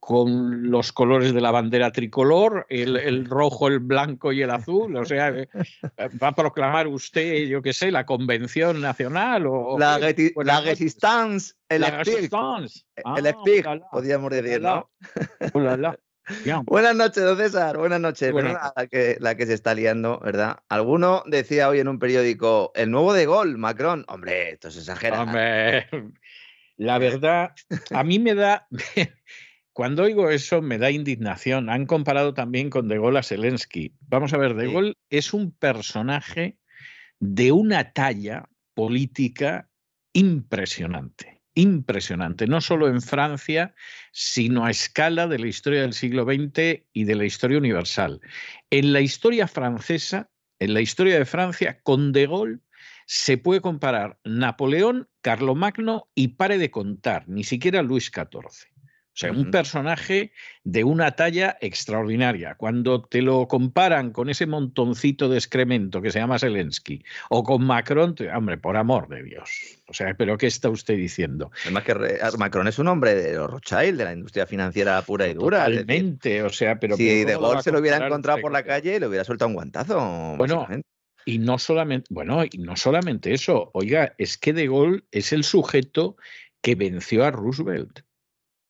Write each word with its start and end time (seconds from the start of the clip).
con 0.00 0.70
los 0.70 0.92
colores 0.92 1.34
de 1.34 1.40
la 1.40 1.50
bandera 1.50 1.90
tricolor, 1.90 2.66
el, 2.68 3.24
rojo, 3.24 3.68
el 3.68 3.80
blanco 3.80 4.32
y 4.32 4.42
el 4.42 4.50
azul? 4.50 4.96
O 4.96 5.04
sea, 5.04 5.28
eh, 5.34 5.48
¿va 6.22 6.28
a 6.28 6.34
proclamar 6.34 6.86
usted, 6.86 7.46
yo 7.46 7.62
qué 7.62 7.72
sé, 7.72 7.90
la 7.90 8.06
Convención 8.06 8.80
Nacional? 8.80 9.46
O, 9.46 9.78
la, 9.78 9.98
la 9.98 10.60
Resistance 10.60 11.54
Electric. 11.68 12.30
Electric, 13.16 13.66
ah, 13.66 13.78
podríamos 13.90 14.30
decir, 14.30 14.60
¿no? 14.60 14.90
Buenas 16.64 16.96
noches, 16.96 17.22
don 17.22 17.36
César. 17.36 17.78
Buenas 17.78 18.00
noches. 18.00 18.32
La, 18.34 18.86
que, 18.90 19.16
la 19.20 19.36
que 19.36 19.46
se 19.46 19.54
está 19.54 19.74
liando, 19.74 20.18
¿verdad? 20.18 20.58
Alguno 20.68 21.22
decía 21.26 21.68
hoy 21.68 21.78
en 21.78 21.88
un 21.88 22.00
periódico, 22.00 22.72
el 22.74 22.90
nuevo 22.90 23.12
de 23.12 23.26
gol, 23.26 23.58
Macron. 23.58 24.04
Hombre, 24.08 24.50
esto 24.50 24.68
es 24.68 24.76
exagerado. 24.76 25.22
Hombre, 25.22 25.88
la 26.76 26.98
verdad, 26.98 27.52
a 27.90 28.04
mí 28.04 28.18
me 28.18 28.34
da, 28.34 28.66
cuando 29.76 30.04
oigo 30.04 30.30
eso 30.30 30.62
me 30.62 30.78
da 30.78 30.90
indignación. 30.90 31.68
Han 31.68 31.84
comparado 31.84 32.32
también 32.32 32.70
con 32.70 32.88
De 32.88 32.96
Gaulle 32.96 33.18
a 33.18 33.22
Zelensky. 33.22 33.94
Vamos 34.08 34.32
a 34.32 34.38
ver, 34.38 34.54
De 34.54 34.72
Gaulle 34.72 34.94
es 35.10 35.34
un 35.34 35.52
personaje 35.52 36.56
de 37.20 37.52
una 37.52 37.92
talla 37.92 38.48
política 38.72 39.68
impresionante, 40.14 41.42
impresionante, 41.52 42.46
no 42.46 42.62
solo 42.62 42.88
en 42.88 43.02
Francia, 43.02 43.74
sino 44.12 44.64
a 44.64 44.70
escala 44.70 45.26
de 45.26 45.40
la 45.40 45.46
historia 45.46 45.82
del 45.82 45.92
siglo 45.92 46.24
XX 46.24 46.86
y 46.94 47.04
de 47.04 47.14
la 47.14 47.26
historia 47.26 47.58
universal. 47.58 48.22
En 48.70 48.94
la 48.94 49.02
historia 49.02 49.46
francesa, 49.46 50.30
en 50.58 50.72
la 50.72 50.80
historia 50.80 51.18
de 51.18 51.26
Francia, 51.26 51.82
con 51.82 52.12
De 52.12 52.26
Gaulle 52.26 52.60
se 53.04 53.36
puede 53.36 53.60
comparar 53.60 54.18
Napoleón, 54.24 55.10
Carlomagno 55.20 56.08
y 56.14 56.28
pare 56.28 56.56
de 56.56 56.70
contar, 56.70 57.28
ni 57.28 57.44
siquiera 57.44 57.82
Luis 57.82 58.10
XIV. 58.10 58.75
O 59.16 59.18
sea, 59.18 59.32
un 59.32 59.50
personaje 59.50 60.30
de 60.62 60.84
una 60.84 61.12
talla 61.12 61.56
extraordinaria. 61.62 62.54
Cuando 62.56 63.02
te 63.02 63.22
lo 63.22 63.48
comparan 63.48 64.10
con 64.10 64.28
ese 64.28 64.44
montoncito 64.44 65.30
de 65.30 65.38
excremento 65.38 66.02
que 66.02 66.10
se 66.10 66.18
llama 66.18 66.38
Zelensky 66.38 67.02
o 67.30 67.42
con 67.42 67.64
Macron, 67.64 68.14
hombre, 68.34 68.58
por 68.58 68.76
amor 68.76 69.08
de 69.08 69.22
Dios. 69.22 69.48
O 69.88 69.94
sea, 69.94 70.12
¿pero 70.12 70.36
qué 70.36 70.46
está 70.46 70.68
usted 70.68 70.96
diciendo? 70.98 71.50
Además 71.62 71.84
que 71.84 71.94
Macron 72.36 72.68
es 72.68 72.78
un 72.78 72.88
hombre 72.88 73.14
de 73.14 73.32
los 73.32 73.50
Rothschild, 73.50 73.96
de 73.96 74.04
la 74.04 74.12
industria 74.12 74.46
financiera 74.46 75.00
pura 75.00 75.26
y 75.26 75.32
dura. 75.32 75.64
Totalmente, 75.64 76.42
o 76.42 76.50
sea, 76.50 76.78
pero... 76.78 76.98
Si 76.98 77.24
De 77.24 77.38
Gaulle 77.38 77.62
se 77.62 77.72
lo 77.72 77.78
hubiera 77.78 78.04
encontrado 78.04 78.42
por 78.42 78.52
la 78.52 78.64
calle, 78.64 79.00
le 79.00 79.06
hubiera 79.06 79.24
soltado 79.24 79.48
un 79.48 79.54
guantazo. 79.54 80.34
Bueno, 80.36 80.68
y 81.24 81.38
no 81.38 81.58
solamente, 81.58 82.06
bueno, 82.10 82.44
y 82.44 82.58
no 82.58 82.76
solamente 82.76 83.32
eso, 83.32 83.70
oiga, 83.72 84.14
es 84.18 84.36
que 84.36 84.52
De 84.52 84.66
Gaulle 84.66 85.04
es 85.10 85.32
el 85.32 85.42
sujeto 85.42 86.18
que 86.60 86.74
venció 86.74 87.24
a 87.24 87.30
Roosevelt 87.30 88.00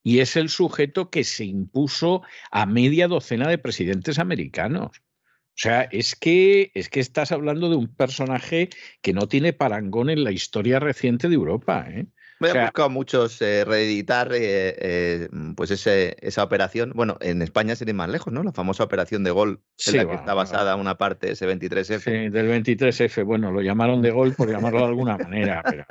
y 0.07 0.21
es 0.21 0.37
el 0.37 0.51
sujeto 0.51 1.11
que 1.11 1.25
se 1.25 1.45
impuso 1.45 2.23
a 2.53 2.65
media 2.65 3.09
docena 3.09 3.49
de 3.49 3.59
presidentes 3.59 4.21
americanos. 4.21 4.99
O 4.99 5.57
sea, 5.57 5.83
es 5.83 6.15
que, 6.15 6.71
es 6.75 6.89
que 6.89 7.01
estás 7.01 7.33
hablando 7.33 7.69
de 7.69 7.75
un 7.75 7.93
personaje 7.93 8.69
que 9.03 9.13
no 9.13 9.27
tiene 9.27 9.53
parangón 9.53 10.09
en 10.09 10.23
la 10.23 10.31
historia 10.31 10.79
reciente 10.79 11.29
de 11.29 11.35
Europa. 11.35 11.87
¿eh? 11.89 12.07
Me 12.39 12.51
he 12.51 12.61
buscado 12.61 12.91
muchos 12.91 13.41
eh, 13.41 13.65
reeditar 13.65 14.33
eh, 14.33 14.75
eh, 14.79 15.29
pues 15.57 15.71
ese, 15.71 16.17
esa 16.21 16.43
operación. 16.43 16.93
Bueno, 16.95 17.17
en 17.21 17.41
España 17.41 17.75
sería 17.77 17.95
más 17.95 18.11
lejos, 18.11 18.33
¿no? 18.33 18.43
La 18.43 18.53
famosa 18.53 18.85
operación 18.85 19.25
de 19.25 19.31
gol, 19.31 19.61
en 19.87 19.97
la 19.97 20.07
que 20.07 20.15
está 20.15 20.35
basada 20.35 20.77
una 20.77 20.99
parte, 20.99 21.33
ese 21.33 21.49
23F. 21.49 22.01
Sí, 22.01 22.29
del 22.29 22.49
23F. 22.49 23.25
Bueno, 23.25 23.51
lo 23.53 23.63
llamaron 23.63 24.03
de 24.03 24.11
gol 24.11 24.35
por 24.35 24.51
llamarlo 24.51 24.81
de 24.81 24.87
alguna 24.87 25.17
manera. 25.17 25.63
Pero, 25.65 25.85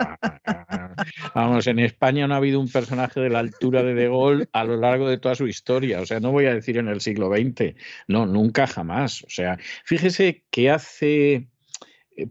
vamos, 1.33 1.65
en 1.67 1.79
España 1.79 2.27
no 2.27 2.35
ha 2.35 2.37
habido 2.37 2.59
un 2.59 2.69
personaje 2.69 3.19
de 3.19 3.29
la 3.29 3.39
altura 3.39 3.81
de 3.81 3.95
De 3.95 4.07
Gaulle 4.07 4.47
a 4.53 4.63
lo 4.63 4.77
largo 4.77 5.09
de 5.09 5.17
toda 5.17 5.35
su 5.35 5.47
historia. 5.47 6.01
O 6.01 6.05
sea, 6.05 6.19
no 6.19 6.31
voy 6.31 6.45
a 6.45 6.53
decir 6.53 6.77
en 6.77 6.89
el 6.89 7.01
siglo 7.01 7.29
XX. 7.29 7.75
No, 8.07 8.25
nunca 8.25 8.67
jamás. 8.67 9.23
O 9.23 9.29
sea, 9.29 9.57
fíjese 9.83 10.43
que 10.51 10.69
hace 10.69 11.47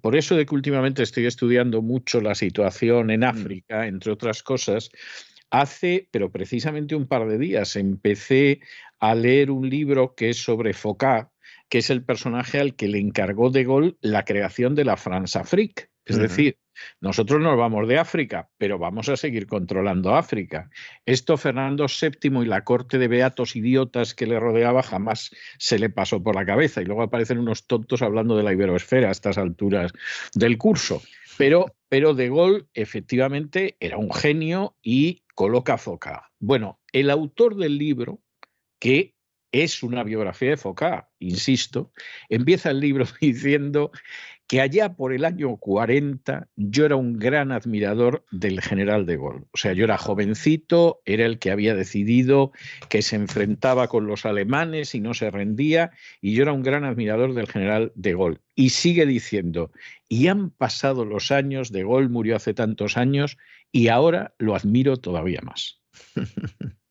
por 0.00 0.16
eso 0.16 0.36
de 0.36 0.46
que 0.46 0.54
últimamente 0.54 1.02
estoy 1.02 1.26
estudiando 1.26 1.82
mucho 1.82 2.20
la 2.20 2.34
situación 2.34 3.10
en 3.10 3.20
mm. 3.20 3.24
África, 3.24 3.86
entre 3.86 4.12
otras 4.12 4.42
cosas, 4.42 4.90
hace, 5.50 6.08
pero 6.10 6.30
precisamente 6.30 6.94
un 6.94 7.06
par 7.06 7.28
de 7.28 7.38
días, 7.38 7.76
empecé 7.76 8.60
a 8.98 9.14
leer 9.14 9.50
un 9.50 9.68
libro 9.68 10.14
que 10.14 10.30
es 10.30 10.38
sobre 10.38 10.72
Foucault, 10.72 11.28
que 11.68 11.78
es 11.78 11.90
el 11.90 12.04
personaje 12.04 12.58
al 12.58 12.74
que 12.74 12.88
le 12.88 12.98
encargó 12.98 13.50
de 13.50 13.64
Gaulle 13.64 13.96
la 14.00 14.24
creación 14.24 14.74
de 14.74 14.84
la 14.84 14.96
France 14.96 15.38
Afrique. 15.38 15.88
Es 16.04 16.18
decir, 16.18 16.58
nosotros 17.00 17.40
nos 17.40 17.56
vamos 17.56 17.88
de 17.88 17.98
África, 17.98 18.50
pero 18.58 18.78
vamos 18.78 19.08
a 19.08 19.16
seguir 19.16 19.46
controlando 19.46 20.14
África. 20.14 20.70
Esto 21.06 21.36
Fernando 21.36 21.86
VII 21.86 22.42
y 22.42 22.46
la 22.46 22.64
corte 22.64 22.98
de 22.98 23.08
beatos 23.08 23.56
idiotas 23.56 24.14
que 24.14 24.26
le 24.26 24.40
rodeaba 24.40 24.82
jamás 24.82 25.30
se 25.58 25.78
le 25.78 25.90
pasó 25.90 26.22
por 26.22 26.34
la 26.34 26.46
cabeza. 26.46 26.82
Y 26.82 26.84
luego 26.84 27.02
aparecen 27.02 27.38
unos 27.38 27.66
tontos 27.66 28.02
hablando 28.02 28.36
de 28.36 28.42
la 28.42 28.52
iberoesfera 28.52 29.08
a 29.08 29.12
estas 29.12 29.38
alturas 29.38 29.92
del 30.34 30.58
curso. 30.58 31.02
Pero, 31.36 31.66
pero 31.88 32.14
De 32.14 32.28
Gaulle 32.28 32.66
efectivamente 32.74 33.76
era 33.80 33.98
un 33.98 34.12
genio 34.12 34.76
y 34.82 35.22
coloca 35.34 35.78
foca. 35.78 36.30
Bueno, 36.38 36.80
el 36.92 37.10
autor 37.10 37.56
del 37.56 37.78
libro, 37.78 38.22
que 38.78 39.14
es 39.54 39.84
una 39.84 40.02
biografía 40.02 40.50
de 40.50 40.56
Foucault, 40.56 41.04
insisto, 41.20 41.92
empieza 42.28 42.70
el 42.70 42.80
libro 42.80 43.06
diciendo 43.20 43.92
que 44.46 44.60
allá 44.60 44.94
por 44.94 45.12
el 45.12 45.24
año 45.24 45.56
40 45.56 46.48
yo 46.56 46.84
era 46.84 46.96
un 46.96 47.18
gran 47.18 47.50
admirador 47.52 48.24
del 48.30 48.60
general 48.60 49.06
de 49.06 49.16
Gaulle. 49.16 49.46
O 49.52 49.56
sea, 49.56 49.72
yo 49.72 49.84
era 49.84 49.96
jovencito, 49.96 51.00
era 51.04 51.24
el 51.24 51.38
que 51.38 51.50
había 51.50 51.74
decidido 51.74 52.52
que 52.88 53.02
se 53.02 53.16
enfrentaba 53.16 53.88
con 53.88 54.06
los 54.06 54.26
alemanes 54.26 54.94
y 54.94 55.00
no 55.00 55.14
se 55.14 55.30
rendía, 55.30 55.92
y 56.20 56.34
yo 56.34 56.42
era 56.42 56.52
un 56.52 56.62
gran 56.62 56.84
admirador 56.84 57.34
del 57.34 57.46
general 57.46 57.92
de 57.94 58.12
Gaulle. 58.12 58.40
Y 58.54 58.70
sigue 58.70 59.06
diciendo, 59.06 59.70
y 60.08 60.28
han 60.28 60.50
pasado 60.50 61.04
los 61.04 61.30
años, 61.30 61.72
de 61.72 61.82
Gaulle 61.82 62.08
murió 62.08 62.36
hace 62.36 62.54
tantos 62.54 62.96
años, 62.96 63.38
y 63.72 63.88
ahora 63.88 64.34
lo 64.38 64.54
admiro 64.54 64.98
todavía 64.98 65.40
más. 65.42 65.80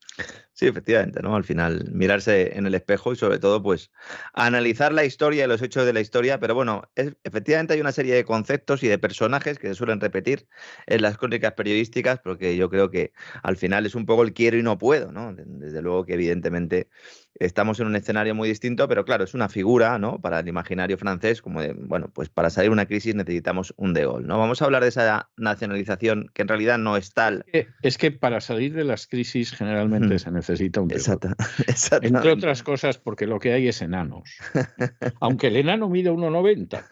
Sí, 0.55 0.67
efectivamente, 0.67 1.19
¿no? 1.23 1.35
Al 1.35 1.43
final, 1.43 1.89
mirarse 1.91 2.55
en 2.55 2.67
el 2.67 2.75
espejo 2.75 3.11
y 3.11 3.15
sobre 3.15 3.39
todo, 3.39 3.63
pues, 3.63 3.91
analizar 4.33 4.93
la 4.93 5.03
historia 5.03 5.45
y 5.45 5.47
los 5.47 5.63
hechos 5.63 5.83
de 5.83 5.93
la 5.93 5.99
historia, 5.99 6.39
pero 6.39 6.53
bueno, 6.53 6.83
efectivamente 7.23 7.73
hay 7.73 7.81
una 7.81 7.91
serie 7.91 8.13
de 8.13 8.23
conceptos 8.23 8.83
y 8.83 8.87
de 8.87 8.99
personajes 8.99 9.57
que 9.57 9.67
se 9.69 9.73
suelen 9.73 9.99
repetir 9.99 10.47
en 10.85 11.01
las 11.01 11.17
crónicas 11.17 11.53
periodísticas, 11.53 12.19
porque 12.23 12.55
yo 12.55 12.69
creo 12.69 12.91
que 12.91 13.13
al 13.41 13.57
final 13.57 13.87
es 13.87 13.95
un 13.95 14.05
poco 14.05 14.21
el 14.21 14.33
quiero 14.33 14.55
y 14.57 14.61
no 14.61 14.77
puedo, 14.77 15.11
¿no? 15.11 15.33
Desde 15.35 15.81
luego 15.81 16.05
que 16.05 16.13
evidentemente 16.13 16.87
estamos 17.35 17.79
en 17.79 17.87
un 17.87 17.95
escenario 17.95 18.35
muy 18.35 18.49
distinto, 18.49 18.87
pero 18.87 19.05
claro, 19.05 19.23
es 19.23 19.33
una 19.33 19.49
figura, 19.49 19.97
¿no? 19.99 20.19
Para 20.19 20.39
el 20.39 20.47
imaginario 20.47 20.97
francés, 20.97 21.41
como 21.41 21.61
de, 21.61 21.73
bueno, 21.73 22.09
pues 22.13 22.29
para 22.29 22.49
salir 22.49 22.69
de 22.69 22.73
una 22.73 22.85
crisis 22.85 23.15
necesitamos 23.15 23.73
un 23.77 23.93
de 23.93 24.05
Gaulle, 24.05 24.27
¿no? 24.27 24.37
Vamos 24.37 24.61
a 24.61 24.65
hablar 24.65 24.83
de 24.83 24.89
esa 24.89 25.29
nacionalización 25.37 26.29
que 26.33 26.41
en 26.43 26.47
realidad 26.47 26.77
no 26.77 26.97
es 26.97 27.13
tal. 27.13 27.45
Es 27.81 27.97
que, 27.97 28.11
para 28.11 28.41
salir 28.41 28.73
de 28.73 28.83
las 28.83 29.07
crisis 29.07 29.51
generalmente 29.51 30.19
se 30.19 30.31
necesita 30.31 30.81
un 30.81 30.87
de 30.87 30.99
Gaulle. 30.99 31.35
Entre 32.01 32.31
otras 32.31 32.63
cosas 32.63 32.97
porque 32.97 33.27
lo 33.27 33.39
que 33.39 33.53
hay 33.53 33.67
es 33.67 33.81
enanos. 33.81 34.37
Aunque 35.19 35.47
el 35.47 35.57
enano 35.57 35.89
mide 35.89 36.11
1,90, 36.11 36.85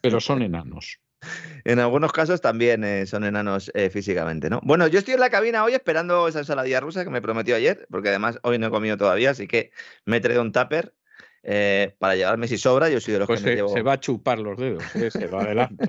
pero 0.00 0.20
son 0.20 0.42
enanos. 0.42 1.00
En 1.64 1.78
algunos 1.78 2.12
casos 2.12 2.40
también 2.40 2.84
eh, 2.84 3.06
son 3.06 3.24
enanos 3.24 3.70
eh, 3.74 3.88
físicamente, 3.90 4.50
¿no? 4.50 4.60
Bueno, 4.62 4.86
yo 4.86 4.98
estoy 4.98 5.14
en 5.14 5.20
la 5.20 5.30
cabina 5.30 5.64
hoy 5.64 5.74
esperando 5.74 6.28
esa 6.28 6.40
ensaladilla 6.40 6.80
rusa 6.80 7.04
que 7.04 7.10
me 7.10 7.22
prometió 7.22 7.56
ayer, 7.56 7.86
porque 7.90 8.10
además 8.10 8.38
hoy 8.42 8.58
no 8.58 8.66
he 8.66 8.70
comido 8.70 8.96
todavía, 8.96 9.30
así 9.30 9.46
que 9.46 9.70
me 10.04 10.18
he 10.18 10.20
traído 10.20 10.42
un 10.42 10.52
tupper 10.52 10.94
eh, 11.46 11.94
para 11.98 12.16
llevarme 12.16 12.48
si 12.48 12.56
sobra. 12.56 12.88
Yo 12.88 13.00
soy 13.00 13.12
de 13.12 13.18
los 13.18 13.26
pues 13.26 13.40
que 13.40 13.44
se, 13.44 13.50
me 13.50 13.56
llevo... 13.56 13.68
se 13.68 13.82
va 13.82 13.92
a 13.92 14.00
chupar 14.00 14.38
los 14.38 14.56
dedos, 14.56 14.82
se 14.92 15.28
lo 15.28 15.40
adelanto. 15.40 15.84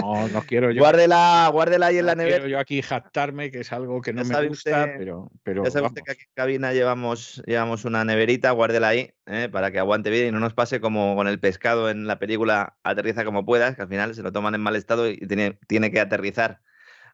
No, 0.00 0.28
no 0.28 0.42
quiero 0.42 0.70
yo. 0.70 0.80
Guárdela, 0.80 1.48
guárdela 1.52 1.86
ahí 1.86 1.98
en 1.98 2.06
la 2.06 2.14
nevera. 2.14 2.36
Quiero 2.36 2.50
yo 2.50 2.58
aquí 2.58 2.80
jactarme, 2.80 3.50
que 3.50 3.60
es 3.60 3.72
algo 3.72 4.00
que 4.00 4.12
no 4.12 4.24
me 4.24 4.48
gusta, 4.48 4.94
pero, 4.96 5.30
pero. 5.42 5.64
Ya 5.64 5.70
sabe 5.70 5.88
usted 5.88 6.02
que 6.02 6.12
aquí 6.12 6.22
en 6.22 6.34
cabina 6.34 6.72
llevamos, 6.72 7.42
llevamos 7.46 7.84
una 7.84 8.04
neverita, 8.04 8.52
guárdela 8.52 8.88
ahí, 8.88 9.12
para 9.50 9.72
que 9.72 9.78
aguante 9.78 10.10
bien 10.10 10.28
y 10.28 10.30
no 10.30 10.40
nos 10.40 10.54
pase 10.54 10.80
como 10.80 11.16
con 11.16 11.26
el 11.26 11.40
pescado 11.40 11.90
en 11.90 12.06
la 12.06 12.18
película 12.18 12.76
Aterriza 12.84 13.24
como 13.24 13.44
puedas, 13.44 13.74
que 13.74 13.82
al 13.82 13.88
final 13.88 14.14
se 14.14 14.22
lo 14.22 14.30
toman 14.30 14.54
en 14.54 14.60
mal 14.60 14.76
estado 14.76 15.08
y 15.08 15.16
tiene, 15.16 15.58
tiene 15.66 15.90
que 15.90 16.00
aterrizar 16.00 16.60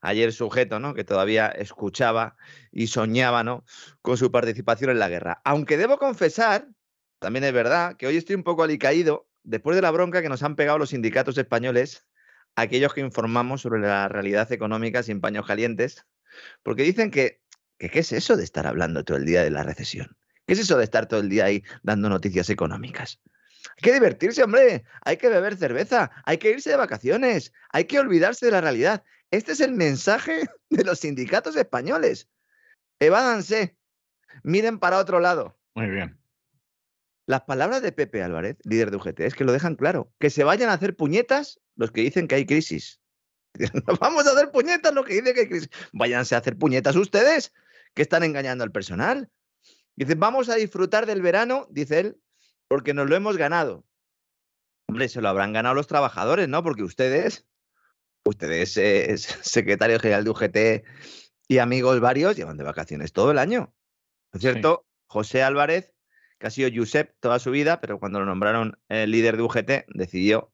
ayer 0.03 0.33
sujeto, 0.33 0.81
¿no? 0.81 0.95
Que 0.95 1.05
todavía 1.05 1.49
escuchaba 1.49 2.37
y 2.73 2.89
soñaba, 2.89 3.45
¿no? 3.45 3.65
Con 4.03 4.17
su 4.17 4.31
participación 4.31 4.91
en 4.91 4.99
la 4.99 5.09
guerra. 5.09 5.41
Aunque 5.45 5.77
debo 5.77 5.99
confesar 5.99 6.67
también 7.21 7.45
es 7.45 7.53
verdad 7.53 7.97
que 7.97 8.07
hoy 8.07 8.17
estoy 8.17 8.35
un 8.35 8.43
poco 8.43 8.63
alicaído 8.63 9.29
después 9.43 9.77
de 9.77 9.83
la 9.83 9.91
bronca 9.91 10.23
que 10.23 10.29
nos 10.29 10.43
han 10.43 10.57
pegado 10.57 10.79
los 10.79 10.91
sindicatos 10.91 11.39
españoles, 11.39 12.07
aquellos 12.57 12.95
que 12.95 13.03
informamos 13.03 13.61
sobre 13.61 13.81
la 13.81 14.09
realidad 14.09 14.51
económica 14.53 15.03
sin 15.03 15.21
paños 15.21 15.47
calientes, 15.47 16.07
porque 16.63 16.83
dicen 16.83 17.11
que, 17.11 17.43
¿qué 17.79 18.01
es 18.01 18.13
eso 18.13 18.37
de 18.37 18.45
estar 18.45 18.67
hablando 18.67 19.05
todo 19.05 19.19
el 19.19 19.27
día 19.27 19.43
de 19.43 19.51
la 19.51 19.63
recesión? 19.63 20.17
¿Qué 20.47 20.55
es 20.55 20.61
eso 20.61 20.79
de 20.79 20.85
estar 20.85 21.07
todo 21.07 21.21
el 21.21 21.29
día 21.29 21.45
ahí 21.45 21.63
dando 21.83 22.09
noticias 22.09 22.51
económicas? 22.51 23.21
Hay 23.77 23.83
que 23.83 23.93
divertirse, 23.93 24.43
hombre. 24.43 24.85
Hay 25.03 25.17
que 25.17 25.29
beber 25.29 25.57
cerveza. 25.57 26.11
Hay 26.25 26.39
que 26.39 26.51
irse 26.51 26.71
de 26.71 26.77
vacaciones. 26.77 27.53
Hay 27.71 27.85
que 27.85 28.01
olvidarse 28.01 28.47
de 28.47 28.53
la 28.53 28.61
realidad. 28.61 29.05
Este 29.31 29.53
es 29.53 29.61
el 29.61 29.73
mensaje 29.73 30.49
de 30.71 30.85
los 30.85 31.01
sindicatos 31.01 31.57
españoles. 31.57 32.29
Evádanse. 32.99 33.77
Miren 34.43 34.79
para 34.79 34.99
otro 34.99 35.21
lado. 35.21 35.59
Muy 35.75 35.89
bien. 35.89 36.20
Las 37.31 37.43
palabras 37.43 37.81
de 37.81 37.93
Pepe 37.93 38.25
Álvarez, 38.25 38.57
líder 38.65 38.91
de 38.91 38.97
UGT, 38.97 39.21
es 39.21 39.37
que 39.37 39.45
lo 39.45 39.53
dejan 39.53 39.77
claro. 39.77 40.13
Que 40.19 40.31
se 40.31 40.43
vayan 40.43 40.69
a 40.69 40.73
hacer 40.73 40.97
puñetas 40.97 41.61
los 41.77 41.93
que 41.93 42.01
dicen 42.01 42.27
que 42.27 42.35
hay 42.35 42.45
crisis. 42.45 43.01
Vamos 44.01 44.27
a 44.27 44.33
hacer 44.33 44.51
puñetas 44.51 44.93
los 44.93 45.07
que 45.07 45.15
dicen 45.15 45.35
que 45.35 45.43
hay 45.43 45.49
crisis. 45.49 45.71
Váyanse 45.93 46.35
a 46.35 46.39
hacer 46.39 46.59
puñetas 46.59 46.97
ustedes, 46.97 47.55
que 47.95 48.03
están 48.03 48.25
engañando 48.25 48.65
al 48.65 48.73
personal. 48.73 49.31
Dicen, 49.95 50.19
vamos 50.19 50.49
a 50.49 50.57
disfrutar 50.57 51.07
del 51.07 51.23
verano, 51.23 51.69
dice 51.71 52.01
él, 52.01 52.21
porque 52.67 52.95
nos 52.95 53.09
lo 53.09 53.15
hemos 53.15 53.37
ganado. 53.37 53.85
Hombre, 54.89 55.09
se 55.09 55.21
lo 55.21 55.29
habrán 55.29 55.53
ganado 55.53 55.77
los 55.77 55.87
trabajadores, 55.87 56.49
¿no? 56.49 56.65
Porque 56.65 56.83
ustedes, 56.83 57.47
ustedes, 58.25 58.77
eh, 58.77 59.17
secretario 59.17 60.01
general 60.01 60.25
de 60.25 60.31
UGT 60.31 60.85
y 61.47 61.59
amigos 61.59 62.01
varios, 62.01 62.35
llevan 62.35 62.57
de 62.57 62.65
vacaciones 62.65 63.13
todo 63.13 63.31
el 63.31 63.39
año. 63.39 63.73
¿No 64.33 64.39
es 64.39 64.41
cierto? 64.41 64.85
José 65.07 65.45
Álvarez 65.45 65.93
que 66.41 66.47
ha 66.47 66.51
sido 66.51 66.71
Josep 66.75 67.13
toda 67.21 67.39
su 67.39 67.51
vida, 67.51 67.81
pero 67.81 68.01
cuando 68.01 68.19
lo 68.19 68.27
nombraron 68.27 68.79
el 68.89 69.11
líder 69.11 69.37
de 69.37 69.43
UGT 69.43 69.71
decidió 69.95 70.51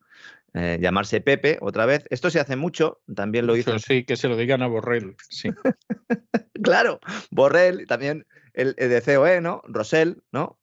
eh, 0.52 0.78
llamarse 0.80 1.20
Pepe 1.20 1.58
otra 1.60 1.86
vez. 1.86 2.04
Esto 2.10 2.28
se 2.28 2.40
hace 2.40 2.56
mucho, 2.56 3.00
también 3.14 3.46
lo 3.46 3.56
hizo. 3.56 3.78
Sí, 3.78 4.04
que 4.04 4.16
se 4.16 4.28
lo 4.28 4.36
digan 4.36 4.62
a 4.62 4.66
Borrell, 4.66 5.14
sí. 5.28 5.50
claro, 6.62 6.98
Borrell, 7.30 7.86
también 7.86 8.26
el, 8.52 8.74
de 8.74 9.00
COE, 9.02 9.40
¿no? 9.40 9.62
Rosell, 9.64 10.22
¿no? 10.32 10.58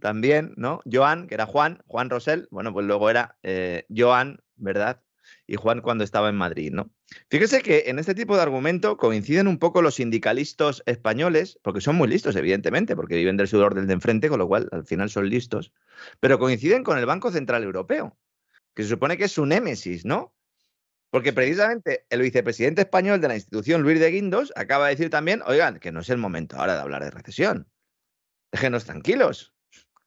También, 0.00 0.52
¿no? 0.56 0.82
Joan, 0.90 1.26
que 1.26 1.34
era 1.34 1.46
Juan, 1.46 1.82
Juan 1.86 2.10
Rosell, 2.10 2.48
bueno, 2.50 2.72
pues 2.72 2.86
luego 2.86 3.08
era 3.08 3.38
eh, 3.42 3.86
Joan, 3.88 4.40
¿verdad? 4.56 5.00
Y 5.46 5.56
Juan 5.56 5.80
cuando 5.80 6.04
estaba 6.04 6.28
en 6.28 6.36
Madrid, 6.36 6.72
¿no? 6.72 6.90
Fíjese 7.30 7.62
que 7.62 7.84
en 7.86 7.98
este 7.98 8.14
tipo 8.14 8.36
de 8.36 8.42
argumento 8.42 8.96
coinciden 8.96 9.46
un 9.46 9.58
poco 9.58 9.80
los 9.80 9.96
sindicalistas 9.96 10.82
españoles, 10.86 11.58
porque 11.62 11.80
son 11.80 11.96
muy 11.96 12.08
listos, 12.08 12.34
evidentemente, 12.34 12.96
porque 12.96 13.16
viven 13.16 13.36
del 13.36 13.48
sudor 13.48 13.74
del 13.74 13.86
de 13.86 13.92
enfrente, 13.92 14.28
con 14.28 14.38
lo 14.38 14.48
cual 14.48 14.68
al 14.72 14.84
final 14.84 15.08
son 15.08 15.28
listos, 15.28 15.72
pero 16.20 16.38
coinciden 16.38 16.82
con 16.82 16.98
el 16.98 17.06
Banco 17.06 17.30
Central 17.30 17.62
Europeo, 17.62 18.16
que 18.74 18.82
se 18.82 18.88
supone 18.88 19.16
que 19.16 19.24
es 19.24 19.32
su 19.32 19.46
némesis, 19.46 20.04
¿no? 20.04 20.34
Porque 21.10 21.32
precisamente 21.32 22.04
el 22.10 22.20
vicepresidente 22.20 22.82
español 22.82 23.20
de 23.20 23.28
la 23.28 23.36
institución, 23.36 23.82
Luis 23.82 24.00
de 24.00 24.10
Guindos, 24.10 24.52
acaba 24.56 24.86
de 24.86 24.96
decir 24.96 25.08
también, 25.08 25.42
oigan, 25.46 25.78
que 25.78 25.92
no 25.92 26.00
es 26.00 26.10
el 26.10 26.18
momento 26.18 26.56
ahora 26.56 26.74
de 26.74 26.80
hablar 26.80 27.04
de 27.04 27.10
recesión. 27.10 27.70
Déjenos 28.52 28.84
tranquilos. 28.84 29.55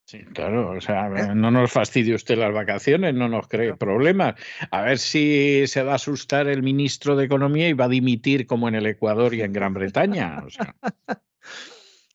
Sí, 0.10 0.24
claro, 0.34 0.72
o 0.72 0.82
sea, 0.82 1.06
¿Eh? 1.06 1.36
no 1.36 1.52
nos 1.52 1.72
fastidie 1.72 2.16
usted 2.16 2.36
las 2.36 2.52
vacaciones, 2.52 3.14
no 3.14 3.30
nos 3.30 3.48
cree 3.48 3.76
problemas. 3.76 4.34
A 4.72 4.82
ver 4.82 4.98
si 4.98 5.68
se 5.68 5.84
va 5.84 5.92
a 5.92 5.96
asustar 5.98 6.48
el 6.48 6.64
ministro 6.64 7.16
de 7.16 7.26
Economía 7.26 7.70
y 7.70 7.74
va 7.74 7.86
a 7.86 7.90
dimitir 7.90 8.48
como 8.48 8.68
en 8.68 8.74
el 8.74 8.88
Ecuador 8.88 9.36
y 9.36 9.44
en 9.44 9.54
Gran 9.54 9.76
Bretaña. 9.76 10.44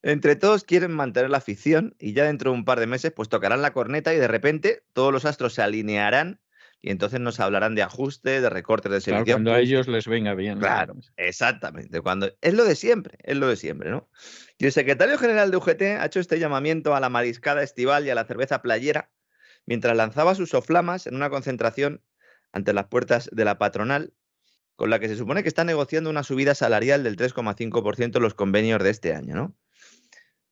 Entre 0.03 0.35
todos 0.35 0.65
quieren 0.65 0.91
mantener 0.91 1.29
la 1.29 1.37
afición 1.37 1.95
y 1.97 2.11
ya 2.11 2.25
dentro 2.25 2.51
de 2.51 2.57
un 2.57 2.65
par 2.65 2.81
de 2.81 2.87
meses 2.87 3.13
pues 3.15 3.29
tocarán 3.29 3.61
la 3.61 3.71
corneta 3.71 4.13
y 4.13 4.17
de 4.17 4.27
repente 4.27 4.83
todos 4.91 5.13
los 5.13 5.23
astros 5.23 5.53
se 5.53 5.61
alinearán 5.61 6.41
y 6.81 6.91
entonces 6.91 7.19
nos 7.19 7.39
hablarán 7.39 7.73
de 7.75 7.81
ajustes, 7.81 8.41
de 8.41 8.49
recortes 8.49 8.91
de 8.91 9.01
servicios. 9.01 9.35
cuando 9.35 9.53
a 9.53 9.59
ellos 9.59 9.87
les 9.87 10.07
venga 10.07 10.35
bien. 10.35 10.59
Claro, 10.59 10.95
exactamente. 11.17 11.99
Cuando, 12.01 12.31
es 12.41 12.53
lo 12.53 12.63
de 12.63 12.75
siempre, 12.75 13.17
es 13.23 13.37
lo 13.37 13.47
de 13.47 13.55
siempre, 13.55 13.89
¿no? 13.89 14.07
Y 14.57 14.65
el 14.65 14.71
secretario 14.71 15.17
general 15.17 15.51
de 15.51 15.57
UGT 15.57 15.81
ha 15.99 16.05
hecho 16.05 16.19
este 16.19 16.39
llamamiento 16.39 16.95
a 16.95 16.99
la 16.99 17.09
mariscada 17.09 17.63
estival 17.63 18.05
y 18.05 18.11
a 18.11 18.15
la 18.15 18.25
cerveza 18.25 18.61
playera 18.61 19.09
mientras 19.65 19.95
lanzaba 19.97 20.35
sus 20.35 20.49
soflamas 20.49 21.07
en 21.07 21.15
una 21.15 21.29
concentración 21.29 22.01
ante 22.51 22.73
las 22.73 22.85
puertas 22.85 23.29
de 23.31 23.45
la 23.45 23.57
patronal, 23.57 24.13
con 24.75 24.89
la 24.89 24.99
que 24.99 25.07
se 25.07 25.15
supone 25.15 25.43
que 25.43 25.49
está 25.49 25.63
negociando 25.63 26.09
una 26.09 26.23
subida 26.23 26.55
salarial 26.55 27.03
del 27.03 27.17
3,5% 27.17 28.15
en 28.15 28.21
los 28.21 28.33
convenios 28.33 28.83
de 28.83 28.89
este 28.89 29.13
año, 29.13 29.35
¿no? 29.35 29.55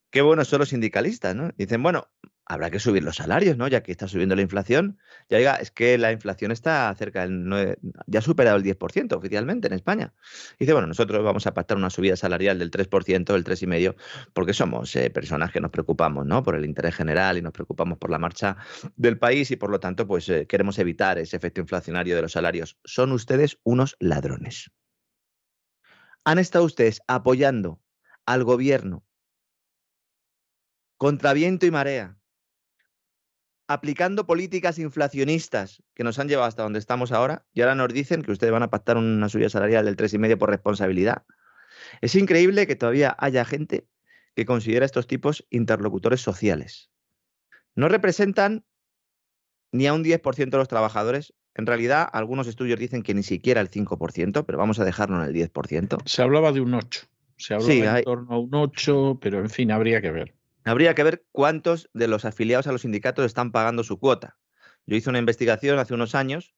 Qué 0.10 0.22
buenos 0.22 0.48
son 0.48 0.60
los 0.60 0.70
sindicalistas, 0.70 1.36
¿no? 1.36 1.51
Dicen, 1.58 1.82
bueno, 1.82 2.08
habrá 2.45 2.69
que 2.69 2.79
subir 2.79 3.03
los 3.03 3.15
salarios, 3.15 3.57
¿no? 3.57 3.67
Ya 3.67 3.83
que 3.83 3.91
está 3.91 4.07
subiendo 4.07 4.35
la 4.35 4.41
inflación. 4.41 5.00
Ya 5.29 5.38
diga, 5.38 5.55
es 5.55 5.71
que 5.71 5.97
la 5.97 6.12
inflación 6.12 6.51
está 6.51 6.93
cerca 6.95 7.21
del 7.21 7.45
9, 7.45 7.77
ya 8.07 8.19
ha 8.19 8.21
superado 8.21 8.57
el 8.57 8.63
10% 8.63 9.13
oficialmente 9.13 9.67
en 9.67 9.73
España. 9.73 10.13
dice, 10.59 10.73
bueno, 10.73 10.88
nosotros 10.88 11.23
vamos 11.23 11.47
a 11.47 11.53
pactar 11.53 11.77
una 11.77 11.89
subida 11.89 12.15
salarial 12.15 12.59
del 12.59 12.71
3%, 12.71 13.33
del 13.33 13.43
3,5%, 13.43 13.95
porque 14.33 14.53
somos 14.53 14.95
eh, 14.95 15.09
personas 15.09 15.51
que 15.51 15.62
nos 15.62 15.71
preocupamos, 15.71 16.25
¿no? 16.25 16.43
Por 16.43 16.55
el 16.55 16.65
interés 16.65 16.95
general 16.95 17.38
y 17.38 17.41
nos 17.41 17.53
preocupamos 17.53 17.97
por 17.97 18.09
la 18.09 18.19
marcha 18.19 18.57
del 18.95 19.17
país 19.17 19.51
y 19.51 19.55
por 19.55 19.69
lo 19.69 19.79
tanto, 19.79 20.07
pues 20.07 20.27
eh, 20.29 20.45
queremos 20.47 20.77
evitar 20.79 21.17
ese 21.17 21.38
efecto 21.38 21.62
inflacionario 21.62 22.15
de 22.15 22.21
los 22.21 22.33
salarios. 22.33 22.77
Son 22.83 23.12
ustedes 23.12 23.59
unos 23.63 23.95
ladrones. 24.00 24.71
Han 26.25 26.39
estado 26.39 26.65
ustedes 26.65 27.01
apoyando 27.07 27.81
al 28.25 28.43
gobierno 28.43 29.05
contra 30.97 31.33
viento 31.33 31.65
y 31.65 31.71
marea, 31.71 32.17
aplicando 33.74 34.25
políticas 34.25 34.80
inflacionistas 34.80 35.84
que 35.94 36.03
nos 36.03 36.20
han 36.20 36.27
llevado 36.27 36.48
hasta 36.48 36.63
donde 36.63 36.80
estamos 36.80 37.12
ahora, 37.12 37.46
y 37.53 37.62
ahora 37.62 37.75
nos 37.75 37.94
dicen 37.94 38.22
que 38.22 38.32
ustedes 38.32 38.53
van 38.53 38.63
a 38.63 38.70
pactar 38.70 38.98
una 38.98 39.30
subida 39.30 39.50
salarial 39.50 39.86
del 39.86 39.98
3,5 39.98 40.38
por 40.38 40.50
responsabilidad. 40.50 41.24
Es 42.01 42.15
increíble 42.15 42.68
que 42.68 42.75
todavía 42.75 43.15
haya 43.20 43.46
gente 43.46 43.88
que 44.36 44.46
considera 44.46 44.86
a 44.86 44.88
estos 44.88 45.08
tipos 45.08 45.46
interlocutores 45.50 46.22
sociales. 46.22 46.89
No 47.75 47.88
representan 47.88 48.65
ni 49.72 49.88
a 49.88 49.94
un 49.94 50.03
10% 50.03 50.50
de 50.50 50.58
los 50.58 50.68
trabajadores. 50.68 51.34
En 51.56 51.65
realidad, 51.65 52.08
algunos 52.12 52.48
estudios 52.48 52.80
dicen 52.80 53.03
que 53.03 53.13
ni 53.13 53.24
siquiera 53.24 53.62
el 53.62 53.70
5%, 53.70 54.46
pero 54.46 54.58
vamos 54.58 54.80
a 54.80 54.86
dejarlo 54.86 55.22
en 55.22 55.27
el 55.27 55.34
10%. 55.34 55.98
Se 56.06 56.22
hablaba 56.22 56.51
de 56.51 56.62
un 56.62 56.74
8. 56.74 57.01
Se 57.38 57.53
hablaba 57.56 58.00
en 58.00 58.03
torno 58.03 58.34
a 58.34 58.39
un 58.39 58.53
8, 58.53 59.20
pero 59.22 59.39
en 59.39 59.50
fin, 59.50 59.72
habría 59.72 60.01
que 60.01 60.12
ver. 60.12 60.36
Habría 60.65 60.96
que 60.96 61.03
ver 61.03 61.25
cuántos 61.32 61.89
de 61.93 62.08
los 62.08 62.25
afiliados 62.25 62.67
a 62.67 62.72
los 62.72 62.82
sindicatos 62.82 63.25
están 63.25 63.51
pagando 63.51 63.84
su 63.84 64.00
cuota. 64.00 64.38
Yo 64.86 64.96
hice 64.96 65.10
una 65.10 65.20
investigación 65.20 65.79
hace 65.79 65.93
unos 65.93 66.15
años 66.15 66.53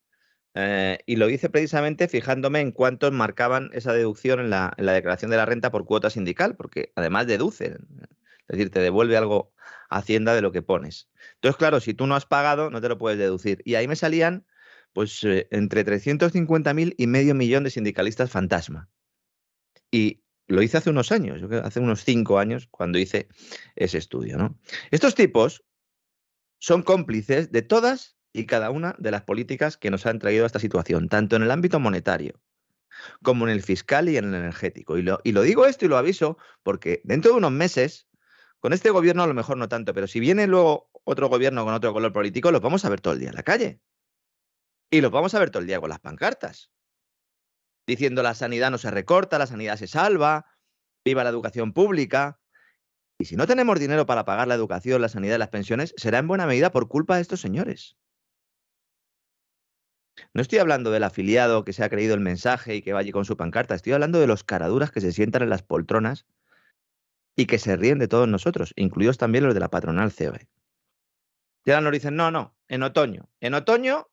eh, 0.54 1.00
y 1.06 1.18
lo 1.18 1.30
hice 1.30 1.50
precisamente 1.50 2.08
fijándome 2.08 2.62
en 2.62 2.72
cuántos 2.72 3.12
marcaban 3.12 3.70
esa 3.74 3.94
deducción 3.94 4.40
en 4.40 4.50
la, 4.50 4.74
declaración 4.78 5.32
de 5.32 5.38
la 5.38 5.46
renta 5.46 5.72
por 5.72 5.86
cuota 5.86 6.10
sindical, 6.10 6.56
porque 6.56 6.92
además 6.96 7.28
deduce, 7.28 7.66
es 7.68 7.78
decir, 8.48 8.70
te 8.70 8.80
devuelve 8.80 9.18
algo 9.18 9.54
Hacienda 9.90 10.34
de 10.34 10.42
lo 10.42 10.52
que 10.52 10.62
pones. 10.62 11.10
Entonces, 11.36 11.58
claro, 11.58 11.80
si 11.80 11.94
tú 11.94 12.08
no 12.08 12.16
has 12.16 12.26
pagado, 12.26 12.70
no 12.70 12.82
te 12.82 12.90
lo 12.90 12.98
puedes 12.98 13.20
deducir. 13.20 13.62
Y 13.66 13.76
ahí 13.76 13.88
me 13.88 13.96
salían, 13.96 14.46
pues, 14.94 15.24
eh, 15.24 15.48
entre 15.52 15.86
350.000 15.86 16.96
y 16.98 17.08
medio 17.08 17.36
millón 17.36 17.64
de 17.64 17.70
sindicalistas 17.70 18.32
fantasma. 18.32 18.90
Y 19.92 20.25
lo 20.48 20.62
hice 20.62 20.78
hace 20.78 20.90
unos 20.90 21.12
años, 21.12 21.42
hace 21.64 21.80
unos 21.80 22.04
cinco 22.04 22.40
años, 22.40 22.68
cuando 22.70 23.00
hice 23.00 23.28
ese 23.76 23.98
estudio. 23.98 24.38
¿no? 24.38 24.58
Estos 24.92 25.16
tipos 25.16 25.64
son 26.60 26.84
cómplices 26.84 27.52
de 27.52 27.62
todas 27.62 28.18
y 28.34 28.46
cada 28.46 28.70
una 28.70 28.96
de 29.00 29.12
las 29.12 29.24
políticas 29.24 29.78
que 29.78 29.90
nos 29.90 30.06
han 30.06 30.20
traído 30.20 30.44
a 30.44 30.48
esta 30.48 30.60
situación, 30.60 31.10
tanto 31.10 31.36
en 31.36 31.44
el 31.44 31.52
ámbito 31.52 31.80
monetario 31.80 32.42
como 33.22 33.46
en 33.46 33.52
el 33.52 33.62
fiscal 33.62 34.08
y 34.10 34.18
en 34.18 34.26
el 34.26 34.36
energético. 34.36 34.98
Y 34.98 35.02
lo, 35.02 35.20
y 35.24 35.32
lo 35.32 35.42
digo 35.42 35.66
esto 35.66 35.86
y 35.86 35.88
lo 35.88 35.98
aviso 35.98 36.38
porque 36.64 37.02
dentro 37.04 37.32
de 37.32 37.38
unos 37.38 37.52
meses, 37.52 38.08
con 38.60 38.74
este 38.74 38.90
gobierno 38.90 39.24
a 39.24 39.28
lo 39.28 39.34
mejor 39.34 39.58
no 39.58 39.68
tanto, 39.68 39.94
pero 39.94 40.08
si 40.08 40.20
viene 40.20 40.48
luego 40.48 40.90
otro 41.04 41.28
gobierno 41.28 41.66
con 41.66 41.74
otro 41.74 41.94
color 41.94 42.14
político, 42.14 42.52
los 42.52 42.62
vamos 42.62 42.86
a 42.86 42.90
ver 42.90 43.02
todo 43.02 43.14
el 43.14 43.20
día 43.20 43.30
en 43.30 43.36
la 43.36 43.44
calle. 43.44 43.80
Y 44.90 45.02
los 45.02 45.12
vamos 45.12 45.34
a 45.34 45.40
ver 45.40 45.50
todo 45.50 45.62
el 45.62 45.68
día 45.68 45.80
con 45.80 45.90
las 45.90 46.00
pancartas 46.00 46.72
diciendo 47.88 48.24
la 48.24 48.34
sanidad 48.34 48.72
no 48.72 48.78
se 48.78 48.92
recorta, 48.92 49.38
la 49.38 49.48
sanidad 49.48 49.78
se 49.78 49.88
salva, 49.88 50.46
viva 51.04 51.24
la 51.24 51.30
educación 51.30 51.74
pública. 51.74 52.40
Y 53.18 53.26
si 53.26 53.36
no 53.36 53.48
tenemos 53.48 53.80
dinero 53.80 54.06
para 54.06 54.26
pagar 54.26 54.48
la 54.48 54.56
educación, 54.56 55.02
la 55.02 55.10
sanidad 55.10 55.36
y 55.36 55.40
las 55.40 55.50
pensiones, 55.50 55.94
será 55.98 56.20
en 56.20 56.28
buena 56.28 56.48
medida 56.48 56.72
por 56.72 56.88
culpa 56.88 57.16
de 57.16 57.22
estos 57.22 57.40
señores. 57.40 57.98
No 60.34 60.42
estoy 60.42 60.60
hablando 60.60 60.92
del 60.92 61.04
afiliado 61.04 61.66
que 61.66 61.74
se 61.74 61.84
ha 61.84 61.90
creído 61.90 62.14
el 62.14 62.22
mensaje 62.22 62.76
y 62.76 62.82
que 62.82 62.94
va 62.94 63.00
allí 63.00 63.12
con 63.12 63.26
su 63.26 63.38
pancarta, 63.38 63.76
estoy 63.76 63.94
hablando 63.94 64.20
de 64.20 64.28
los 64.28 64.44
caraduras 64.44 64.92
que 64.92 65.02
se 65.02 65.12
sientan 65.12 65.44
en 65.44 65.50
las 65.50 65.62
poltronas 65.62 66.26
y 67.36 67.48
que 67.48 67.60
se 67.60 67.76
ríen 67.76 68.00
de 68.00 68.08
todos 68.08 68.28
nosotros, 68.28 68.74
incluidos 68.78 69.18
también 69.18 69.44
los 69.44 69.54
de 69.54 69.60
la 69.60 69.70
patronal 69.70 70.14
COE. 70.14 70.48
Y 71.66 71.72
ahora 71.72 71.82
nos 71.82 71.94
dicen, 71.94 72.16
no, 72.16 72.32
no, 72.32 72.56
en 72.68 72.84
otoño. 72.84 73.30
En 73.42 73.56
otoño 73.56 74.08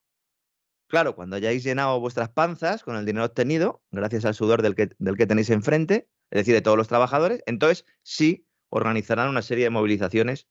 Claro, 0.92 1.14
cuando 1.14 1.36
hayáis 1.36 1.64
llenado 1.64 1.98
vuestras 2.00 2.28
panzas 2.28 2.82
con 2.82 2.96
el 2.96 3.06
dinero 3.06 3.24
obtenido, 3.24 3.82
gracias 3.92 4.26
al 4.26 4.34
sudor 4.34 4.60
del 4.60 4.74
que, 4.74 4.90
del 4.98 5.16
que 5.16 5.26
tenéis 5.26 5.48
enfrente, 5.48 6.10
es 6.30 6.40
decir, 6.40 6.52
de 6.52 6.60
todos 6.60 6.76
los 6.76 6.86
trabajadores, 6.86 7.42
entonces 7.46 7.86
sí 8.02 8.46
organizarán 8.68 9.30
una 9.30 9.40
serie 9.40 9.64
de 9.64 9.70
movilizaciones 9.70 10.48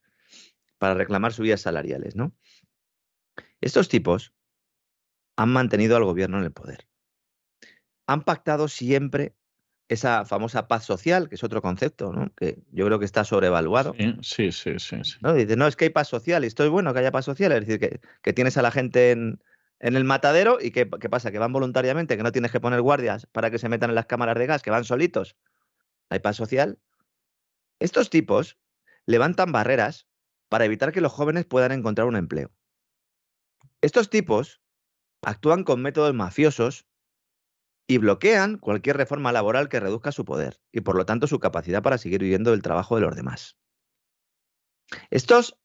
para 0.80 0.96
reclamar 0.96 1.32
subidas 1.32 1.62
salariales, 1.62 2.16
¿no? 2.16 2.36
Estos 3.62 3.88
tipos 3.88 4.34
han 5.36 5.50
mantenido 5.50 5.96
al 5.96 6.06
gobierno 6.06 6.40
en 6.40 6.46
el 6.46 6.52
poder. 6.52 6.88
Han 8.08 8.24
pactado 8.24 8.68
siempre 8.68 9.36
esa 9.90 10.26
famosa 10.26 10.68
paz 10.68 10.86
social, 10.86 11.30
que 11.30 11.36
es 11.36 11.44
otro 11.44 11.62
concepto, 11.62 12.14
¿no? 12.14 12.34
que 12.36 12.64
yo 12.72 12.88
creo 12.88 12.98
que 12.98 13.06
está 13.06 13.26
sobrevaluado. 13.26 13.94
Sí, 14.22 14.52
sí, 14.52 14.80
sí. 14.80 15.04
sí, 15.04 15.18
¿no? 15.22 15.36
Dice, 15.36 15.56
no, 15.56 15.68
es 15.68 15.76
que 15.76 15.86
hay 15.86 15.90
paz 15.92 16.08
social, 16.08 16.44
y 16.44 16.48
esto 16.48 16.64
es 16.64 16.72
bueno 16.72 16.94
que 16.94 17.00
haya 17.00 17.12
paz 17.12 17.26
social, 17.26 17.52
es 17.52 17.68
decir, 17.68 17.80
que, 17.80 18.00
que 18.24 18.34
tienes 18.34 18.58
a 18.58 18.64
la 18.64 18.72
gente 18.72 19.12
en, 19.12 19.40
en 19.82 19.96
el 19.96 20.04
matadero 20.04 20.60
y 20.62 20.70
¿qué, 20.72 20.86
pasa? 20.86 21.32
Que 21.32 21.40
van 21.40 21.52
voluntariamente, 21.52 22.16
que 22.16 22.22
no 22.22 22.32
tienes 22.32 22.52
que 22.52 22.60
poner 22.60 22.82
guardias 22.82 23.26
para 23.26 23.50
que 23.50 23.58
se 23.58 23.68
metan 23.68 23.90
en 23.90 23.96
las 23.96 24.06
cámaras 24.06 24.36
de 24.36 24.46
gas, 24.46 24.62
que 24.62 24.70
van 24.70 24.86
solitos. 24.86 25.36
Hay 26.10 26.20
paz 26.20 26.36
social. 26.36 26.80
Estos 27.80 28.12
tipos 28.12 28.60
levantan 29.08 29.52
barreras 29.52 30.08
para 30.50 30.66
evitar 30.66 30.92
que 30.92 31.02
los 31.02 31.12
jóvenes 31.12 31.46
puedan 31.46 31.72
encontrar 31.72 32.06
un 32.06 32.16
empleo. 32.16 32.52
Estos 33.82 34.12
tipos 34.12 34.62
actúan 35.24 35.64
con 35.64 35.82
métodos 35.82 36.14
mafiosos 36.14 36.86
y 37.88 37.98
bloquean 37.98 38.60
cualquier 38.60 38.98
reforma 38.98 39.32
laboral 39.32 39.68
que 39.68 39.80
reduzca 39.80 40.12
su 40.12 40.26
poder 40.26 40.62
y 40.72 40.82
por 40.82 40.96
lo 40.96 41.08
tanto 41.08 41.26
su 41.26 41.40
capacidad 41.40 41.82
para 41.82 41.98
seguir 41.98 42.22
viviendo 42.22 42.52
del 42.52 42.62
trabajo 42.62 42.96
de 42.96 43.02
los 43.02 43.16
demás. 43.16 43.58
Estos 45.10 45.60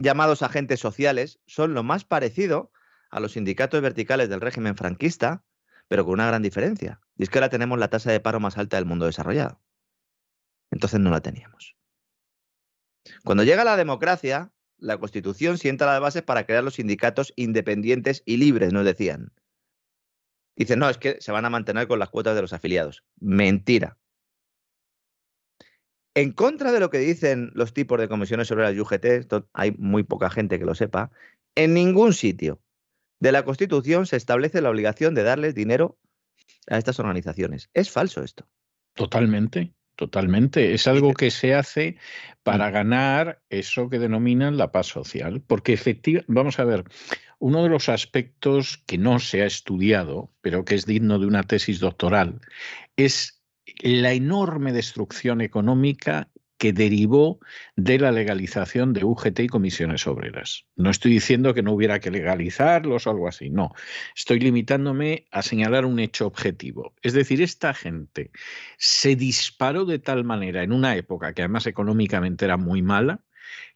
llamados 0.00 0.42
agentes 0.42 0.80
sociales 0.80 1.38
son 1.46 1.72
lo 1.72 1.84
más 1.84 2.04
parecido 2.04 2.72
a 3.10 3.20
los 3.20 3.32
sindicatos 3.32 3.80
verticales 3.82 4.28
del 4.28 4.40
régimen 4.40 4.76
franquista, 4.76 5.44
pero 5.88 6.04
con 6.04 6.14
una 6.14 6.26
gran 6.26 6.42
diferencia. 6.42 7.00
Y 7.16 7.24
es 7.24 7.30
que 7.30 7.38
ahora 7.38 7.48
tenemos 7.48 7.78
la 7.78 7.88
tasa 7.88 8.12
de 8.12 8.20
paro 8.20 8.40
más 8.40 8.56
alta 8.56 8.76
del 8.76 8.86
mundo 8.86 9.06
desarrollado. 9.06 9.60
Entonces 10.70 11.00
no 11.00 11.10
la 11.10 11.20
teníamos. 11.20 11.76
Cuando 13.24 13.42
llega 13.42 13.64
la 13.64 13.76
democracia, 13.76 14.52
la 14.78 14.98
Constitución 14.98 15.58
sienta 15.58 15.86
las 15.86 16.00
bases 16.00 16.22
para 16.22 16.46
crear 16.46 16.62
los 16.62 16.74
sindicatos 16.74 17.32
independientes 17.36 18.22
y 18.24 18.36
libres, 18.36 18.72
nos 18.72 18.84
decían. 18.84 19.32
Dicen, 20.56 20.78
no, 20.78 20.88
es 20.88 20.98
que 20.98 21.20
se 21.20 21.32
van 21.32 21.44
a 21.44 21.50
mantener 21.50 21.88
con 21.88 21.98
las 21.98 22.10
cuotas 22.10 22.34
de 22.34 22.42
los 22.42 22.52
afiliados. 22.52 23.04
Mentira. 23.18 23.98
En 26.14 26.32
contra 26.32 26.72
de 26.72 26.80
lo 26.80 26.90
que 26.90 26.98
dicen 26.98 27.50
los 27.54 27.72
tipos 27.72 27.98
de 27.98 28.08
comisiones 28.08 28.48
sobre 28.48 28.64
la 28.64 28.82
UGT, 28.82 29.46
hay 29.52 29.72
muy 29.72 30.02
poca 30.02 30.28
gente 30.28 30.58
que 30.58 30.64
lo 30.64 30.74
sepa, 30.74 31.10
en 31.54 31.74
ningún 31.74 32.12
sitio 32.12 32.60
de 33.20 33.32
la 33.32 33.44
Constitución 33.44 34.06
se 34.06 34.16
establece 34.16 34.60
la 34.60 34.70
obligación 34.70 35.14
de 35.14 35.22
darles 35.22 35.54
dinero 35.54 35.98
a 36.68 36.78
estas 36.78 36.98
organizaciones. 36.98 37.70
Es 37.74 37.90
falso 37.90 38.22
esto. 38.22 38.48
Totalmente. 38.94 39.72
Totalmente. 40.00 40.72
Es 40.72 40.86
algo 40.86 41.12
que 41.12 41.30
se 41.30 41.54
hace 41.54 41.98
para 42.42 42.70
ganar 42.70 43.42
eso 43.50 43.90
que 43.90 43.98
denominan 43.98 44.56
la 44.56 44.72
paz 44.72 44.86
social. 44.86 45.42
Porque 45.46 45.74
efectivamente, 45.74 46.32
vamos 46.32 46.58
a 46.58 46.64
ver, 46.64 46.84
uno 47.38 47.62
de 47.62 47.68
los 47.68 47.90
aspectos 47.90 48.82
que 48.86 48.96
no 48.96 49.18
se 49.18 49.42
ha 49.42 49.46
estudiado, 49.46 50.32
pero 50.40 50.64
que 50.64 50.74
es 50.74 50.86
digno 50.86 51.18
de 51.18 51.26
una 51.26 51.42
tesis 51.42 51.80
doctoral, 51.80 52.40
es 52.96 53.42
la 53.82 54.14
enorme 54.14 54.72
destrucción 54.72 55.42
económica 55.42 56.30
que 56.60 56.74
derivó 56.74 57.40
de 57.74 57.98
la 57.98 58.12
legalización 58.12 58.92
de 58.92 59.02
UGT 59.02 59.40
y 59.40 59.46
comisiones 59.46 60.06
obreras. 60.06 60.66
No 60.76 60.90
estoy 60.90 61.12
diciendo 61.12 61.54
que 61.54 61.62
no 61.62 61.72
hubiera 61.72 62.00
que 62.00 62.10
legalizarlos 62.10 63.06
o 63.06 63.10
algo 63.10 63.28
así, 63.28 63.48
no. 63.48 63.72
Estoy 64.14 64.40
limitándome 64.40 65.24
a 65.30 65.40
señalar 65.40 65.86
un 65.86 65.98
hecho 65.98 66.26
objetivo. 66.26 66.94
Es 67.00 67.14
decir, 67.14 67.40
esta 67.40 67.72
gente 67.72 68.30
se 68.76 69.16
disparó 69.16 69.86
de 69.86 70.00
tal 70.00 70.22
manera 70.24 70.62
en 70.62 70.72
una 70.72 70.96
época 70.96 71.32
que 71.32 71.40
además 71.40 71.66
económicamente 71.66 72.44
era 72.44 72.58
muy 72.58 72.82
mala, 72.82 73.24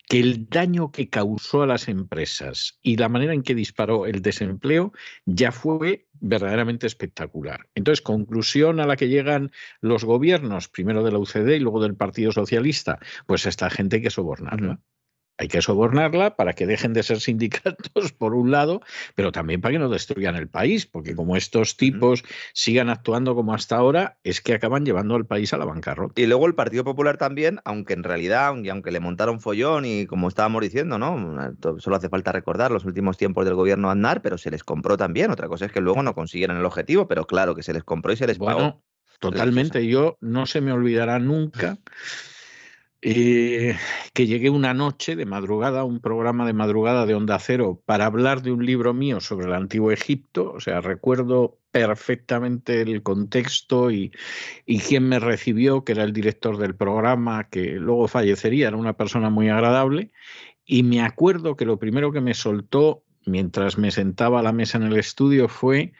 que 0.08 0.20
el 0.20 0.48
daño 0.48 0.90
que 0.90 1.08
causó 1.08 1.62
a 1.62 1.66
las 1.66 1.88
empresas 1.88 2.78
y 2.82 2.96
la 2.96 3.08
manera 3.08 3.32
en 3.34 3.42
que 3.42 3.54
disparó 3.54 4.06
el 4.06 4.22
desempleo 4.22 4.92
ya 5.24 5.52
fue 5.52 6.06
verdaderamente 6.20 6.86
espectacular. 6.86 7.68
Entonces, 7.74 8.02
conclusión 8.02 8.80
a 8.80 8.86
la 8.86 8.96
que 8.96 9.08
llegan 9.08 9.50
los 9.80 10.04
gobiernos, 10.04 10.68
primero 10.68 11.02
de 11.02 11.12
la 11.12 11.18
UCD 11.18 11.54
y 11.54 11.60
luego 11.60 11.80
del 11.82 11.96
Partido 11.96 12.32
Socialista, 12.32 12.98
pues 13.26 13.46
esta 13.46 13.70
gente 13.70 13.96
hay 13.96 14.02
que 14.02 14.10
sobornarla. 14.10 14.80
Hay 15.36 15.48
que 15.48 15.60
sobornarla 15.62 16.36
para 16.36 16.52
que 16.52 16.66
dejen 16.66 16.92
de 16.92 17.02
ser 17.02 17.20
sindicatos, 17.20 18.12
por 18.12 18.34
un 18.34 18.50
lado, 18.50 18.80
pero 19.14 19.32
también 19.32 19.60
para 19.60 19.72
que 19.72 19.78
no 19.78 19.88
destruyan 19.88 20.36
el 20.36 20.48
país, 20.48 20.86
porque 20.86 21.14
como 21.14 21.36
estos 21.36 21.76
tipos 21.76 22.22
sigan 22.52 22.88
actuando 22.88 23.34
como 23.34 23.54
hasta 23.54 23.76
ahora, 23.76 24.18
es 24.22 24.40
que 24.40 24.54
acaban 24.54 24.84
llevando 24.84 25.14
al 25.16 25.26
país 25.26 25.52
a 25.52 25.58
la 25.58 25.64
bancarrota. 25.64 26.20
Y 26.20 26.26
luego 26.26 26.46
el 26.46 26.54
Partido 26.54 26.84
Popular 26.84 27.16
también, 27.16 27.60
aunque 27.64 27.94
en 27.94 28.02
realidad, 28.02 28.46
aunque, 28.46 28.70
aunque 28.70 28.90
le 28.90 29.00
montaron 29.00 29.40
follón 29.40 29.84
y 29.84 30.06
como 30.06 30.28
estábamos 30.28 30.62
diciendo, 30.62 30.98
¿no? 30.98 31.56
Solo 31.78 31.96
hace 31.96 32.08
falta 32.08 32.32
recordar 32.32 32.70
los 32.70 32.84
últimos 32.84 33.16
tiempos 33.16 33.44
del 33.44 33.54
gobierno 33.54 33.90
Aznar, 33.90 34.22
pero 34.22 34.38
se 34.38 34.50
les 34.50 34.62
compró 34.62 34.96
también. 34.96 35.30
Otra 35.30 35.48
cosa 35.48 35.66
es 35.66 35.72
que 35.72 35.80
luego 35.80 36.02
no 36.02 36.14
consiguieron 36.14 36.56
el 36.56 36.64
objetivo, 36.64 37.08
pero 37.08 37.26
claro 37.26 37.54
que 37.54 37.62
se 37.62 37.72
les 37.72 37.84
compró 37.84 38.12
y 38.12 38.16
se 38.16 38.26
les 38.26 38.38
bueno, 38.38 38.82
Totalmente, 39.20 39.86
yo 39.86 40.18
no 40.20 40.46
se 40.46 40.60
me 40.60 40.72
olvidará 40.72 41.18
nunca 41.18 41.78
eh, 43.06 43.76
que 44.14 44.26
llegué 44.26 44.48
una 44.48 44.72
noche 44.72 45.14
de 45.14 45.26
madrugada 45.26 45.80
a 45.80 45.84
un 45.84 46.00
programa 46.00 46.46
de 46.46 46.54
madrugada 46.54 47.04
de 47.04 47.14
Onda 47.14 47.38
Cero 47.38 47.82
para 47.84 48.06
hablar 48.06 48.40
de 48.40 48.50
un 48.50 48.64
libro 48.64 48.94
mío 48.94 49.20
sobre 49.20 49.44
el 49.46 49.52
antiguo 49.52 49.92
Egipto. 49.92 50.50
O 50.52 50.60
sea, 50.60 50.80
recuerdo 50.80 51.58
perfectamente 51.70 52.80
el 52.80 53.02
contexto 53.02 53.90
y, 53.90 54.10
y 54.64 54.78
quién 54.78 55.06
me 55.06 55.18
recibió, 55.18 55.84
que 55.84 55.92
era 55.92 56.02
el 56.02 56.14
director 56.14 56.56
del 56.56 56.76
programa, 56.76 57.50
que 57.50 57.72
luego 57.72 58.08
fallecería, 58.08 58.68
era 58.68 58.78
una 58.78 58.96
persona 58.96 59.28
muy 59.28 59.50
agradable. 59.50 60.10
Y 60.64 60.82
me 60.82 61.02
acuerdo 61.02 61.56
que 61.56 61.66
lo 61.66 61.78
primero 61.78 62.10
que 62.10 62.22
me 62.22 62.32
soltó 62.32 63.04
mientras 63.26 63.76
me 63.76 63.90
sentaba 63.90 64.40
a 64.40 64.42
la 64.42 64.52
mesa 64.52 64.78
en 64.78 64.84
el 64.84 64.96
estudio 64.96 65.48
fue, 65.48 65.92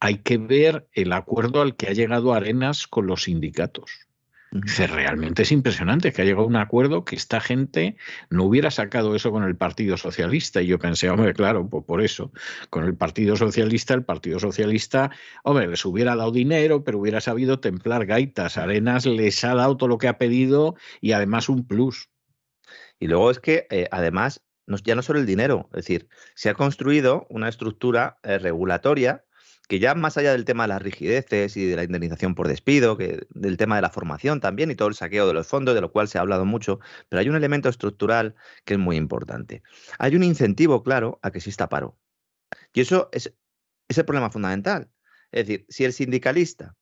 hay 0.00 0.18
que 0.18 0.38
ver 0.38 0.88
el 0.92 1.12
acuerdo 1.12 1.62
al 1.62 1.76
que 1.76 1.86
ha 1.86 1.92
llegado 1.92 2.34
Arenas 2.34 2.88
con 2.88 3.06
los 3.06 3.24
sindicatos 3.24 4.09
realmente 4.52 5.42
es 5.42 5.52
impresionante 5.52 6.12
que 6.12 6.22
ha 6.22 6.24
llegado 6.24 6.44
a 6.44 6.48
un 6.48 6.56
acuerdo 6.56 7.04
que 7.04 7.14
esta 7.14 7.40
gente 7.40 7.96
no 8.30 8.44
hubiera 8.44 8.70
sacado 8.70 9.14
eso 9.14 9.30
con 9.30 9.44
el 9.44 9.56
Partido 9.56 9.96
Socialista. 9.96 10.60
Y 10.60 10.66
yo 10.66 10.78
pensé, 10.78 11.08
hombre, 11.08 11.34
claro, 11.34 11.68
pues 11.68 11.84
por 11.84 12.02
eso, 12.02 12.32
con 12.68 12.84
el 12.84 12.96
Partido 12.96 13.36
Socialista, 13.36 13.94
el 13.94 14.04
Partido 14.04 14.40
Socialista, 14.40 15.10
hombre, 15.44 15.68
les 15.68 15.84
hubiera 15.84 16.16
dado 16.16 16.32
dinero, 16.32 16.82
pero 16.82 16.98
hubiera 16.98 17.20
sabido 17.20 17.60
templar 17.60 18.06
gaitas. 18.06 18.58
Arenas 18.58 19.06
les 19.06 19.44
ha 19.44 19.54
dado 19.54 19.76
todo 19.76 19.88
lo 19.88 19.98
que 19.98 20.08
ha 20.08 20.18
pedido 20.18 20.74
y 21.00 21.12
además 21.12 21.48
un 21.48 21.66
plus. 21.66 22.10
Y 22.98 23.06
luego 23.06 23.30
es 23.30 23.38
que, 23.38 23.66
eh, 23.70 23.88
además, 23.90 24.42
ya 24.84 24.94
no 24.94 25.02
solo 25.02 25.18
el 25.18 25.26
dinero, 25.26 25.68
es 25.72 25.78
decir, 25.78 26.08
se 26.34 26.48
ha 26.48 26.54
construido 26.54 27.26
una 27.28 27.48
estructura 27.48 28.18
eh, 28.22 28.38
regulatoria 28.38 29.24
que 29.70 29.78
ya 29.78 29.94
más 29.94 30.16
allá 30.16 30.32
del 30.32 30.44
tema 30.44 30.64
de 30.64 30.68
las 30.70 30.82
rigideces 30.82 31.56
y 31.56 31.64
de 31.64 31.76
la 31.76 31.84
indemnización 31.84 32.34
por 32.34 32.48
despido, 32.48 32.96
que 32.96 33.28
del 33.30 33.56
tema 33.56 33.76
de 33.76 33.82
la 33.82 33.90
formación 33.90 34.40
también 34.40 34.72
y 34.72 34.74
todo 34.74 34.88
el 34.88 34.96
saqueo 34.96 35.28
de 35.28 35.32
los 35.32 35.46
fondos, 35.46 35.76
de 35.76 35.80
lo 35.80 35.92
cual 35.92 36.08
se 36.08 36.18
ha 36.18 36.22
hablado 36.22 36.44
mucho, 36.44 36.80
pero 37.08 37.20
hay 37.20 37.28
un 37.28 37.36
elemento 37.36 37.68
estructural 37.68 38.34
que 38.64 38.74
es 38.74 38.80
muy 38.80 38.96
importante. 38.96 39.62
Hay 40.00 40.16
un 40.16 40.24
incentivo 40.24 40.82
claro 40.82 41.20
a 41.22 41.30
que 41.30 41.38
exista 41.38 41.68
paro. 41.68 41.96
Y 42.72 42.80
eso 42.80 43.10
es, 43.12 43.32
es 43.86 43.96
el 43.96 44.04
problema 44.04 44.28
fundamental. 44.28 44.90
Es 45.30 45.46
decir, 45.46 45.66
si 45.68 45.84
el 45.84 45.92
sindicalista 45.92 46.74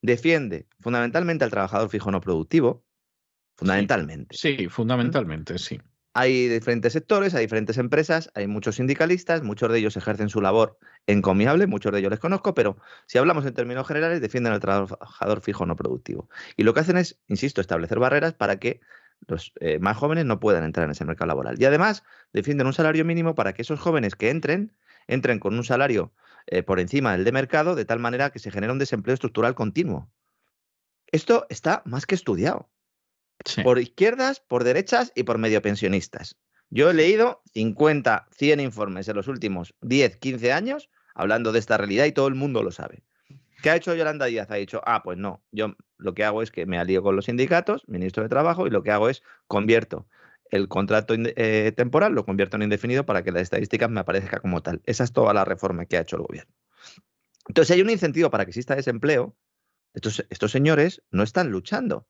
defiende 0.00 0.66
fundamentalmente 0.80 1.44
al 1.44 1.50
trabajador 1.50 1.90
fijo 1.90 2.10
no 2.10 2.22
productivo, 2.22 2.86
fundamentalmente. 3.54 4.34
Sí, 4.34 4.66
fundamentalmente, 4.70 5.58
sí. 5.58 5.78
Hay 6.20 6.48
diferentes 6.48 6.92
sectores, 6.92 7.34
hay 7.34 7.46
diferentes 7.46 7.78
empresas, 7.78 8.30
hay 8.34 8.46
muchos 8.46 8.76
sindicalistas, 8.76 9.42
muchos 9.42 9.72
de 9.72 9.78
ellos 9.78 9.96
ejercen 9.96 10.28
su 10.28 10.42
labor 10.42 10.78
encomiable, 11.06 11.66
muchos 11.66 11.92
de 11.92 12.00
ellos 12.00 12.10
les 12.10 12.20
conozco, 12.20 12.52
pero 12.52 12.76
si 13.06 13.16
hablamos 13.16 13.46
en 13.46 13.54
términos 13.54 13.88
generales, 13.88 14.20
defienden 14.20 14.52
al 14.52 14.60
trabajador 14.60 15.40
fijo 15.40 15.64
no 15.64 15.76
productivo. 15.76 16.28
Y 16.58 16.64
lo 16.64 16.74
que 16.74 16.80
hacen 16.80 16.98
es, 16.98 17.18
insisto, 17.26 17.62
establecer 17.62 17.98
barreras 17.98 18.34
para 18.34 18.58
que 18.58 18.82
los 19.28 19.54
eh, 19.60 19.78
más 19.78 19.96
jóvenes 19.96 20.26
no 20.26 20.40
puedan 20.40 20.62
entrar 20.62 20.84
en 20.84 20.90
ese 20.90 21.06
mercado 21.06 21.28
laboral. 21.28 21.56
Y 21.58 21.64
además 21.64 22.04
defienden 22.34 22.66
un 22.66 22.74
salario 22.74 23.06
mínimo 23.06 23.34
para 23.34 23.54
que 23.54 23.62
esos 23.62 23.80
jóvenes 23.80 24.14
que 24.14 24.28
entren, 24.28 24.76
entren 25.06 25.38
con 25.38 25.54
un 25.54 25.64
salario 25.64 26.12
eh, 26.48 26.62
por 26.62 26.80
encima 26.80 27.12
del 27.12 27.24
de 27.24 27.32
mercado, 27.32 27.74
de 27.74 27.86
tal 27.86 27.98
manera 27.98 28.28
que 28.28 28.40
se 28.40 28.50
genera 28.50 28.74
un 28.74 28.78
desempleo 28.78 29.14
estructural 29.14 29.54
continuo. 29.54 30.10
Esto 31.06 31.46
está 31.48 31.80
más 31.86 32.04
que 32.04 32.14
estudiado. 32.14 32.68
Por 33.62 33.78
izquierdas, 33.78 34.40
por 34.40 34.64
derechas 34.64 35.12
y 35.14 35.22
por 35.22 35.38
medio 35.38 35.62
pensionistas. 35.62 36.36
Yo 36.70 36.90
he 36.90 36.94
leído 36.94 37.42
50, 37.54 38.28
100 38.36 38.60
informes 38.60 39.08
en 39.08 39.16
los 39.16 39.28
últimos 39.28 39.74
10, 39.80 40.16
15 40.16 40.52
años 40.52 40.90
hablando 41.14 41.52
de 41.52 41.58
esta 41.58 41.76
realidad 41.76 42.04
y 42.04 42.12
todo 42.12 42.28
el 42.28 42.34
mundo 42.34 42.62
lo 42.62 42.70
sabe. 42.70 43.02
¿Qué 43.62 43.70
ha 43.70 43.76
hecho 43.76 43.94
Yolanda 43.94 44.26
Díaz? 44.26 44.50
Ha 44.50 44.54
dicho, 44.54 44.80
ah, 44.86 45.02
pues 45.02 45.18
no, 45.18 45.42
yo 45.50 45.74
lo 45.98 46.14
que 46.14 46.24
hago 46.24 46.42
es 46.42 46.50
que 46.50 46.64
me 46.66 46.78
alío 46.78 47.02
con 47.02 47.16
los 47.16 47.26
sindicatos, 47.26 47.82
ministro 47.88 48.22
de 48.22 48.28
Trabajo, 48.28 48.66
y 48.66 48.70
lo 48.70 48.82
que 48.82 48.90
hago 48.90 49.08
es 49.08 49.22
convierto 49.46 50.06
el 50.50 50.68
contrato 50.68 51.14
eh, 51.16 51.72
temporal, 51.76 52.12
lo 52.12 52.24
convierto 52.24 52.56
en 52.56 52.62
indefinido 52.62 53.06
para 53.06 53.22
que 53.22 53.32
las 53.32 53.42
estadísticas 53.42 53.88
me 53.90 54.00
aparezca 54.00 54.40
como 54.40 54.62
tal. 54.62 54.82
Esa 54.84 55.04
es 55.04 55.12
toda 55.12 55.32
la 55.32 55.44
reforma 55.44 55.86
que 55.86 55.96
ha 55.96 56.00
hecho 56.00 56.16
el 56.16 56.22
gobierno. 56.22 56.52
Entonces, 57.46 57.74
hay 57.74 57.82
un 57.82 57.90
incentivo 57.90 58.30
para 58.30 58.44
que 58.44 58.50
exista 58.50 58.74
desempleo, 58.74 59.36
estos, 59.94 60.24
estos 60.30 60.50
señores 60.50 61.02
no 61.10 61.22
están 61.22 61.50
luchando 61.50 62.06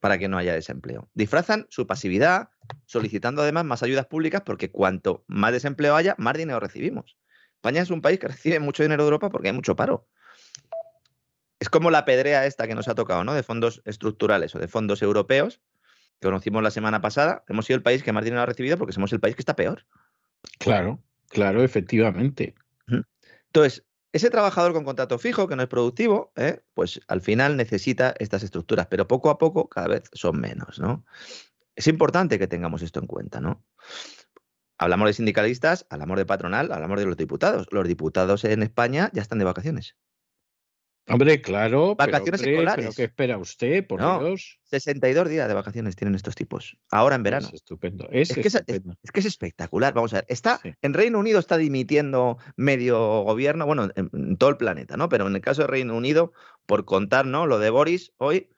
para 0.00 0.18
que 0.18 0.28
no 0.28 0.38
haya 0.38 0.54
desempleo. 0.54 1.08
Disfrazan 1.14 1.66
su 1.70 1.86
pasividad 1.86 2.50
solicitando 2.86 3.42
además 3.42 3.64
más 3.64 3.82
ayudas 3.82 4.06
públicas 4.06 4.42
porque 4.44 4.70
cuanto 4.70 5.24
más 5.26 5.52
desempleo 5.52 5.96
haya, 5.96 6.14
más 6.18 6.36
dinero 6.36 6.60
recibimos. 6.60 7.16
España 7.54 7.82
es 7.82 7.90
un 7.90 8.00
país 8.00 8.18
que 8.18 8.28
recibe 8.28 8.60
mucho 8.60 8.82
dinero 8.82 9.02
de 9.02 9.08
Europa 9.08 9.30
porque 9.30 9.48
hay 9.48 9.54
mucho 9.54 9.74
paro. 9.74 10.06
Es 11.58 11.68
como 11.68 11.90
la 11.90 12.04
pedrea 12.04 12.46
esta 12.46 12.68
que 12.68 12.76
nos 12.76 12.86
ha 12.86 12.94
tocado, 12.94 13.24
¿no? 13.24 13.34
De 13.34 13.42
fondos 13.42 13.82
estructurales 13.84 14.54
o 14.54 14.60
de 14.60 14.68
fondos 14.68 15.02
europeos, 15.02 15.60
que 16.20 16.28
conocimos 16.28 16.62
la 16.62 16.70
semana 16.70 17.00
pasada. 17.00 17.42
Hemos 17.48 17.66
sido 17.66 17.76
el 17.76 17.82
país 17.82 18.04
que 18.04 18.12
más 18.12 18.24
dinero 18.24 18.42
ha 18.42 18.46
recibido 18.46 18.78
porque 18.78 18.92
somos 18.92 19.12
el 19.12 19.18
país 19.18 19.34
que 19.34 19.42
está 19.42 19.56
peor. 19.56 19.84
Claro, 20.58 21.02
claro, 21.28 21.64
efectivamente. 21.64 22.54
Entonces, 23.46 23.84
ese 24.12 24.30
trabajador 24.30 24.72
con 24.72 24.84
contrato 24.84 25.18
fijo, 25.18 25.48
que 25.48 25.56
no 25.56 25.62
es 25.62 25.68
productivo, 25.68 26.32
¿eh? 26.36 26.62
pues 26.74 27.00
al 27.08 27.20
final 27.20 27.56
necesita 27.56 28.14
estas 28.18 28.42
estructuras, 28.42 28.86
pero 28.86 29.06
poco 29.06 29.30
a 29.30 29.38
poco 29.38 29.68
cada 29.68 29.88
vez 29.88 30.04
son 30.12 30.40
menos, 30.40 30.78
¿no? 30.78 31.04
Es 31.76 31.86
importante 31.86 32.38
que 32.38 32.48
tengamos 32.48 32.82
esto 32.82 33.00
en 33.00 33.06
cuenta, 33.06 33.40
¿no? 33.40 33.64
Hablamos 34.78 35.08
de 35.08 35.12
sindicalistas, 35.12 35.86
hablamos 35.90 36.16
de 36.16 36.26
patronal, 36.26 36.72
hablamos 36.72 36.98
de 36.98 37.06
los 37.06 37.16
diputados. 37.16 37.66
Los 37.70 37.86
diputados 37.86 38.44
en 38.44 38.62
España 38.62 39.10
ya 39.12 39.22
están 39.22 39.38
de 39.38 39.44
vacaciones. 39.44 39.96
Hombre, 41.08 41.40
claro. 41.40 41.94
Vacaciones 41.96 42.42
escolares. 42.42 42.84
¿Pero 42.84 42.94
qué 42.94 43.04
espera 43.04 43.38
usted, 43.38 43.86
por 43.86 44.00
Dios? 44.00 44.58
62 44.64 45.28
días 45.28 45.48
de 45.48 45.54
vacaciones 45.54 45.96
tienen 45.96 46.14
estos 46.14 46.34
tipos. 46.34 46.76
Ahora 46.90 47.16
en 47.16 47.22
verano. 47.22 47.48
Es 47.48 47.54
estupendo. 47.54 48.08
Es, 48.10 48.32
que, 48.32 48.40
Es, 48.40 49.26
espectacular. 49.26 49.94
Vamos 49.94 50.12
a 50.12 50.18
ver. 50.18 50.26
Está, 50.28 50.60
En 50.82 50.94
Reino 50.94 51.18
Unido 51.18 51.38
está 51.38 51.56
dimitiendo 51.56 52.38
medio 52.56 53.22
gobierno, 53.22 53.66
bueno, 53.66 53.88
en, 53.94 54.36
todo 54.36 54.50
el 54.50 54.56
planeta, 54.56 54.96
¿no? 54.96 55.08
Pero 55.08 55.26
en 55.26 55.34
el 55.34 55.40
caso 55.40 55.62
de 55.62 55.68
Reino 55.68 55.96
Unido, 55.96 56.32
por 56.66 56.84
contar, 56.84 57.26
¿no? 57.26 57.46
Lo 57.46 57.58
de 57.58 57.70
Boris 57.70 58.12
hoy. 58.18 58.50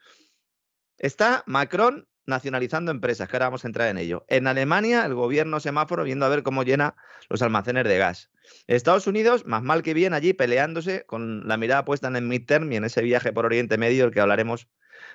Está 0.98 1.44
Macron 1.46 2.09
nacionalizando 2.30 2.90
empresas, 2.90 3.28
que 3.28 3.36
ahora 3.36 3.46
vamos 3.46 3.64
a 3.64 3.68
entrar 3.68 3.88
en 3.88 3.98
ello. 3.98 4.24
En 4.28 4.46
Alemania, 4.46 5.04
el 5.04 5.14
gobierno 5.14 5.60
semáforo 5.60 6.04
viendo 6.04 6.24
a 6.24 6.30
ver 6.30 6.42
cómo 6.42 6.62
llena 6.62 6.96
los 7.28 7.42
almacenes 7.42 7.84
de 7.84 7.98
gas. 7.98 8.30
Estados 8.66 9.06
Unidos, 9.06 9.44
más 9.46 9.62
mal 9.62 9.82
que 9.82 9.92
bien, 9.92 10.14
allí 10.14 10.32
peleándose 10.32 11.04
con 11.04 11.46
la 11.46 11.58
mirada 11.58 11.84
puesta 11.84 12.08
en 12.08 12.16
el 12.16 12.22
midterm 12.22 12.72
y 12.72 12.76
en 12.76 12.84
ese 12.84 13.02
viaje 13.02 13.32
por 13.32 13.44
Oriente 13.44 13.76
Medio 13.76 14.04
del 14.04 14.12
que 14.12 14.20
hablaremos 14.20 14.68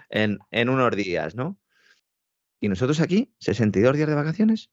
en, 0.09 0.39
en 0.51 0.69
unos 0.69 0.95
días, 0.95 1.35
¿no? 1.35 1.57
Y 2.59 2.69
nosotros 2.69 2.99
aquí, 3.01 3.33
62 3.39 3.95
días 3.95 4.07
de 4.07 4.15
vacaciones. 4.15 4.69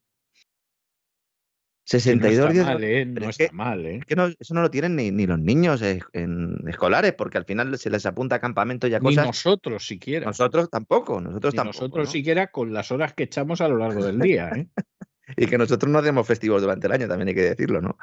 62 1.84 2.52
días. 2.52 2.76
¿eh? 2.80 3.04
No 3.06 3.28
está 3.28 3.52
mal, 3.52 3.84
¿eh? 3.84 4.00
que 4.06 4.14
eso 4.38 4.54
no 4.54 4.62
lo 4.62 4.70
tienen 4.70 4.96
ni, 4.96 5.10
ni 5.10 5.26
los 5.26 5.38
niños 5.38 5.82
en 5.82 6.56
escolares, 6.68 7.12
porque 7.14 7.38
al 7.38 7.44
final 7.44 7.76
se 7.78 7.90
les 7.90 8.06
apunta 8.06 8.36
a 8.36 8.40
campamento 8.40 8.86
y 8.86 8.94
a 8.94 9.00
cosas. 9.00 9.24
Ni 9.24 9.28
nosotros 9.28 9.86
siquiera. 9.86 10.26
Nosotros 10.26 10.70
tampoco, 10.70 11.20
nosotros 11.20 11.54
tampoco. 11.54 11.80
Nosotros 11.80 12.10
siquiera 12.10 12.48
con 12.48 12.72
las 12.72 12.92
horas 12.92 13.14
que 13.14 13.24
echamos 13.24 13.60
a 13.60 13.68
lo 13.68 13.78
largo 13.78 14.04
del 14.04 14.18
día, 14.20 14.50
¿eh? 14.54 14.68
y 15.36 15.46
que 15.46 15.58
nosotros 15.58 15.90
no 15.90 15.98
hacemos 15.98 16.26
festivos 16.26 16.62
durante 16.62 16.86
el 16.86 16.92
año, 16.92 17.08
también 17.08 17.28
hay 17.28 17.34
que 17.34 17.42
decirlo, 17.42 17.80
¿no? 17.80 17.98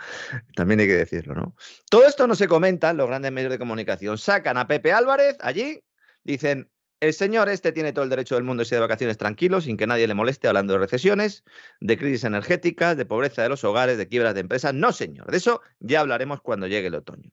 También 0.55 0.79
hay 0.79 0.87
que 0.87 0.95
decirlo, 0.95 1.35
¿no? 1.35 1.55
Todo 1.89 2.07
esto 2.07 2.27
no 2.27 2.35
se 2.35 2.47
comenta 2.47 2.89
en 2.89 2.97
los 2.97 3.07
grandes 3.07 3.31
medios 3.31 3.51
de 3.51 3.59
comunicación. 3.59 4.17
Sacan 4.17 4.57
a 4.57 4.67
Pepe 4.67 4.91
Álvarez 4.91 5.37
allí, 5.41 5.81
dicen, 6.23 6.69
el 6.99 7.13
señor 7.13 7.49
este 7.49 7.71
tiene 7.71 7.93
todo 7.93 8.03
el 8.03 8.09
derecho 8.09 8.35
del 8.35 8.43
mundo 8.43 8.61
de 8.61 8.65
irse 8.65 8.75
de 8.75 8.81
vacaciones 8.81 9.17
tranquilo, 9.17 9.61
sin 9.61 9.77
que 9.77 9.87
nadie 9.87 10.07
le 10.07 10.13
moleste, 10.13 10.47
hablando 10.47 10.73
de 10.73 10.79
recesiones, 10.79 11.43
de 11.79 11.97
crisis 11.97 12.25
energéticas, 12.25 12.97
de 12.97 13.05
pobreza 13.05 13.41
de 13.41 13.49
los 13.49 13.63
hogares, 13.63 13.97
de 13.97 14.07
quiebras 14.07 14.33
de 14.33 14.41
empresas. 14.41 14.73
No, 14.73 14.91
señor. 14.91 15.31
De 15.31 15.37
eso 15.37 15.61
ya 15.79 16.01
hablaremos 16.01 16.41
cuando 16.41 16.67
llegue 16.67 16.87
el 16.87 16.95
otoño. 16.95 17.31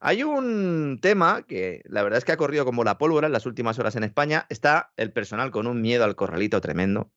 Hay 0.00 0.22
un 0.22 0.98
tema 1.00 1.46
que 1.46 1.82
la 1.86 2.02
verdad 2.02 2.18
es 2.18 2.26
que 2.26 2.32
ha 2.32 2.36
corrido 2.36 2.66
como 2.66 2.84
la 2.84 2.98
pólvora 2.98 3.26
en 3.26 3.32
las 3.32 3.46
últimas 3.46 3.78
horas 3.78 3.96
en 3.96 4.04
España. 4.04 4.46
Está 4.50 4.92
el 4.98 5.12
personal 5.12 5.50
con 5.50 5.66
un 5.66 5.80
miedo 5.80 6.04
al 6.04 6.14
corralito 6.14 6.60
tremendo. 6.60 7.10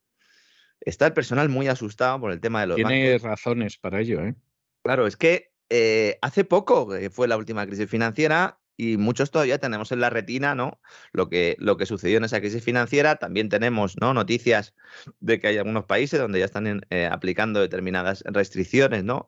Está 0.79 1.07
el 1.07 1.13
personal 1.13 1.49
muy 1.49 1.67
asustado 1.67 2.21
por 2.21 2.31
el 2.31 2.39
tema 2.39 2.61
de 2.61 2.67
los 2.67 2.75
Tiene 2.77 3.17
razones 3.17 3.77
para 3.77 3.99
ello, 3.99 4.21
¿eh? 4.21 4.35
Claro, 4.83 5.05
es 5.05 5.17
que 5.17 5.51
eh, 5.69 6.17
hace 6.21 6.45
poco 6.45 6.89
fue 7.11 7.27
la 7.27 7.35
última 7.35 7.65
crisis 7.65 7.89
financiera 7.89 8.57
y 8.77 8.97
muchos 8.97 9.31
todavía 9.31 9.57
tenemos 9.57 9.91
en 9.91 9.99
la 9.99 10.11
retina 10.11 10.53
¿no? 10.53 10.79
lo, 11.11 11.29
que, 11.29 11.57
lo 11.59 11.77
que 11.77 11.87
sucedió 11.87 12.17
en 12.17 12.25
esa 12.25 12.39
crisis 12.39 12.63
financiera. 12.63 13.15
También 13.15 13.49
tenemos 13.49 13.95
¿no? 13.99 14.13
noticias 14.13 14.75
de 15.19 15.39
que 15.39 15.47
hay 15.47 15.57
algunos 15.57 15.85
países 15.85 16.19
donde 16.19 16.39
ya 16.39 16.45
están 16.45 16.85
eh, 16.91 17.09
aplicando 17.11 17.59
determinadas 17.59 18.23
restricciones 18.27 19.03
¿no? 19.03 19.27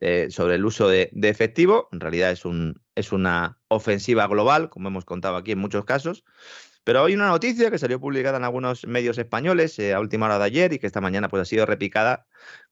Eh, 0.00 0.28
sobre 0.30 0.56
el 0.56 0.64
uso 0.66 0.88
de, 0.88 1.10
efectivo. 1.22 1.88
En 1.92 2.00
realidad 2.00 2.30
es, 2.30 2.44
un, 2.44 2.82
es 2.94 3.10
una 3.10 3.58
ofensiva 3.68 4.26
global, 4.26 4.68
como 4.68 4.88
hemos 4.88 5.06
contado 5.06 5.36
aquí 5.36 5.52
en 5.52 5.58
muchos 5.58 5.86
casos. 5.86 6.24
Pero 6.84 7.04
hay 7.04 7.14
una 7.14 7.28
noticia 7.28 7.70
que 7.70 7.78
salió 7.78 8.00
publicada 8.00 8.38
en 8.38 8.44
algunos 8.44 8.86
medios 8.86 9.16
españoles 9.16 9.78
eh, 9.78 9.94
a 9.94 10.00
última 10.00 10.26
hora 10.26 10.38
de 10.38 10.44
ayer 10.44 10.72
y 10.72 10.78
que 10.78 10.86
esta 10.86 11.00
mañana 11.00 11.28
pues, 11.28 11.42
ha 11.42 11.44
sido 11.44 11.64
repicada 11.64 12.26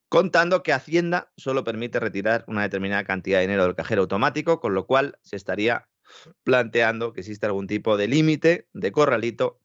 contando 0.09 0.63
que 0.63 0.73
Hacienda 0.73 1.31
solo 1.37 1.65
permite 1.65 2.01
retirar 2.01 2.45
una 2.49 2.63
determinada 2.63 3.05
cantidad 3.05 3.39
de 3.39 3.43
dinero 3.43 3.65
del 3.65 3.75
cajero 3.75 4.03
automático, 4.03 4.61
con 4.61 4.75
lo 4.75 4.87
cual 4.87 5.19
se 5.23 5.37
estaría 5.37 5.87
planteando 6.45 7.13
que 7.13 7.21
existe 7.21 7.47
algún 7.47 7.67
tipo 7.67 7.97
de 7.97 8.09
límite, 8.09 8.69
de 8.73 8.93
corralito, 8.93 9.61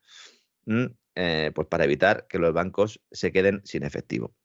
mm, 0.66 0.86
eh, 1.16 1.52
pues 1.54 1.68
para 1.68 1.86
evitar 1.86 2.28
que 2.28 2.40
los 2.40 2.54
bancos 2.54 3.02
se 3.12 3.32
queden 3.32 3.62
sin 3.66 3.84
efectivo. 3.84 4.36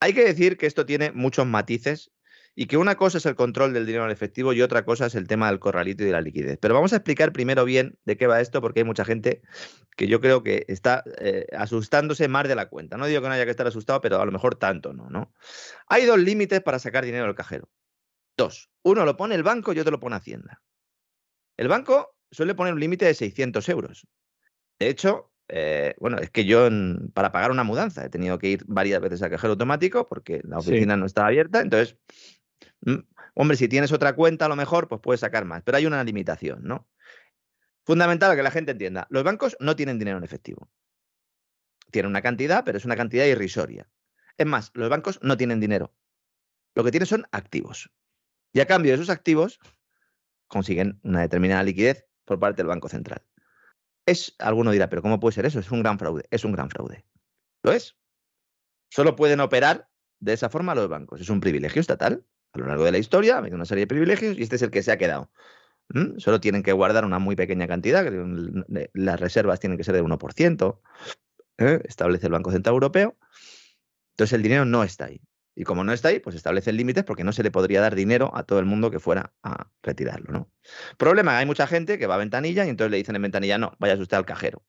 Hay 0.00 0.12
que 0.12 0.24
decir 0.24 0.56
que 0.56 0.66
esto 0.66 0.86
tiene 0.86 1.10
muchos 1.12 1.46
matices 1.46 2.12
y 2.54 2.66
que 2.66 2.76
una 2.76 2.96
cosa 2.96 3.18
es 3.18 3.26
el 3.26 3.36
control 3.36 3.72
del 3.72 3.86
dinero 3.86 4.04
en 4.04 4.10
efectivo 4.10 4.52
y 4.52 4.62
otra 4.62 4.84
cosa 4.84 5.06
es 5.06 5.14
el 5.14 5.28
tema 5.28 5.48
del 5.48 5.60
corralito 5.60 6.02
y 6.02 6.06
de 6.06 6.12
la 6.12 6.20
liquidez. 6.20 6.58
Pero 6.60 6.74
vamos 6.74 6.92
a 6.92 6.96
explicar 6.96 7.32
primero 7.32 7.64
bien 7.64 7.98
de 8.04 8.16
qué 8.16 8.26
va 8.26 8.40
esto, 8.40 8.60
porque 8.60 8.80
hay 8.80 8.84
mucha 8.84 9.04
gente 9.04 9.42
que 9.96 10.08
yo 10.08 10.20
creo 10.20 10.42
que 10.42 10.64
está 10.66 11.04
eh, 11.20 11.46
asustándose 11.56 12.26
más 12.26 12.48
de 12.48 12.56
la 12.56 12.68
cuenta. 12.68 12.96
No 12.96 13.06
digo 13.06 13.22
que 13.22 13.28
no 13.28 13.34
haya 13.34 13.44
que 13.44 13.52
estar 13.52 13.68
asustado, 13.68 14.00
pero 14.00 14.20
a 14.20 14.26
lo 14.26 14.32
mejor 14.32 14.56
tanto 14.56 14.92
no, 14.92 15.08
¿no? 15.08 15.32
Hay 15.86 16.04
dos 16.04 16.18
límites 16.18 16.60
para 16.60 16.80
sacar 16.80 17.04
dinero 17.04 17.26
del 17.26 17.36
cajero. 17.36 17.68
Dos. 18.36 18.70
Uno 18.82 19.04
lo 19.04 19.16
pone 19.16 19.36
el 19.36 19.44
banco 19.44 19.72
y 19.72 19.78
otro 19.78 19.92
lo 19.92 20.00
pone 20.00 20.16
Hacienda. 20.16 20.60
El 21.58 21.68
banco 21.68 22.16
suele 22.30 22.54
poner 22.54 22.72
un 22.72 22.80
límite 22.80 23.04
de 23.04 23.14
600 23.14 23.68
euros. 23.68 24.06
De 24.78 24.88
hecho, 24.88 25.32
eh, 25.48 25.94
bueno, 25.98 26.18
es 26.18 26.30
que 26.30 26.44
yo 26.44 26.68
para 27.12 27.32
pagar 27.32 27.50
una 27.50 27.64
mudanza 27.64 28.04
he 28.04 28.08
tenido 28.08 28.38
que 28.38 28.48
ir 28.48 28.64
varias 28.66 29.00
veces 29.00 29.22
al 29.22 29.30
cajero 29.30 29.52
automático 29.54 30.06
porque 30.06 30.40
la 30.44 30.58
oficina 30.58 30.96
no 30.96 31.04
estaba 31.04 31.28
abierta. 31.28 31.60
Entonces, 31.60 31.96
mm, 32.82 32.98
hombre, 33.34 33.56
si 33.56 33.68
tienes 33.68 33.92
otra 33.92 34.14
cuenta, 34.14 34.46
a 34.46 34.48
lo 34.48 34.56
mejor, 34.56 34.88
pues 34.88 35.00
puedes 35.00 35.20
sacar 35.20 35.44
más. 35.44 35.62
Pero 35.64 35.76
hay 35.76 35.86
una 35.86 36.02
limitación, 36.04 36.60
¿no? 36.62 36.88
Fundamental 37.84 38.36
que 38.36 38.42
la 38.42 38.50
gente 38.52 38.72
entienda. 38.72 39.08
Los 39.10 39.24
bancos 39.24 39.56
no 39.58 39.74
tienen 39.74 39.98
dinero 39.98 40.18
en 40.18 40.24
efectivo. 40.24 40.70
Tienen 41.90 42.10
una 42.10 42.22
cantidad, 42.22 42.64
pero 42.64 42.78
es 42.78 42.84
una 42.84 42.96
cantidad 42.96 43.24
irrisoria. 43.24 43.88
Es 44.36 44.46
más, 44.46 44.70
los 44.74 44.88
bancos 44.88 45.18
no 45.22 45.36
tienen 45.36 45.58
dinero. 45.58 45.92
Lo 46.74 46.84
que 46.84 46.92
tienen 46.92 47.06
son 47.06 47.26
activos. 47.32 47.90
Y 48.52 48.60
a 48.60 48.66
cambio 48.66 48.92
de 48.92 48.96
esos 48.96 49.10
activos, 49.10 49.58
consiguen 50.48 51.00
una 51.02 51.20
determinada 51.20 51.62
liquidez 51.62 52.06
por 52.24 52.38
parte 52.38 52.58
del 52.58 52.66
Banco 52.66 52.88
Central. 52.88 53.22
Es, 54.06 54.34
alguno 54.38 54.70
dirá, 54.70 54.88
pero 54.88 55.02
¿cómo 55.02 55.20
puede 55.20 55.34
ser 55.34 55.46
eso? 55.46 55.60
Es 55.60 55.70
un 55.70 55.82
gran 55.82 55.98
fraude. 55.98 56.24
Es 56.30 56.44
un 56.44 56.52
gran 56.52 56.70
fraude. 56.70 57.04
¿Lo 57.62 57.72
es? 57.72 57.96
Solo 58.90 59.16
pueden 59.16 59.40
operar 59.40 59.88
de 60.20 60.32
esa 60.32 60.48
forma 60.48 60.74
los 60.74 60.88
bancos. 60.88 61.20
Es 61.20 61.28
un 61.28 61.40
privilegio 61.40 61.80
estatal. 61.80 62.24
A 62.52 62.58
lo 62.58 62.66
largo 62.66 62.84
de 62.84 62.92
la 62.92 62.98
historia 62.98 63.34
ha 63.34 63.38
habido 63.38 63.56
una 63.56 63.66
serie 63.66 63.82
de 63.82 63.88
privilegios 63.88 64.38
y 64.38 64.42
este 64.42 64.56
es 64.56 64.62
el 64.62 64.70
que 64.70 64.82
se 64.82 64.92
ha 64.92 64.98
quedado. 64.98 65.30
¿Mm? 65.90 66.18
Solo 66.18 66.40
tienen 66.40 66.62
que 66.62 66.72
guardar 66.72 67.04
una 67.04 67.18
muy 67.18 67.36
pequeña 67.36 67.66
cantidad, 67.66 68.04
las 68.92 69.20
reservas 69.20 69.60
tienen 69.60 69.78
que 69.78 69.84
ser 69.84 69.94
de 69.94 70.02
1%, 70.02 70.80
¿eh? 71.58 71.80
establece 71.84 72.26
el 72.26 72.32
Banco 72.32 72.50
Central 72.50 72.74
Europeo. 72.74 73.16
Entonces 74.12 74.34
el 74.34 74.42
dinero 74.42 74.64
no 74.64 74.82
está 74.82 75.06
ahí. 75.06 75.20
Y 75.58 75.64
como 75.64 75.82
no 75.82 75.92
está 75.92 76.10
ahí, 76.10 76.20
pues 76.20 76.36
establecen 76.36 76.76
límites 76.76 77.02
porque 77.02 77.24
no 77.24 77.32
se 77.32 77.42
le 77.42 77.50
podría 77.50 77.80
dar 77.80 77.96
dinero 77.96 78.30
a 78.32 78.44
todo 78.44 78.60
el 78.60 78.64
mundo 78.64 78.92
que 78.92 79.00
fuera 79.00 79.32
a 79.42 79.66
retirarlo, 79.82 80.30
¿no? 80.30 80.52
Problema, 80.98 81.36
hay 81.36 81.46
mucha 81.46 81.66
gente 81.66 81.98
que 81.98 82.06
va 82.06 82.14
a 82.14 82.18
ventanilla 82.18 82.64
y 82.64 82.68
entonces 82.68 82.92
le 82.92 82.98
dicen 82.98 83.16
en 83.16 83.22
ventanilla, 83.22 83.58
no, 83.58 83.72
vaya 83.80 83.96
usted 83.96 84.16
al 84.16 84.24
cajero. 84.24 84.64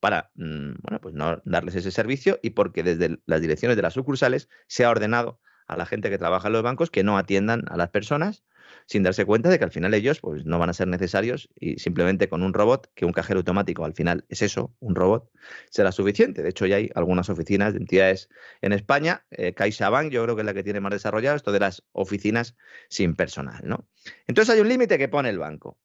Para, 0.00 0.30
mm, 0.34 0.72
bueno, 0.82 1.00
pues 1.00 1.14
no 1.14 1.40
darles 1.46 1.76
ese 1.76 1.90
servicio 1.90 2.38
y 2.42 2.50
porque 2.50 2.82
desde 2.82 3.20
las 3.24 3.40
direcciones 3.40 3.74
de 3.74 3.80
las 3.80 3.94
sucursales 3.94 4.50
se 4.66 4.84
ha 4.84 4.90
ordenado 4.90 5.40
a 5.66 5.78
la 5.78 5.86
gente 5.86 6.10
que 6.10 6.18
trabaja 6.18 6.48
en 6.48 6.52
los 6.52 6.62
bancos 6.62 6.90
que 6.90 7.04
no 7.04 7.16
atiendan 7.16 7.64
a 7.70 7.78
las 7.78 7.88
personas 7.88 8.44
sin 8.86 9.02
darse 9.02 9.24
cuenta 9.24 9.48
de 9.48 9.58
que 9.58 9.64
al 9.64 9.70
final 9.70 9.94
ellos 9.94 10.20
pues, 10.20 10.44
no 10.44 10.58
van 10.58 10.70
a 10.70 10.72
ser 10.72 10.88
necesarios 10.88 11.48
y 11.54 11.78
simplemente 11.78 12.28
con 12.28 12.42
un 12.42 12.52
robot, 12.52 12.90
que 12.94 13.04
un 13.04 13.12
cajero 13.12 13.40
automático 13.40 13.84
al 13.84 13.94
final 13.94 14.24
es 14.28 14.42
eso, 14.42 14.74
un 14.80 14.94
robot, 14.94 15.30
será 15.70 15.92
suficiente. 15.92 16.42
De 16.42 16.50
hecho, 16.50 16.66
ya 16.66 16.76
hay 16.76 16.90
algunas 16.94 17.28
oficinas 17.28 17.72
de 17.72 17.80
entidades 17.80 18.28
en 18.60 18.72
España, 18.72 19.24
eh, 19.30 19.54
CaixaBank 19.54 20.10
yo 20.10 20.22
creo 20.24 20.36
que 20.36 20.42
es 20.42 20.46
la 20.46 20.54
que 20.54 20.62
tiene 20.62 20.80
más 20.80 20.92
desarrollado 20.92 21.36
esto 21.36 21.52
de 21.52 21.60
las 21.60 21.84
oficinas 21.92 22.56
sin 22.88 23.14
personal. 23.14 23.60
¿no? 23.64 23.88
Entonces 24.26 24.54
hay 24.54 24.60
un 24.60 24.68
límite 24.68 24.98
que 24.98 25.08
pone 25.08 25.28
el 25.30 25.38
banco. 25.38 25.78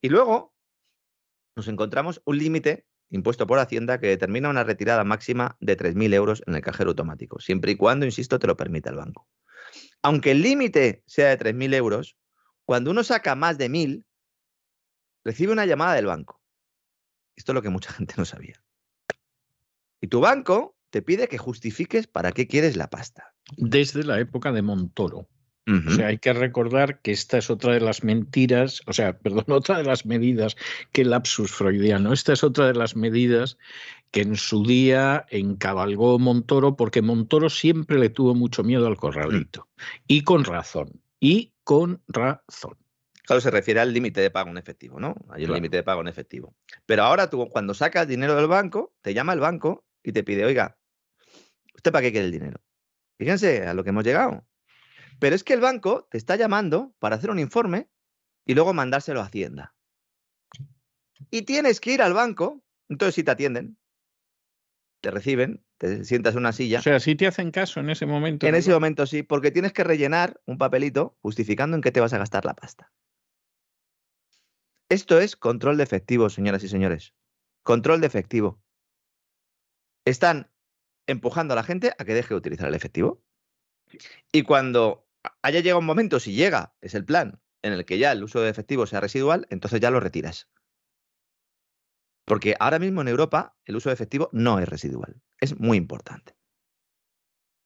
Y 0.00 0.08
luego 0.08 0.54
nos 1.56 1.68
encontramos 1.68 2.20
un 2.24 2.38
límite 2.38 2.86
impuesto 3.10 3.46
por 3.46 3.58
Hacienda 3.58 4.00
que 4.00 4.08
determina 4.08 4.48
una 4.48 4.64
retirada 4.64 5.04
máxima 5.04 5.56
de 5.60 5.76
3.000 5.76 6.14
euros 6.14 6.42
en 6.46 6.54
el 6.54 6.62
cajero 6.62 6.90
automático, 6.90 7.40
siempre 7.40 7.72
y 7.72 7.76
cuando, 7.76 8.06
insisto, 8.06 8.38
te 8.38 8.46
lo 8.46 8.56
permita 8.56 8.90
el 8.90 8.96
banco. 8.96 9.28
Aunque 10.02 10.32
el 10.32 10.42
límite 10.42 11.02
sea 11.06 11.28
de 11.28 11.38
3.000 11.38 11.74
euros, 11.74 12.16
cuando 12.64 12.90
uno 12.90 13.04
saca 13.04 13.34
más 13.34 13.58
de 13.58 13.70
1.000, 13.70 14.04
recibe 15.24 15.52
una 15.52 15.66
llamada 15.66 15.94
del 15.94 16.06
banco. 16.06 16.40
Esto 17.36 17.52
es 17.52 17.54
lo 17.54 17.62
que 17.62 17.70
mucha 17.70 17.92
gente 17.92 18.14
no 18.16 18.24
sabía. 18.24 18.62
Y 20.00 20.08
tu 20.08 20.20
banco 20.20 20.76
te 20.90 21.02
pide 21.02 21.28
que 21.28 21.38
justifiques 21.38 22.06
para 22.06 22.32
qué 22.32 22.46
quieres 22.46 22.76
la 22.76 22.90
pasta. 22.90 23.34
Desde 23.56 24.04
la 24.04 24.20
época 24.20 24.52
de 24.52 24.62
Montoro. 24.62 25.28
O 25.64 25.90
sea, 25.92 26.08
hay 26.08 26.18
que 26.18 26.32
recordar 26.32 27.00
que 27.02 27.12
esta 27.12 27.38
es 27.38 27.48
otra 27.48 27.72
de 27.72 27.80
las 27.80 28.02
mentiras, 28.02 28.82
o 28.86 28.92
sea, 28.92 29.16
perdón, 29.18 29.44
otra 29.48 29.78
de 29.78 29.84
las 29.84 30.04
medidas, 30.04 30.56
que 30.90 31.04
lapsus 31.04 31.52
freudiano, 31.52 32.12
esta 32.12 32.32
es 32.32 32.42
otra 32.42 32.66
de 32.66 32.74
las 32.74 32.96
medidas 32.96 33.58
que 34.10 34.22
en 34.22 34.36
su 34.36 34.64
día 34.64 35.24
encabalgó 35.30 36.18
Montoro, 36.18 36.76
porque 36.76 37.00
Montoro 37.00 37.48
siempre 37.48 37.98
le 37.98 38.10
tuvo 38.10 38.34
mucho 38.34 38.64
miedo 38.64 38.88
al 38.88 38.96
corralito. 38.96 39.68
Y 40.06 40.22
con 40.22 40.44
razón, 40.44 41.00
y 41.22 41.54
con 41.62 42.02
razón. 42.08 42.76
Claro, 43.22 43.40
se 43.40 43.52
refiere 43.52 43.78
al 43.78 43.92
límite 43.92 44.20
de 44.20 44.32
pago 44.32 44.50
en 44.50 44.58
efectivo, 44.58 44.98
¿no? 44.98 45.14
Hay 45.30 45.44
un 45.44 45.52
límite 45.52 45.76
de 45.76 45.84
pago 45.84 46.00
en 46.00 46.08
efectivo. 46.08 46.56
Pero 46.84 47.04
ahora 47.04 47.30
tú, 47.30 47.48
cuando 47.48 47.74
sacas 47.74 48.08
dinero 48.08 48.34
del 48.34 48.48
banco, 48.48 48.92
te 49.02 49.14
llama 49.14 49.32
el 49.32 49.38
banco 49.38 49.84
y 50.02 50.10
te 50.10 50.24
pide, 50.24 50.44
oiga, 50.44 50.76
¿usted 51.76 51.92
para 51.92 52.02
qué 52.02 52.10
quiere 52.10 52.26
el 52.26 52.32
dinero? 52.32 52.60
Fíjense 53.18 53.64
a 53.68 53.72
lo 53.72 53.84
que 53.84 53.90
hemos 53.90 54.02
llegado. 54.02 54.44
Pero 55.20 55.36
es 55.36 55.44
que 55.44 55.54
el 55.54 55.60
banco 55.60 56.08
te 56.10 56.18
está 56.18 56.34
llamando 56.34 56.92
para 56.98 57.14
hacer 57.14 57.30
un 57.30 57.38
informe 57.38 57.88
y 58.44 58.54
luego 58.54 58.74
mandárselo 58.74 59.20
a 59.20 59.26
Hacienda. 59.26 59.76
Y 61.30 61.42
tienes 61.42 61.78
que 61.80 61.92
ir 61.92 62.02
al 62.02 62.14
banco, 62.14 62.64
entonces 62.88 63.14
si 63.14 63.22
te 63.22 63.30
atienden, 63.30 63.78
te 65.02 65.10
reciben, 65.10 65.62
te 65.78 66.04
sientas 66.04 66.34
en 66.34 66.38
una 66.38 66.52
silla. 66.52 66.78
O 66.78 66.82
sea, 66.82 67.00
si 67.00 67.16
te 67.16 67.26
hacen 67.26 67.50
caso 67.50 67.80
en 67.80 67.90
ese 67.90 68.06
momento. 68.06 68.46
En 68.46 68.54
ese 68.54 68.70
momento 68.70 69.04
sí, 69.04 69.24
porque 69.24 69.50
tienes 69.50 69.72
que 69.72 69.82
rellenar 69.84 70.40
un 70.46 70.56
papelito 70.56 71.18
justificando 71.20 71.76
en 71.76 71.82
qué 71.82 71.90
te 71.90 72.00
vas 72.00 72.12
a 72.12 72.18
gastar 72.18 72.44
la 72.44 72.54
pasta. 72.54 72.92
Esto 74.88 75.20
es 75.20 75.34
control 75.34 75.76
de 75.76 75.82
efectivo, 75.82 76.30
señoras 76.30 76.62
y 76.62 76.68
señores. 76.68 77.14
Control 77.64 78.00
de 78.00 78.06
efectivo. 78.06 78.62
Están 80.04 80.50
empujando 81.08 81.54
a 81.54 81.56
la 81.56 81.64
gente 81.64 81.92
a 81.98 82.04
que 82.04 82.14
deje 82.14 82.28
de 82.28 82.36
utilizar 82.36 82.68
el 82.68 82.74
efectivo. 82.74 83.20
Y 84.30 84.44
cuando 84.44 85.08
haya 85.42 85.60
llegado 85.60 85.80
un 85.80 85.86
momento, 85.86 86.20
si 86.20 86.34
llega, 86.34 86.74
es 86.80 86.94
el 86.94 87.04
plan, 87.04 87.40
en 87.62 87.72
el 87.72 87.84
que 87.84 87.98
ya 87.98 88.12
el 88.12 88.22
uso 88.22 88.40
de 88.40 88.50
efectivo 88.50 88.86
sea 88.86 89.00
residual, 89.00 89.48
entonces 89.50 89.80
ya 89.80 89.90
lo 89.90 89.98
retiras. 89.98 90.48
Porque 92.24 92.54
ahora 92.58 92.78
mismo 92.78 93.00
en 93.00 93.08
Europa 93.08 93.56
el 93.64 93.76
uso 93.76 93.88
de 93.88 93.94
efectivo 93.94 94.28
no 94.32 94.58
es 94.58 94.68
residual. 94.68 95.20
Es 95.40 95.58
muy 95.58 95.76
importante. 95.76 96.34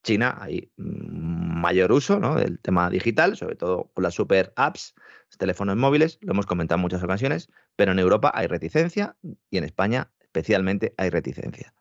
China 0.03 0.37
hay 0.39 0.71
mayor 0.77 1.91
uso 1.91 2.19
¿no? 2.19 2.35
del 2.35 2.59
tema 2.59 2.89
digital, 2.89 3.35
sobre 3.35 3.55
todo 3.55 3.91
con 3.93 4.03
las 4.03 4.13
super 4.13 4.53
apps, 4.55 4.95
teléfonos 5.37 5.75
móviles, 5.75 6.17
lo 6.21 6.31
hemos 6.31 6.45
comentado 6.45 6.77
en 6.77 6.83
muchas 6.83 7.03
ocasiones, 7.03 7.49
pero 7.75 7.91
en 7.91 7.99
Europa 7.99 8.31
hay 8.33 8.47
reticencia 8.47 9.17
y 9.49 9.57
en 9.57 9.65
España 9.65 10.11
especialmente 10.21 10.93
hay 10.97 11.09
reticencia. 11.09 11.73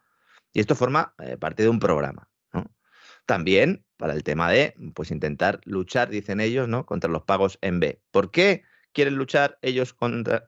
Y 0.52 0.60
esto 0.60 0.74
forma 0.74 1.14
eh, 1.18 1.36
parte 1.36 1.62
de 1.62 1.68
un 1.68 1.78
programa. 1.78 2.28
También 3.26 3.84
para 3.96 4.12
el 4.12 4.22
tema 4.22 4.50
de 4.50 4.74
pues, 4.94 5.10
intentar 5.10 5.60
luchar, 5.64 6.08
dicen 6.08 6.40
ellos, 6.40 6.68
¿no? 6.68 6.86
contra 6.86 7.10
los 7.10 7.22
pagos 7.22 7.58
en 7.60 7.80
B. 7.80 8.00
¿Por 8.10 8.30
qué 8.30 8.62
quieren 8.96 9.16
luchar 9.16 9.58
ellos 9.60 9.94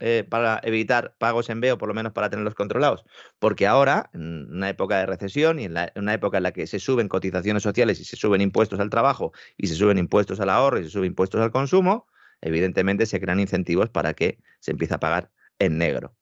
eh, 0.00 0.26
para 0.26 0.58
evitar 0.64 1.14
pagos 1.18 1.50
en 1.50 1.60
B 1.60 1.70
o 1.72 1.78
por 1.78 1.88
lo 1.88 1.94
menos 1.94 2.12
para 2.14 2.30
tenerlos 2.30 2.54
controlados? 2.54 3.04
Porque 3.38 3.66
ahora, 3.66 4.08
en 4.14 4.50
una 4.50 4.70
época 4.70 4.98
de 4.98 5.04
recesión 5.04 5.60
y 5.60 5.66
en, 5.66 5.76
en, 5.76 5.90
una 5.96 6.14
época 6.14 6.38
en 6.38 6.44
la 6.44 6.52
que 6.52 6.66
se 6.66 6.78
suben 6.78 7.08
cotizaciones 7.08 7.62
sociales 7.62 8.00
y 8.00 8.04
se 8.04 8.16
suben 8.16 8.40
impuestos 8.40 8.80
al 8.80 8.88
trabajo 8.88 9.32
y 9.58 9.66
se 9.66 9.74
suben 9.74 9.98
impuestos 9.98 10.40
al 10.40 10.48
ahorro 10.48 10.80
y 10.80 10.84
se 10.84 10.90
suben 10.90 11.08
impuestos 11.08 11.42
al 11.42 11.50
consumo, 11.50 12.06
evidentemente 12.40 13.04
se 13.04 13.20
crean 13.20 13.38
incentivos 13.38 13.90
para 13.90 14.14
que 14.14 14.38
se 14.60 14.70
empiece 14.70 14.94
a 14.94 15.00
pagar 15.00 15.30
en 15.58 15.76
negro. 15.76 16.16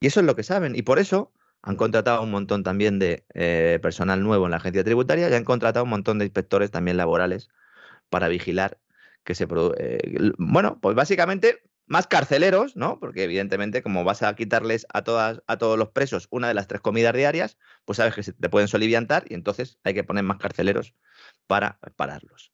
Y 0.00 0.06
eso 0.06 0.20
es 0.20 0.26
lo 0.26 0.36
que 0.36 0.44
saben. 0.44 0.76
Y 0.76 0.82
por 0.82 1.00
eso 1.00 1.32
han 1.60 1.74
contratado 1.76 2.22
un 2.22 2.30
montón 2.30 2.62
también 2.62 3.00
de 3.00 3.26
eh, 3.34 3.80
personal 3.82 4.22
nuevo 4.22 4.44
en 4.44 4.52
la 4.52 4.58
agencia 4.58 4.84
tributaria 4.84 5.28
y 5.28 5.34
han 5.34 5.44
contratado 5.44 5.84
un 5.84 5.90
montón 5.90 6.18
de 6.20 6.26
inspectores 6.26 6.70
también 6.70 6.96
laborales 6.96 7.48
para 8.10 8.28
vigilar 8.28 8.78
que 9.24 9.34
se 9.34 9.46
eh, 9.78 10.32
bueno, 10.38 10.78
pues 10.80 10.94
básicamente 10.94 11.62
más 11.86 12.06
carceleros, 12.06 12.76
¿no? 12.76 12.98
Porque 12.98 13.24
evidentemente 13.24 13.82
como 13.82 14.04
vas 14.04 14.22
a 14.22 14.34
quitarles 14.34 14.86
a 14.92 15.02
todas 15.02 15.42
a 15.46 15.58
todos 15.58 15.78
los 15.78 15.90
presos 15.90 16.28
una 16.30 16.48
de 16.48 16.54
las 16.54 16.66
tres 16.66 16.80
comidas 16.80 17.14
diarias, 17.14 17.58
pues 17.84 17.96
sabes 17.96 18.14
que 18.14 18.22
se 18.22 18.32
te 18.32 18.48
pueden 18.48 18.68
soliviantar 18.68 19.24
y 19.28 19.34
entonces 19.34 19.78
hay 19.84 19.94
que 19.94 20.04
poner 20.04 20.24
más 20.24 20.38
carceleros 20.38 20.94
para 21.46 21.78
pararlos. 21.96 22.52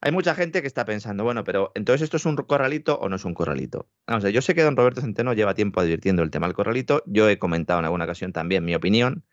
Hay 0.00 0.12
mucha 0.12 0.34
gente 0.36 0.60
que 0.60 0.68
está 0.68 0.84
pensando, 0.84 1.24
bueno, 1.24 1.42
pero 1.42 1.72
entonces 1.74 2.02
esto 2.02 2.18
es 2.18 2.24
un 2.24 2.36
corralito 2.36 2.98
o 3.00 3.08
no 3.08 3.16
es 3.16 3.24
un 3.24 3.34
corralito. 3.34 3.90
Vamos 4.06 4.24
a 4.24 4.30
yo 4.30 4.40
sé 4.42 4.54
que 4.54 4.62
don 4.62 4.76
Roberto 4.76 5.00
Centeno 5.00 5.32
lleva 5.32 5.54
tiempo 5.54 5.80
advirtiendo 5.80 6.22
el 6.22 6.30
tema 6.30 6.46
del 6.46 6.54
corralito. 6.54 7.02
Yo 7.06 7.28
he 7.28 7.38
comentado 7.38 7.80
en 7.80 7.84
alguna 7.84 8.04
ocasión 8.04 8.32
también 8.32 8.64
mi 8.64 8.76
opinión. 8.76 9.24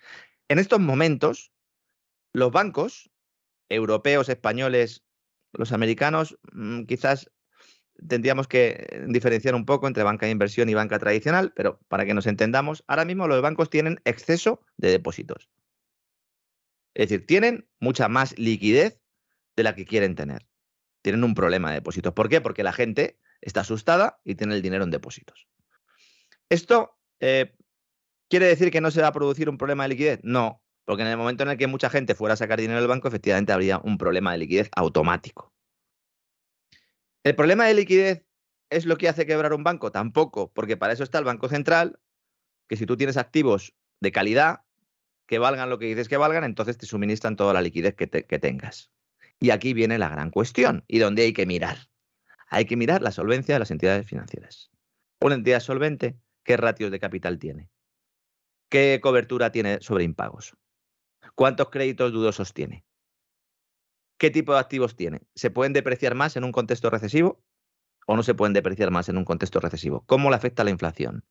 En 0.47 0.57
estos 0.57 0.79
momentos, 0.79 1.51
los 2.33 2.51
bancos 2.51 3.11
europeos, 3.69 4.27
españoles, 4.29 5.03
los 5.57 5.71
americanos, 5.71 6.37
mm, 6.53 6.83
quizás 6.83 7.31
tendríamos 8.07 8.47
que 8.47 9.05
diferenciar 9.07 9.55
un 9.55 9.65
poco 9.65 9.87
entre 9.87 10.03
banca 10.03 10.25
de 10.25 10.33
inversión 10.33 10.67
y 10.69 10.73
banca 10.73 10.99
tradicional, 10.99 11.53
pero 11.55 11.79
para 11.87 12.05
que 12.05 12.13
nos 12.13 12.27
entendamos, 12.27 12.83
ahora 12.87 13.05
mismo 13.05 13.27
los 13.27 13.41
bancos 13.41 13.69
tienen 13.69 14.01
exceso 14.03 14.61
de 14.77 14.91
depósitos. 14.91 15.49
Es 16.93 17.09
decir, 17.09 17.25
tienen 17.25 17.67
mucha 17.79 18.09
más 18.09 18.37
liquidez 18.37 18.99
de 19.55 19.63
la 19.63 19.75
que 19.75 19.85
quieren 19.85 20.15
tener 20.15 20.45
tienen 21.05 21.23
un 21.23 21.35
problema 21.35 21.69
de 21.69 21.75
depósitos. 21.75 22.13
¿Por 22.13 22.29
qué? 22.29 22.41
Porque 22.41 22.63
la 22.63 22.73
gente 22.73 23.19
está 23.39 23.61
asustada 23.61 24.19
y 24.23 24.33
tiene 24.33 24.55
el 24.55 24.63
dinero 24.63 24.83
en 24.83 24.89
depósitos. 24.89 25.47
¿Esto 26.49 26.97
eh, 27.19 27.55
quiere 28.27 28.47
decir 28.47 28.71
que 28.71 28.81
no 28.81 28.89
se 28.89 29.01
va 29.03 29.09
a 29.09 29.13
producir 29.13 29.47
un 29.47 29.59
problema 29.59 29.83
de 29.83 29.89
liquidez? 29.89 30.19
No, 30.23 30.63
porque 30.85 31.01
en 31.01 31.09
el 31.09 31.17
momento 31.17 31.43
en 31.43 31.49
el 31.49 31.57
que 31.57 31.67
mucha 31.67 31.89
gente 31.89 32.15
fuera 32.15 32.33
a 32.33 32.37
sacar 32.37 32.59
dinero 32.59 32.79
del 32.79 32.87
banco, 32.87 33.07
efectivamente 33.07 33.51
habría 33.51 33.79
un 33.79 33.97
problema 33.97 34.31
de 34.31 34.37
liquidez 34.37 34.69
automático. 34.75 35.51
¿El 37.23 37.35
problema 37.35 37.65
de 37.65 37.73
liquidez 37.73 38.23
es 38.69 38.85
lo 38.85 38.97
que 38.97 39.09
hace 39.09 39.25
quebrar 39.25 39.53
un 39.53 39.63
banco? 39.63 39.91
Tampoco, 39.91 40.51
porque 40.53 40.77
para 40.77 40.93
eso 40.93 41.03
está 41.03 41.17
el 41.17 41.25
Banco 41.25 41.49
Central, 41.49 41.99
que 42.69 42.77
si 42.77 42.85
tú 42.85 42.97
tienes 42.97 43.17
activos 43.17 43.73
de 43.99 44.11
calidad, 44.11 44.61
que 45.25 45.39
valgan 45.39 45.71
lo 45.71 45.79
que 45.79 45.87
dices 45.87 46.07
que 46.07 46.17
valgan, 46.17 46.43
entonces 46.43 46.77
te 46.77 46.85
suministran 46.85 47.35
toda 47.35 47.53
la 47.53 47.63
liquidez 47.63 47.95
que, 47.95 48.07
tengas. 48.07 48.91
Y 49.39 49.49
aquí 49.49 49.73
viene 49.73 49.97
la 49.97 50.09
gran 50.09 50.29
cuestión 50.29 50.83
y 50.87 50.99
donde 50.99 51.23
hay 51.23 51.33
que 51.33 51.47
mirar. 51.47 51.77
Hay 52.47 52.65
que 52.65 52.77
mirar 52.77 53.01
la 53.01 53.11
solvencia 53.11 53.55
de 53.55 53.59
las 53.59 53.71
entidades 53.71 54.05
financieras. 54.05 54.69
Una 55.19 55.33
entidad 55.33 55.61
solvente, 55.61 56.15
¿qué 56.43 56.57
ratios 56.57 56.91
de 56.91 56.99
capital 56.99 57.39
tiene? 57.39 57.71
¿Qué 58.69 58.99
cobertura 59.01 59.51
tiene 59.51 59.81
sobre 59.81 60.03
impagos? 60.03 60.55
¿Cuántos 61.35 61.69
créditos 61.69 62.13
dudosos 62.13 62.53
tiene? 62.53 62.85
¿Qué 64.17 64.31
tipo 64.31 64.53
de 64.53 64.59
activos 64.59 64.95
tiene? 64.95 65.21
¿Se 65.35 65.51
pueden 65.51 65.73
depreciar 65.73 66.15
más 66.15 66.37
en 66.37 66.45
un 66.45 66.53
contexto 66.53 66.89
recesivo 66.89 67.43
o 68.07 68.15
no 68.15 68.23
se 68.23 68.33
pueden 68.33 68.53
depreciar 68.53 68.89
más 68.89 69.09
en 69.09 69.17
un 69.17 69.25
contexto 69.25 69.59
recesivo? 69.59 70.05
¿Cómo 70.05 70.29
le 70.29 70.37
afecta 70.37 70.63
la 70.63 70.69
inflación? 70.69 71.25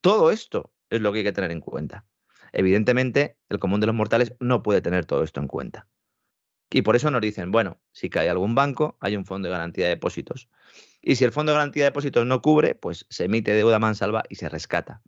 Todo 0.00 0.32
esto 0.32 0.72
es 0.90 1.00
lo 1.00 1.12
que 1.12 1.18
hay 1.18 1.24
que 1.24 1.32
tener 1.32 1.52
en 1.52 1.60
cuenta. 1.60 2.04
Evidentemente, 2.52 3.38
el 3.48 3.60
común 3.60 3.78
de 3.78 3.86
los 3.86 3.94
mortales 3.94 4.34
no 4.40 4.64
puede 4.64 4.82
tener 4.82 5.06
todo 5.06 5.22
esto 5.22 5.40
en 5.40 5.46
cuenta. 5.46 5.88
Y 6.68 6.82
por 6.82 6.96
eso 6.96 7.12
nos 7.12 7.20
dicen, 7.20 7.52
bueno, 7.52 7.80
si 7.92 8.10
cae 8.10 8.28
algún 8.28 8.56
banco, 8.56 8.96
hay 9.00 9.16
un 9.16 9.24
fondo 9.24 9.46
de 9.46 9.52
garantía 9.52 9.84
de 9.84 9.90
depósitos. 9.90 10.48
Y 11.00 11.14
si 11.14 11.24
el 11.24 11.30
fondo 11.30 11.52
de 11.52 11.58
garantía 11.58 11.84
de 11.84 11.90
depósitos 11.90 12.26
no 12.26 12.42
cubre, 12.42 12.74
pues 12.74 13.06
se 13.10 13.26
emite 13.26 13.52
deuda 13.52 13.78
mansalva 13.78 14.24
y 14.28 14.34
se 14.34 14.48
rescata. 14.48 15.02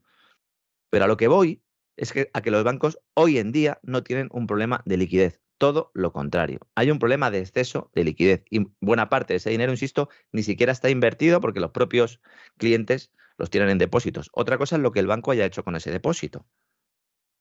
Pero 0.91 1.07
a 1.07 1.09
lo 1.09 1.17
que 1.17 1.27
voy 1.27 1.63
es 1.99 2.13
que 2.13 2.31
a 2.33 2.41
que 2.41 2.51
los 2.51 2.65
bancos 2.65 2.99
hoy 3.15 3.39
en 3.39 3.53
día 3.53 3.79
no 3.83 4.03
tienen 4.03 4.29
un 4.33 4.47
problema 4.47 4.83
de 4.87 4.97
liquidez. 4.97 5.41
Todo 5.59 5.91
lo 5.93 6.13
contrario. 6.13 6.61
Hay 6.77 6.91
un 6.93 7.01
problema 7.01 7.33
de 7.33 7.41
exceso 7.41 7.91
de 7.93 8.05
liquidez. 8.05 8.45
Y 8.49 8.69
buena 8.81 9.09
parte 9.09 9.33
de 9.33 9.39
ese 9.39 9.51
dinero, 9.51 9.73
insisto, 9.73 10.09
ni 10.31 10.45
siquiera 10.45 10.71
está 10.71 10.89
invertido 10.89 11.41
porque 11.41 11.59
los 11.59 11.73
propios 11.73 12.21
clientes 12.57 13.11
los 13.37 13.51
tienen 13.51 13.71
en 13.71 13.79
depósitos. 13.79 14.31
Otra 14.33 14.57
cosa 14.57 14.77
es 14.77 14.83
lo 14.83 14.93
que 14.93 15.01
el 15.01 15.09
banco 15.09 15.33
haya 15.33 15.45
hecho 15.45 15.65
con 15.65 15.75
ese 15.75 15.91
depósito. 15.91 16.47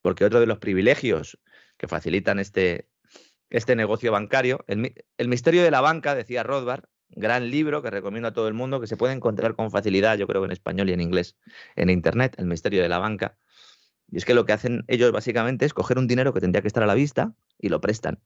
Porque 0.01 0.25
otro 0.25 0.39
de 0.39 0.47
los 0.47 0.57
privilegios 0.57 1.39
que 1.77 1.87
facilitan 1.87 2.39
este, 2.39 2.89
este 3.51 3.75
negocio 3.75 4.11
bancario. 4.11 4.65
El, 4.67 5.27
misterio 5.27 5.63
de 5.63 5.69
la 5.71 5.81
banca, 5.81 6.15
decía 6.15 6.41
Rothbard, 6.41 6.85
gran 7.09 7.51
libro 7.51 7.83
que 7.83 7.91
recomiendo 7.91 8.29
a 8.29 8.33
todo 8.33 8.47
el 8.47 8.55
mundo, 8.55 8.81
que 8.81 8.87
se 8.87 8.97
puede 8.97 9.13
encontrar 9.13 9.55
con 9.55 9.69
facilidad, 9.69 10.17
yo 10.17 10.25
creo 10.25 10.41
que 10.41 10.47
en 10.47 10.51
español 10.51 10.89
y 10.89 10.93
en 10.93 11.01
inglés, 11.01 11.37
en 11.75 11.91
Internet, 11.91 12.35
El 12.39 12.47
misterio 12.47 12.81
de 12.81 12.89
la 12.89 12.97
banca. 12.97 13.37
Y 14.09 14.17
es 14.17 14.25
que 14.25 14.33
lo 14.33 14.45
que 14.45 14.53
hacen 14.53 14.83
ellos 14.87 15.11
básicamente 15.11 15.65
es 15.65 15.73
coger 15.73 15.97
un 15.97 16.07
dinero 16.07 16.33
que 16.33 16.41
tendría 16.41 16.61
que 16.61 16.67
estar 16.67 16.83
a 16.83 16.87
la 16.87 16.93
vista 16.93 17.33
y 17.59 17.69
lo 17.69 17.81
prestan 17.81 18.21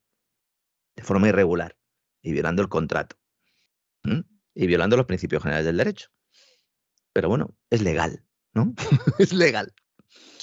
de 0.95 1.03
forma 1.03 1.29
irregular 1.29 1.77
y 2.21 2.33
violando 2.33 2.61
el 2.61 2.69
contrato 2.69 3.17
y 4.53 4.67
violando 4.67 4.97
los 4.97 5.05
principios 5.05 5.43
generales 5.43 5.65
del 5.65 5.77
derecho. 5.77 6.09
Pero 7.13 7.29
bueno, 7.29 7.55
es 7.69 7.81
legal, 7.81 8.23
¿no? 8.53 8.73
es 9.19 9.33
legal. 9.33 9.73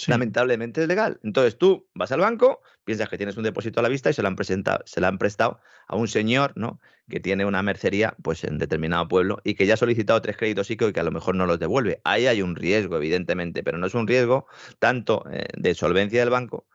Lamentablemente 0.06 0.82
es 0.82 0.88
legal. 0.88 1.18
Entonces 1.22 1.58
tú 1.58 1.88
vas 1.94 2.12
al 2.12 2.20
banco, 2.20 2.62
piensas 2.84 3.08
que 3.08 3.16
tienes 3.16 3.36
un 3.36 3.42
depósito 3.42 3.80
a 3.80 3.82
la 3.82 3.88
vista 3.88 4.10
y 4.10 4.12
se 4.12 4.22
lo 4.22 4.28
han, 4.28 4.36
presentado, 4.36 4.82
se 4.86 5.00
lo 5.00 5.06
han 5.06 5.18
prestado 5.18 5.60
a 5.86 5.96
un 5.96 6.08
señor 6.08 6.52
¿no? 6.56 6.80
que 7.08 7.20
tiene 7.20 7.44
una 7.44 7.62
mercería 7.62 8.14
pues, 8.22 8.44
en 8.44 8.58
determinado 8.58 9.08
pueblo 9.08 9.40
y 9.44 9.54
que 9.54 9.66
ya 9.66 9.74
ha 9.74 9.78
solicitado 9.78 10.22
tres 10.22 10.36
créditos 10.36 10.70
ICO 10.70 10.88
y 10.88 10.92
que 10.92 11.00
a 11.00 11.04
lo 11.04 11.10
mejor 11.10 11.34
no 11.34 11.46
los 11.46 11.58
devuelve. 11.58 12.00
Ahí 12.04 12.26
hay 12.26 12.42
un 12.42 12.56
riesgo, 12.56 12.96
evidentemente, 12.96 13.62
pero 13.62 13.78
no 13.78 13.86
es 13.86 13.94
un 13.94 14.06
riesgo 14.06 14.46
tanto 14.78 15.24
eh, 15.30 15.46
de 15.56 15.74
solvencia 15.74 16.20
del 16.20 16.30
banco, 16.30 16.66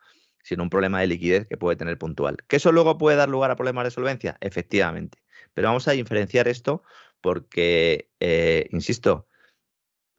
sino 0.42 0.62
un 0.62 0.70
problema 0.70 1.00
de 1.00 1.06
liquidez 1.06 1.46
que 1.46 1.56
puede 1.56 1.76
tener 1.76 1.98
puntual. 1.98 2.36
¿Que 2.46 2.56
eso 2.56 2.72
luego 2.72 2.98
puede 2.98 3.16
dar 3.16 3.28
lugar 3.28 3.50
a 3.50 3.56
problemas 3.56 3.84
de 3.84 3.90
solvencia? 3.90 4.36
Efectivamente. 4.40 5.18
Pero 5.54 5.68
vamos 5.68 5.88
a 5.88 5.92
diferenciar 5.92 6.48
esto 6.48 6.82
porque, 7.20 8.10
eh, 8.20 8.68
insisto, 8.70 9.28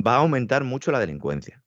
va 0.05 0.15
a 0.15 0.19
aumentar 0.19 0.63
mucho 0.63 0.91
la 0.91 0.99
delincuencia 0.99 1.64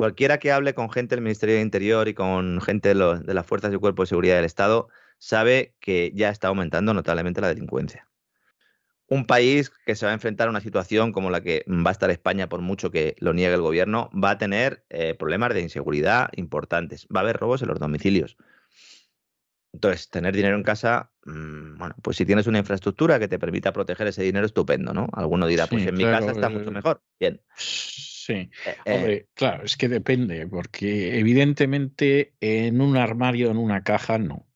cualquiera 0.00 0.38
que 0.38 0.50
hable 0.50 0.72
con 0.72 0.90
gente 0.90 1.14
del 1.14 1.22
Ministerio 1.22 1.56
de 1.56 1.60
Interior 1.60 2.08
y 2.08 2.14
con 2.14 2.62
gente 2.62 2.94
de, 2.94 2.94
las 3.34 3.46
fuerzas 3.46 3.70
y 3.74 3.76
cuerpos 3.76 4.08
de 4.08 4.08
seguridad 4.08 4.36
del 4.36 4.46
Estado 4.46 4.88
sabe 5.18 5.74
que 5.78 6.10
ya 6.14 6.30
está 6.30 6.48
aumentando 6.48 6.94
notablemente 6.94 7.42
la 7.42 7.48
delincuencia. 7.48 8.08
Un 9.08 9.26
país 9.26 9.70
que 9.84 9.94
se 9.94 10.06
va 10.06 10.12
a 10.12 10.14
enfrentar 10.14 10.46
a 10.46 10.50
una 10.50 10.62
situación 10.62 11.12
como 11.12 11.28
la 11.28 11.42
que 11.42 11.66
va 11.68 11.90
a 11.90 11.92
estar 11.92 12.10
España, 12.10 12.48
por 12.48 12.62
mucho 12.62 12.90
que 12.90 13.14
lo 13.18 13.34
niegue 13.34 13.52
el 13.52 13.60
gobierno, 13.60 14.08
va 14.12 14.30
a 14.30 14.38
tener 14.38 14.86
eh, 14.88 15.14
problemas 15.14 15.52
de 15.52 15.60
inseguridad 15.60 16.30
importantes. 16.34 17.06
Va 17.14 17.20
a 17.20 17.24
haber 17.24 17.36
robos 17.36 17.60
en 17.60 17.68
los 17.68 17.78
domicilios. 17.78 18.38
Entonces, 19.74 20.08
tener 20.08 20.34
dinero 20.34 20.56
en 20.56 20.62
casa, 20.62 21.10
mm, 21.26 21.76
bueno, 21.76 21.94
pues 22.02 22.16
si 22.16 22.24
tienes 22.24 22.46
una 22.46 22.58
infraestructura 22.58 23.18
que 23.18 23.28
te 23.28 23.38
permita 23.38 23.72
proteger 23.74 24.06
ese 24.06 24.22
dinero, 24.22 24.46
estupendo, 24.46 24.94
¿no? 24.94 25.08
Alguno 25.12 25.46
dirá, 25.46 25.66
pues 25.66 25.86
en 25.86 25.94
mi 25.94 26.04
casa 26.04 26.30
está 26.30 26.48
mucho 26.48 26.70
mejor. 26.70 27.02
Bien. 27.18 27.40
Sí, 28.30 28.50
eh, 28.64 28.76
eh. 28.84 28.94
hombre, 28.94 29.28
claro, 29.34 29.64
es 29.64 29.76
que 29.76 29.88
depende, 29.88 30.46
porque 30.46 31.18
evidentemente 31.18 32.34
en 32.40 32.80
un 32.80 32.96
armario, 32.96 33.50
en 33.50 33.56
una 33.56 33.82
caja, 33.82 34.18
no. 34.18 34.46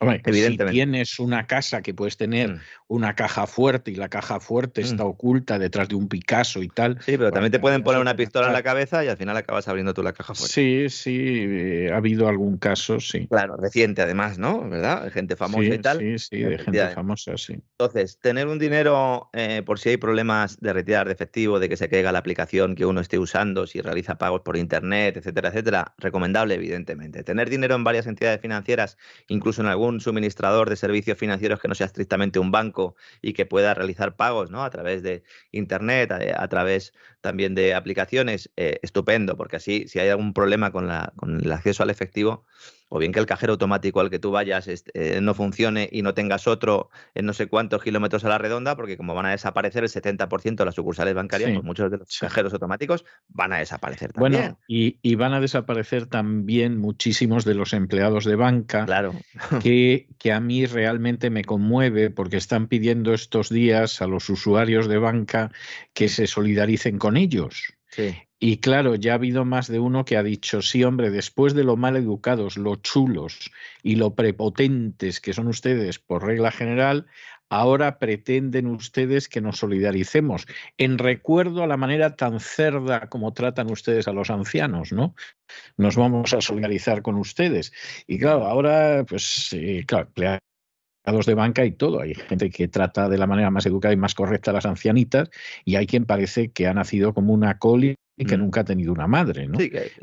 Hombre, 0.00 0.22
si 0.32 0.56
tienes 0.56 1.18
una 1.20 1.46
casa 1.46 1.80
que 1.80 1.94
puedes 1.94 2.16
tener 2.16 2.54
mm. 2.54 2.60
una 2.88 3.14
caja 3.14 3.46
fuerte 3.46 3.92
y 3.92 3.94
la 3.94 4.08
caja 4.08 4.40
fuerte 4.40 4.82
mm. 4.82 4.84
está 4.84 5.04
oculta 5.04 5.58
detrás 5.58 5.88
de 5.88 5.94
un 5.94 6.08
Picasso 6.08 6.62
y 6.62 6.68
tal. 6.68 6.98
Sí, 7.00 7.16
pero 7.16 7.30
también 7.30 7.52
te 7.52 7.60
pueden 7.60 7.84
poner 7.84 8.00
una 8.00 8.16
pistola 8.16 8.48
en 8.48 8.52
la 8.52 8.62
cabeza 8.62 9.04
y 9.04 9.08
al 9.08 9.16
final 9.16 9.36
acabas 9.36 9.68
abriendo 9.68 9.94
tú 9.94 10.02
la 10.02 10.12
caja 10.12 10.34
fuerte. 10.34 10.52
Sí, 10.52 10.88
sí, 10.88 11.46
eh, 11.48 11.90
ha 11.92 11.98
habido 11.98 12.28
algún 12.28 12.58
caso, 12.58 12.98
sí. 12.98 13.28
Claro, 13.28 13.56
reciente 13.56 14.02
además, 14.02 14.38
¿no? 14.38 14.68
¿Verdad? 14.68 15.10
Gente 15.12 15.36
famosa 15.36 15.74
y 15.74 15.78
tal. 15.78 15.98
Sí, 16.00 16.18
sí, 16.18 16.38
de 16.40 16.58
gente 16.58 16.88
famosa, 16.88 17.36
sí. 17.36 17.54
Entonces, 17.78 18.18
tener 18.18 18.48
un 18.48 18.58
dinero 18.58 19.30
eh, 19.32 19.62
por 19.64 19.78
si 19.78 19.90
hay 19.90 19.96
problemas 19.96 20.58
de 20.60 20.72
retirar 20.72 21.06
de 21.06 21.12
efectivo, 21.12 21.60
de 21.60 21.68
que 21.68 21.76
se 21.76 21.88
caiga 21.88 22.10
la 22.10 22.18
aplicación 22.18 22.74
que 22.74 22.84
uno 22.84 23.00
esté 23.00 23.18
usando, 23.18 23.66
si 23.66 23.80
realiza 23.80 24.18
pagos 24.18 24.40
por 24.40 24.56
internet, 24.56 25.16
etcétera, 25.16 25.50
etcétera, 25.50 25.94
recomendable, 25.98 26.54
evidentemente. 26.54 27.22
Tener 27.22 27.48
dinero 27.48 27.76
en 27.76 27.84
varias 27.84 28.06
entidades 28.06 28.40
financieras, 28.40 28.98
incluso 29.28 29.62
en 29.62 29.68
algún 29.68 29.83
algún 29.84 30.00
suministrador 30.00 30.70
de 30.70 30.76
servicios 30.76 31.18
financieros 31.18 31.60
que 31.60 31.68
no 31.68 31.74
sea 31.74 31.86
estrictamente 31.86 32.38
un 32.38 32.50
banco 32.50 32.96
y 33.20 33.34
que 33.34 33.44
pueda 33.44 33.74
realizar 33.74 34.16
pagos 34.16 34.50
¿no? 34.50 34.64
a 34.64 34.70
través 34.70 35.02
de 35.02 35.22
Internet, 35.52 36.10
a, 36.10 36.48
través 36.48 36.94
también 37.20 37.54
de 37.54 37.74
aplicaciones, 37.74 38.50
eh, 38.56 38.78
estupendo, 38.82 39.36
porque 39.36 39.56
así 39.56 39.86
si 39.86 39.98
hay 39.98 40.08
algún 40.08 40.32
problema 40.32 40.70
con, 40.72 40.88
la, 40.88 41.12
con 41.16 41.40
el 41.40 41.52
acceso 41.52 41.82
al 41.82 41.90
efectivo, 41.90 42.46
o 42.94 43.00
bien 43.00 43.10
que 43.10 43.18
el 43.18 43.26
cajero 43.26 43.54
automático 43.54 43.98
al 43.98 44.08
que 44.08 44.20
tú 44.20 44.30
vayas 44.30 44.68
este, 44.68 45.16
eh, 45.16 45.20
no 45.20 45.34
funcione 45.34 45.88
y 45.90 46.02
no 46.02 46.14
tengas 46.14 46.46
otro 46.46 46.90
en 47.16 47.26
no 47.26 47.32
sé 47.32 47.48
cuántos 47.48 47.82
kilómetros 47.82 48.24
a 48.24 48.28
la 48.28 48.38
redonda, 48.38 48.76
porque 48.76 48.96
como 48.96 49.16
van 49.16 49.26
a 49.26 49.32
desaparecer 49.32 49.82
el 49.82 49.90
70% 49.90 50.54
de 50.54 50.64
las 50.64 50.76
sucursales 50.76 51.12
bancarias, 51.12 51.50
pues 51.50 51.64
muchos 51.64 51.90
de 51.90 51.98
los 51.98 52.18
cajeros 52.20 52.52
automáticos 52.52 53.04
van 53.26 53.52
a 53.52 53.58
desaparecer 53.58 54.12
también. 54.12 54.42
Bueno, 54.42 54.58
y, 54.68 55.14
van 55.16 55.32
a 55.32 55.40
desaparecer 55.40 56.06
también 56.06 56.78
muchísimos 56.78 57.44
de 57.44 57.54
los 57.54 57.72
empleados 57.72 58.24
de 58.26 58.36
banca, 58.36 58.84
claro. 58.84 59.12
que, 59.60 60.06
que 60.16 60.32
a 60.32 60.38
mí 60.38 60.64
realmente 60.64 61.30
me 61.30 61.44
conmueve 61.44 62.10
porque 62.10 62.36
están 62.36 62.68
pidiendo 62.68 63.12
estos 63.12 63.48
días 63.48 64.02
a 64.02 64.06
los 64.06 64.30
usuarios 64.30 64.86
de 64.86 64.98
banca 64.98 65.50
que 65.94 66.08
se 66.08 66.28
solidaricen 66.28 66.98
con 66.98 67.16
ellos. 67.16 67.74
Sí. 67.90 68.14
Y 68.46 68.58
claro, 68.58 68.94
ya 68.94 69.12
ha 69.12 69.14
habido 69.14 69.46
más 69.46 69.68
de 69.68 69.78
uno 69.78 70.04
que 70.04 70.18
ha 70.18 70.22
dicho, 70.22 70.60
sí, 70.60 70.84
hombre, 70.84 71.08
después 71.08 71.54
de 71.54 71.64
lo 71.64 71.78
mal 71.78 71.96
educados, 71.96 72.58
lo 72.58 72.76
chulos 72.76 73.50
y 73.82 73.96
lo 73.96 74.14
prepotentes 74.14 75.22
que 75.22 75.32
son 75.32 75.46
ustedes 75.46 75.98
por 75.98 76.26
regla 76.26 76.50
general, 76.50 77.06
ahora 77.48 77.98
pretenden 77.98 78.66
ustedes 78.66 79.30
que 79.30 79.40
nos 79.40 79.56
solidaricemos, 79.56 80.46
en 80.76 80.98
recuerdo 80.98 81.62
a 81.62 81.66
la 81.66 81.78
manera 81.78 82.16
tan 82.16 82.38
cerda 82.38 83.08
como 83.08 83.32
tratan 83.32 83.70
ustedes 83.70 84.08
a 84.08 84.12
los 84.12 84.28
ancianos, 84.28 84.92
¿no? 84.92 85.14
Nos 85.78 85.96
vamos 85.96 86.34
a 86.34 86.42
solidarizar 86.42 87.00
con 87.00 87.14
ustedes. 87.14 87.72
Y 88.06 88.18
claro, 88.18 88.44
ahora, 88.44 89.06
pues, 89.08 89.54
eh, 89.54 89.84
claro, 89.86 90.10
de 90.14 91.34
banca 91.34 91.64
y 91.64 91.72
todo. 91.72 92.02
Hay 92.02 92.14
gente 92.14 92.50
que 92.50 92.68
trata 92.68 93.08
de 93.08 93.16
la 93.16 93.26
manera 93.26 93.50
más 93.50 93.64
educada 93.64 93.94
y 93.94 93.96
más 93.96 94.14
correcta 94.14 94.50
a 94.50 94.54
las 94.54 94.66
ancianitas 94.66 95.30
y 95.64 95.76
hay 95.76 95.86
quien 95.86 96.04
parece 96.04 96.50
que 96.50 96.66
ha 96.66 96.74
nacido 96.74 97.14
como 97.14 97.32
una 97.32 97.58
coli 97.58 97.96
y 98.16 98.24
que 98.24 98.36
mm. 98.36 98.40
nunca 98.40 98.60
ha 98.60 98.64
tenido 98.64 98.92
una 98.92 99.06
madre, 99.06 99.48
¿no? 99.48 99.58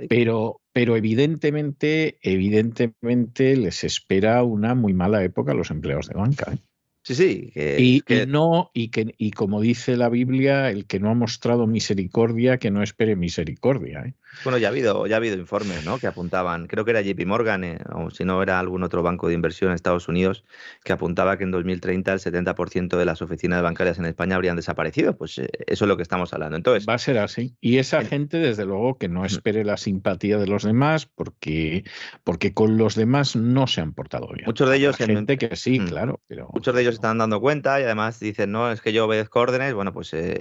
Pero, 0.10 0.62
pero 0.74 0.98
evidentemente, 0.98 2.18
evidentemente 2.22 3.56
les 3.56 3.84
espera 3.84 4.44
una 4.44 4.76
muy 4.76 4.94
mala 4.94 5.24
época 5.24 5.52
a 5.52 5.56
los 5.56 5.72
empleados 5.72 6.08
de 6.08 6.16
banca. 6.16 6.54
¿eh? 6.54 6.58
Sí, 7.04 7.16
sí. 7.16 7.52
y, 7.56 8.04
no, 8.28 8.70
y 8.74 8.90
que, 8.90 9.16
y 9.18 9.32
como 9.32 9.62
dice 9.62 9.98
la 9.98 10.10
Biblia, 10.10 10.70
el 10.70 10.86
que 10.86 11.00
no 11.00 11.10
ha 11.10 11.16
mostrado 11.16 11.66
misericordia, 11.66 12.58
que 12.58 12.70
no 12.70 12.84
espere 12.84 13.16
misericordia. 13.16 14.04
¿eh? 14.06 14.14
Bueno, 14.44 14.58
ya 14.58 14.68
ha 14.68 14.72
habido, 14.72 15.06
ya 15.08 15.16
ha 15.16 15.18
habido 15.18 15.36
informes, 15.36 15.84
¿no? 15.86 16.00
Que 16.00 16.08
apuntaban, 16.08 16.68
creo 16.68 16.86
que 16.86 16.92
era 16.92 17.02
JP 17.02 17.26
Morgan, 17.26 17.64
eh, 17.64 17.80
o 17.94 18.10
si 18.10 18.24
no 18.24 18.42
era 18.42 18.60
algún 18.60 18.84
otro 18.84 19.04
banco 19.04 19.28
de 19.28 19.34
inversión 19.34 19.72
en 19.72 19.76
Estados 19.76 20.08
Unidos, 20.08 20.46
que 20.84 20.94
apuntaba 20.94 21.38
que 21.38 21.44
en 21.44 21.52
2030 21.52 22.14
el 22.14 22.20
70% 22.20 22.98
de 22.98 23.06
las 23.06 23.22
oficinas 23.22 23.62
bancarias 23.62 24.00
en 24.00 24.06
España 24.06 24.36
habrían 24.36 24.56
desaparecido. 24.56 25.18
Pues 25.18 25.38
eh, 25.38 25.50
eso 25.68 25.86
es 25.86 25.90
lo 25.90 25.98
que 25.98 26.04
estamos 26.04 26.34
hablando. 26.34 26.56
Entonces. 26.56 26.88
Va 26.88 26.94
a 26.94 27.00
ser 27.00 27.18
así. 27.18 27.56
Y 27.60 27.78
esa 27.78 28.04
gente, 28.06 28.38
desde 28.38 28.66
luego, 28.66 28.98
que 28.98 29.10
no 29.10 29.26
espere 29.26 29.66
la 29.66 29.78
simpatía 29.78 30.38
de 30.38 30.48
los 30.48 30.64
demás, 30.64 31.06
porque, 31.06 31.84
porque 32.24 32.54
con 32.54 32.78
los 32.78 32.96
demás 32.96 33.36
no 33.36 33.68
se 33.68 33.82
han 33.82 33.94
portado 33.94 34.28
bien. 34.28 34.46
Muchos 34.46 34.70
de 34.70 34.78
ellos. 34.78 34.96
gente 34.96 35.38
que 35.38 35.56
sí, 35.56 35.80
claro. 35.80 36.22
Pero... 36.28 36.50
Muchos 36.54 36.74
de 36.74 36.82
ellos 36.82 36.91
están 36.96 37.18
dando 37.18 37.40
cuenta 37.40 37.80
y 37.80 37.84
además 37.84 38.20
dicen, 38.20 38.52
no, 38.52 38.72
es 38.72 38.82
que 38.82 38.94
yo 38.94 39.06
obedezco 39.06 39.40
órdenes, 39.40 39.74
bueno, 39.74 39.94
pues 39.94 40.14
eh, 40.14 40.38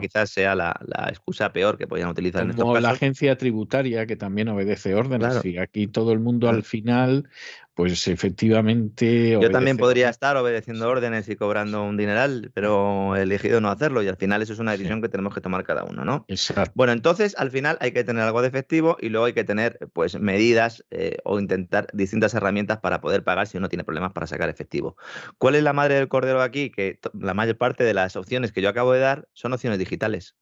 quizás 0.00 0.30
sea 0.30 0.54
la, 0.54 0.74
excusa 1.08 1.52
peor 1.52 1.78
que 1.78 1.86
podían 1.86 2.08
utilizar 2.08 2.42
en 2.42 2.50
estos 2.50 2.64
casos. 2.64 2.82
la 2.82 2.90
agencia 2.90 3.36
tributaria 3.38 4.06
que 4.06 4.16
también 4.16 4.48
obedece 4.48 4.94
órdenes 4.94 5.44
y 5.44 5.58
aquí 5.58 5.86
todo 5.86 6.12
el 6.12 6.18
mundo 6.18 6.48
al 6.48 6.62
final 6.62 7.28
pues 7.76 8.08
efectivamente. 8.08 9.32
Yo 9.32 9.50
también 9.50 9.76
podría 9.76 10.08
estar 10.08 10.34
obedeciendo 10.38 10.88
órdenes 10.88 11.28
y 11.28 11.36
cobrando 11.36 11.84
un 11.84 11.98
dineral, 11.98 12.50
pero 12.54 13.14
he 13.14 13.20
elegido 13.20 13.60
no 13.60 13.68
hacerlo 13.68 14.02
y 14.02 14.08
al 14.08 14.16
final 14.16 14.40
eso 14.40 14.54
es 14.54 14.58
una 14.60 14.72
decisión 14.72 15.02
que 15.02 15.10
tenemos 15.10 15.34
que 15.34 15.42
tomar 15.42 15.62
cada 15.62 15.84
uno, 15.84 16.02
¿no? 16.02 16.24
Exacto. 16.28 16.72
Bueno, 16.74 16.94
entonces 16.94 17.34
al 17.36 17.50
final 17.50 17.76
hay 17.82 17.92
que 17.92 18.02
tener 18.02 18.22
algo 18.22 18.40
de 18.40 18.48
efectivo 18.48 18.96
y 18.98 19.10
luego 19.10 19.26
hay 19.26 19.34
que 19.34 19.44
tener 19.44 19.78
pues 19.92 20.18
medidas 20.18 20.86
eh, 20.90 21.18
o 21.24 21.38
intentar 21.38 21.88
distintas 21.92 22.32
herramientas 22.32 22.78
para 22.78 23.02
poder 23.02 23.22
pagar 23.24 23.46
si 23.46 23.58
uno 23.58 23.68
tiene 23.68 23.84
problemas 23.84 24.14
para 24.14 24.26
sacar 24.26 24.48
efectivo. 24.48 24.96
¿Cuál 25.36 25.54
es 25.54 25.62
la 25.62 25.74
madre 25.74 25.96
del 25.96 26.08
cordero 26.08 26.40
aquí? 26.40 26.70
Que 26.70 26.98
la 27.12 27.34
mayor 27.34 27.58
parte 27.58 27.84
de 27.84 27.92
las 27.92 28.16
opciones 28.16 28.52
que 28.52 28.62
yo 28.62 28.70
acabo 28.70 28.94
de 28.94 29.00
dar 29.00 29.28
son 29.34 29.52
opciones 29.52 29.78
digitales. 29.78 30.34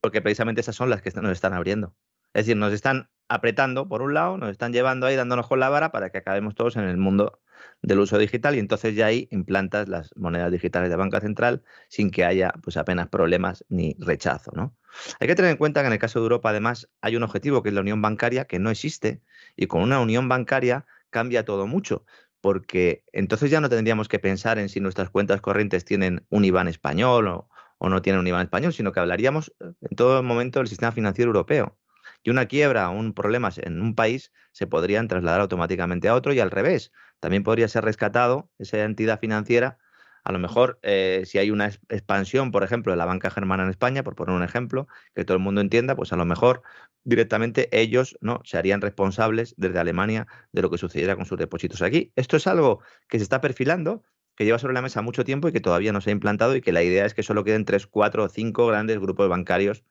Porque 0.00 0.22
precisamente 0.22 0.60
esas 0.60 0.76
son 0.76 0.90
las 0.90 1.02
que 1.02 1.10
nos 1.10 1.32
están 1.32 1.54
abriendo. 1.54 1.96
Es 2.34 2.46
decir, 2.46 2.56
nos 2.56 2.72
están 2.72 3.10
apretando 3.30 3.88
por 3.88 4.02
un 4.02 4.12
lado, 4.12 4.36
nos 4.38 4.50
están 4.50 4.72
llevando 4.72 5.06
ahí 5.06 5.14
dándonos 5.14 5.46
con 5.46 5.60
la 5.60 5.68
vara 5.68 5.92
para 5.92 6.10
que 6.10 6.18
acabemos 6.18 6.56
todos 6.56 6.74
en 6.74 6.82
el 6.82 6.96
mundo 6.96 7.40
del 7.80 8.00
uso 8.00 8.18
digital 8.18 8.56
y 8.56 8.58
entonces 8.58 8.96
ya 8.96 9.06
ahí 9.06 9.28
implantas 9.30 9.88
las 9.88 10.10
monedas 10.16 10.50
digitales 10.50 10.90
de 10.90 10.96
banca 10.96 11.20
central 11.20 11.62
sin 11.88 12.10
que 12.10 12.24
haya 12.24 12.52
pues 12.60 12.76
apenas 12.76 13.08
problemas 13.08 13.64
ni 13.68 13.94
rechazo, 14.00 14.50
¿no? 14.56 14.76
Hay 15.20 15.28
que 15.28 15.36
tener 15.36 15.52
en 15.52 15.58
cuenta 15.58 15.80
que 15.80 15.86
en 15.86 15.92
el 15.92 16.00
caso 16.00 16.18
de 16.18 16.24
Europa 16.24 16.50
además 16.50 16.90
hay 17.02 17.14
un 17.14 17.22
objetivo 17.22 17.62
que 17.62 17.68
es 17.68 17.74
la 17.74 17.82
unión 17.82 18.02
bancaria 18.02 18.46
que 18.46 18.58
no 18.58 18.68
existe 18.68 19.22
y 19.54 19.68
con 19.68 19.82
una 19.82 20.00
unión 20.00 20.28
bancaria 20.28 20.84
cambia 21.10 21.44
todo 21.44 21.68
mucho 21.68 22.04
porque 22.40 23.04
entonces 23.12 23.48
ya 23.48 23.60
no 23.60 23.68
tendríamos 23.68 24.08
que 24.08 24.18
pensar 24.18 24.58
en 24.58 24.68
si 24.68 24.80
nuestras 24.80 25.08
cuentas 25.08 25.40
corrientes 25.40 25.84
tienen 25.84 26.26
un 26.30 26.44
IBAN 26.44 26.66
español 26.66 27.28
o, 27.28 27.48
o 27.78 27.88
no 27.88 28.02
tienen 28.02 28.18
un 28.18 28.26
IBAN 28.26 28.42
español, 28.42 28.72
sino 28.72 28.90
que 28.90 28.98
hablaríamos 28.98 29.54
en 29.60 29.96
todo 29.96 30.20
momento 30.24 30.58
del 30.58 30.66
sistema 30.66 30.90
financiero 30.90 31.28
europeo 31.28 31.76
y 32.22 32.30
una 32.30 32.46
quiebra 32.46 32.90
o 32.90 32.92
un 32.92 33.14
problema 33.14 33.50
en 33.56 33.80
un 33.80 33.94
país 33.94 34.32
se 34.52 34.66
podrían 34.66 35.08
trasladar 35.08 35.40
automáticamente 35.40 36.08
a 36.08 36.14
otro 36.14 36.32
y 36.32 36.40
al 36.40 36.50
revés. 36.50 36.92
También 37.20 37.42
podría 37.42 37.68
ser 37.68 37.84
rescatado 37.84 38.50
esa 38.58 38.82
entidad 38.82 39.20
financiera. 39.20 39.78
A 40.22 40.32
lo 40.32 40.38
mejor, 40.38 40.78
eh, 40.82 41.22
si 41.24 41.38
hay 41.38 41.50
una 41.50 41.66
expansión, 41.66 42.50
por 42.50 42.62
ejemplo, 42.62 42.92
de 42.92 42.98
la 42.98 43.06
banca 43.06 43.30
germana 43.30 43.62
en 43.64 43.70
España, 43.70 44.02
por 44.02 44.16
poner 44.16 44.34
un 44.34 44.42
ejemplo, 44.42 44.86
que 45.14 45.24
todo 45.24 45.36
el 45.36 45.42
mundo 45.42 45.62
entienda, 45.62 45.96
pues 45.96 46.12
a 46.12 46.16
lo 46.16 46.26
mejor 46.26 46.62
directamente 47.04 47.68
ellos 47.72 48.18
no 48.20 48.42
se 48.44 48.58
harían 48.58 48.82
responsables 48.82 49.54
desde 49.56 49.78
Alemania 49.78 50.26
de 50.52 50.62
lo 50.62 50.70
que 50.70 50.76
sucediera 50.78 51.16
con 51.16 51.24
sus 51.24 51.38
depósitos 51.38 51.80
aquí. 51.80 52.12
Esto 52.16 52.36
es 52.36 52.46
algo 52.46 52.82
que 53.08 53.18
se 53.18 53.22
está 53.22 53.40
perfilando 53.40 54.02
que 54.40 54.46
lleva 54.46 54.58
sobre 54.58 54.72
la 54.72 54.80
mesa 54.80 55.02
mucho 55.02 55.22
tiempo 55.22 55.48
y 55.48 55.52
que 55.52 55.60
todavía 55.60 55.92
no 55.92 56.00
se 56.00 56.08
ha 56.08 56.12
implantado 56.12 56.56
y 56.56 56.62
que 56.62 56.72
la 56.72 56.82
idea 56.82 57.04
es 57.04 57.12
que 57.12 57.22
solo 57.22 57.44
queden 57.44 57.66
tres, 57.66 57.86
cuatro 57.86 58.24
o 58.24 58.28
cinco 58.30 58.66
grandes 58.66 58.98
grupos 58.98 59.28
bancarios 59.28 59.84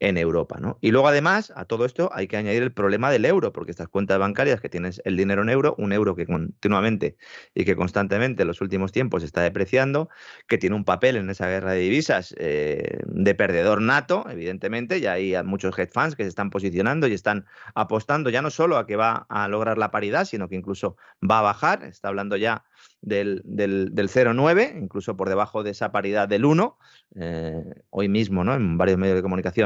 en 0.00 0.16
Europa. 0.16 0.58
¿no? 0.60 0.78
Y 0.80 0.90
luego 0.90 1.08
además 1.08 1.52
a 1.56 1.64
todo 1.64 1.84
esto 1.84 2.10
hay 2.12 2.26
que 2.26 2.36
añadir 2.36 2.62
el 2.62 2.72
problema 2.72 3.10
del 3.10 3.24
euro, 3.24 3.52
porque 3.52 3.70
estas 3.70 3.88
cuentas 3.88 4.18
bancarias 4.18 4.60
que 4.60 4.68
tienes 4.68 5.00
el 5.04 5.16
dinero 5.16 5.42
en 5.42 5.48
euro, 5.48 5.74
un 5.78 5.92
euro 5.92 6.14
que 6.14 6.26
continuamente 6.26 7.16
y 7.54 7.64
que 7.64 7.76
constantemente 7.76 8.42
en 8.42 8.48
los 8.48 8.60
últimos 8.60 8.92
tiempos 8.92 9.22
está 9.22 9.42
depreciando, 9.42 10.08
que 10.46 10.58
tiene 10.58 10.76
un 10.76 10.84
papel 10.84 11.16
en 11.16 11.30
esa 11.30 11.48
guerra 11.48 11.72
de 11.72 11.80
divisas 11.80 12.34
eh, 12.38 13.00
de 13.06 13.34
perdedor 13.34 13.80
nato, 13.80 14.26
evidentemente, 14.28 14.98
y 14.98 15.06
hay 15.06 15.34
muchos 15.44 15.78
hedge 15.78 15.92
funds 15.92 16.16
que 16.16 16.24
se 16.24 16.28
están 16.28 16.50
posicionando 16.50 17.06
y 17.06 17.12
están 17.12 17.46
apostando 17.74 18.30
ya 18.30 18.42
no 18.42 18.50
solo 18.50 18.76
a 18.76 18.86
que 18.86 18.96
va 18.96 19.26
a 19.28 19.48
lograr 19.48 19.78
la 19.78 19.90
paridad, 19.90 20.24
sino 20.24 20.48
que 20.48 20.56
incluso 20.56 20.96
va 21.28 21.38
a 21.40 21.42
bajar, 21.42 21.84
está 21.84 22.08
hablando 22.08 22.36
ya 22.36 22.64
del, 23.00 23.42
del, 23.44 23.94
del 23.94 24.08
0,9, 24.08 24.80
incluso 24.80 25.16
por 25.16 25.28
debajo 25.28 25.62
de 25.62 25.70
esa 25.70 25.92
paridad 25.92 26.28
del 26.28 26.44
1. 26.44 26.78
Eh, 27.16 27.62
hoy 27.90 28.08
mismo, 28.08 28.44
¿no? 28.44 28.54
en 28.54 28.76
varios 28.76 28.98
medios 28.98 29.16
de 29.16 29.22
comunicación, 29.22 29.63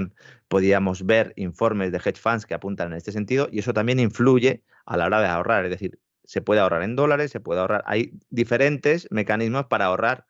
podíamos 0.48 1.06
ver 1.06 1.32
informes 1.36 1.92
de 1.92 1.98
hedge 1.98 2.18
funds 2.18 2.46
que 2.46 2.54
apuntan 2.54 2.92
en 2.92 2.98
este 2.98 3.12
sentido 3.12 3.48
y 3.50 3.60
eso 3.60 3.72
también 3.72 4.00
influye 4.00 4.64
a 4.86 4.96
la 4.96 5.06
hora 5.06 5.20
de 5.20 5.28
ahorrar. 5.28 5.64
Es 5.64 5.70
decir, 5.70 6.00
se 6.24 6.42
puede 6.42 6.60
ahorrar 6.60 6.82
en 6.82 6.96
dólares, 6.96 7.30
se 7.30 7.40
puede 7.40 7.60
ahorrar. 7.60 7.82
Hay 7.86 8.12
diferentes 8.30 9.08
mecanismos 9.10 9.66
para 9.66 9.86
ahorrar 9.86 10.26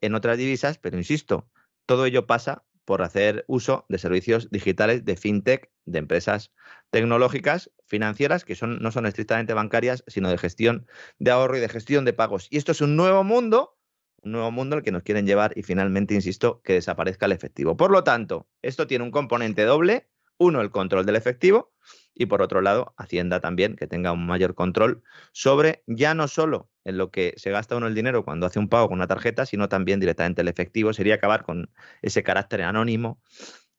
en 0.00 0.14
otras 0.14 0.38
divisas, 0.38 0.78
pero 0.78 0.96
insisto, 0.96 1.48
todo 1.86 2.06
ello 2.06 2.26
pasa 2.26 2.64
por 2.84 3.02
hacer 3.02 3.44
uso 3.46 3.86
de 3.88 3.98
servicios 3.98 4.50
digitales 4.50 5.04
de 5.04 5.16
fintech, 5.16 5.70
de 5.84 5.98
empresas 6.00 6.52
tecnológicas, 6.90 7.70
financieras, 7.86 8.44
que 8.44 8.56
son, 8.56 8.80
no 8.80 8.90
son 8.90 9.06
estrictamente 9.06 9.54
bancarias, 9.54 10.02
sino 10.08 10.28
de 10.28 10.38
gestión 10.38 10.86
de 11.18 11.30
ahorro 11.30 11.56
y 11.56 11.60
de 11.60 11.68
gestión 11.68 12.04
de 12.04 12.12
pagos. 12.12 12.48
Y 12.50 12.56
esto 12.56 12.72
es 12.72 12.80
un 12.80 12.96
nuevo 12.96 13.22
mundo, 13.22 13.78
un 14.22 14.32
nuevo 14.32 14.50
mundo 14.50 14.76
al 14.76 14.82
que 14.82 14.92
nos 14.92 15.02
quieren 15.02 15.26
llevar 15.26 15.52
y 15.56 15.62
finalmente, 15.62 16.14
insisto, 16.14 16.60
que 16.62 16.74
desaparezca 16.74 17.26
el 17.26 17.32
efectivo. 17.32 17.76
Por 17.76 17.90
lo 17.90 18.04
tanto, 18.04 18.48
esto 18.62 18.86
tiene 18.86 19.04
un 19.04 19.10
componente 19.10 19.64
doble, 19.64 20.08
uno, 20.38 20.60
el 20.60 20.70
control 20.70 21.06
del 21.06 21.16
efectivo, 21.16 21.72
y 22.14 22.26
por 22.26 22.42
otro 22.42 22.60
lado, 22.60 22.94
Hacienda 22.96 23.40
también, 23.40 23.76
que 23.76 23.86
tenga 23.86 24.12
un 24.12 24.26
mayor 24.26 24.54
control 24.54 25.02
sobre 25.32 25.82
ya 25.86 26.14
no 26.14 26.28
solo 26.28 26.70
en 26.84 26.98
lo 26.98 27.10
que 27.10 27.34
se 27.36 27.50
gasta 27.50 27.76
uno 27.76 27.86
el 27.86 27.94
dinero 27.94 28.24
cuando 28.24 28.46
hace 28.46 28.58
un 28.58 28.68
pago 28.68 28.88
con 28.88 28.98
una 28.98 29.06
tarjeta, 29.06 29.46
sino 29.46 29.68
también 29.68 30.00
directamente 30.00 30.42
el 30.42 30.48
efectivo. 30.48 30.92
Sería 30.92 31.16
acabar 31.16 31.44
con 31.44 31.70
ese 32.02 32.22
carácter 32.22 32.62
anónimo 32.62 33.20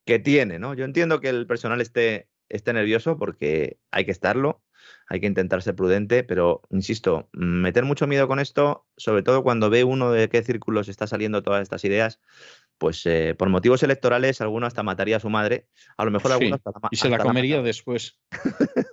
que 0.06 0.20
tiene, 0.20 0.60
¿no? 0.60 0.74
Yo 0.74 0.86
entiendo 0.86 1.20
que 1.20 1.30
el 1.30 1.48
personal 1.48 1.82
esté, 1.82 2.30
esté 2.50 2.74
nervioso 2.74 3.18
porque 3.18 3.80
hay 3.92 4.06
que 4.06 4.12
estarlo, 4.12 4.64
hay 5.08 5.20
que 5.20 5.28
intentar 5.28 5.62
ser 5.62 5.76
prudente, 5.76 6.24
pero 6.24 6.62
insisto, 6.70 7.30
meter 7.34 7.86
mucho 7.86 8.08
miedo 8.08 8.28
con 8.28 8.40
esto, 8.40 8.88
sobre 8.98 9.24
todo 9.24 9.44
cuando 9.44 9.70
ve 9.70 9.84
uno 9.84 10.12
de 10.12 10.30
qué 10.30 10.44
círculos 10.44 10.88
está 10.88 11.08
saliendo 11.08 11.44
todas 11.44 11.62
estas 11.62 11.84
ideas, 11.86 12.20
pues 12.82 13.06
eh, 13.06 13.36
por 13.38 13.48
motivos 13.48 13.84
electorales 13.84 14.42
alguno 14.42 14.66
hasta 14.66 14.82
mataría 14.82 15.18
a 15.18 15.20
su 15.20 15.30
madre, 15.30 15.68
a 15.98 16.04
lo 16.04 16.10
mejor 16.10 16.32
alguno 16.32 16.56
hasta 16.56 16.72
la 16.72 16.90
Y 16.90 16.96
se 16.96 17.10
la 17.10 17.20
comería 17.20 17.62
después. 17.62 18.20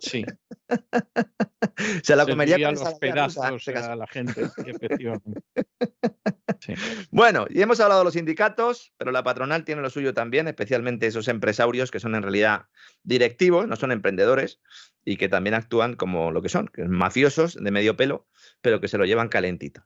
Sí. 0.01 0.27
se 2.03 2.15
la 2.15 2.27
comería 2.27 2.59
con 2.67 2.75
los 2.75 2.95
pedazos 2.99 3.67
a 3.69 3.97
la 3.97 4.07
gente, 4.07 4.47
efectivamente. 4.67 5.41
Bueno, 7.11 7.47
y 7.49 7.63
hemos 7.63 7.79
hablado 7.81 8.01
de 8.01 8.05
los 8.07 8.15
sindicatos, 8.15 8.93
pero 8.99 9.13
la 9.13 9.23
patronal 9.23 9.65
tiene 9.65 9.81
lo 9.81 9.91
suyo 9.91 10.13
también, 10.13 10.49
especialmente 10.49 11.07
esos 11.07 11.29
empresarios 11.29 11.91
que 11.91 12.01
son 12.01 12.15
en 12.15 12.23
realidad 12.23 12.67
directivos, 13.05 13.69
no 13.69 13.77
son 13.77 13.93
emprendedores, 13.93 14.61
y 15.05 15.17
que 15.17 15.29
también 15.29 15.55
actúan 15.55 15.95
como 15.95 16.33
lo 16.33 16.43
que 16.43 16.49
son, 16.49 16.69
que 16.69 16.85
mafiosos 16.85 17.55
de 17.55 17.71
medio 17.71 17.97
pelo, 17.97 18.27
pero 18.61 18.81
que 18.81 18.89
se 18.89 18.99
lo 18.99 19.05
llevan 19.05 19.29
calentito. 19.29 19.85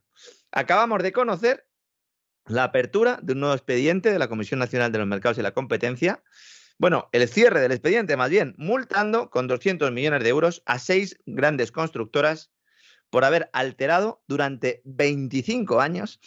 Acabamos 0.51 1.03
de 1.03 1.13
conocer 1.13 1.67
la 2.47 2.65
apertura 2.65 3.19
de 3.23 3.33
un 3.35 3.41
nuevo 3.41 3.55
expediente 3.55 4.13
de 4.13 4.19
la 4.19 4.29
Comisión 4.29 4.61
Nacional 4.61 4.93
de 4.93 4.99
los 4.99 5.07
Mercados 5.07 5.39
y 5.39 5.43
la 5.43 5.53
Competencia. 5.53 6.23
Bueno, 6.79 7.09
el 7.13 7.29
cierre 7.29 7.61
del 7.61 7.73
expediente, 7.73 8.17
más 8.17 8.31
bien, 8.31 8.55
multando 8.59 9.31
con 9.31 9.47
200 9.47 9.93
millones 9.93 10.23
de 10.23 10.29
euros 10.29 10.63
a 10.67 10.79
seis 10.79 11.19
grandes 11.27 11.71
constructoras 11.71 12.51
por 13.11 13.25
haber 13.25 13.51
alterado 13.53 14.23
durante 14.27 14.81
25 14.85 15.81
años 15.81 16.19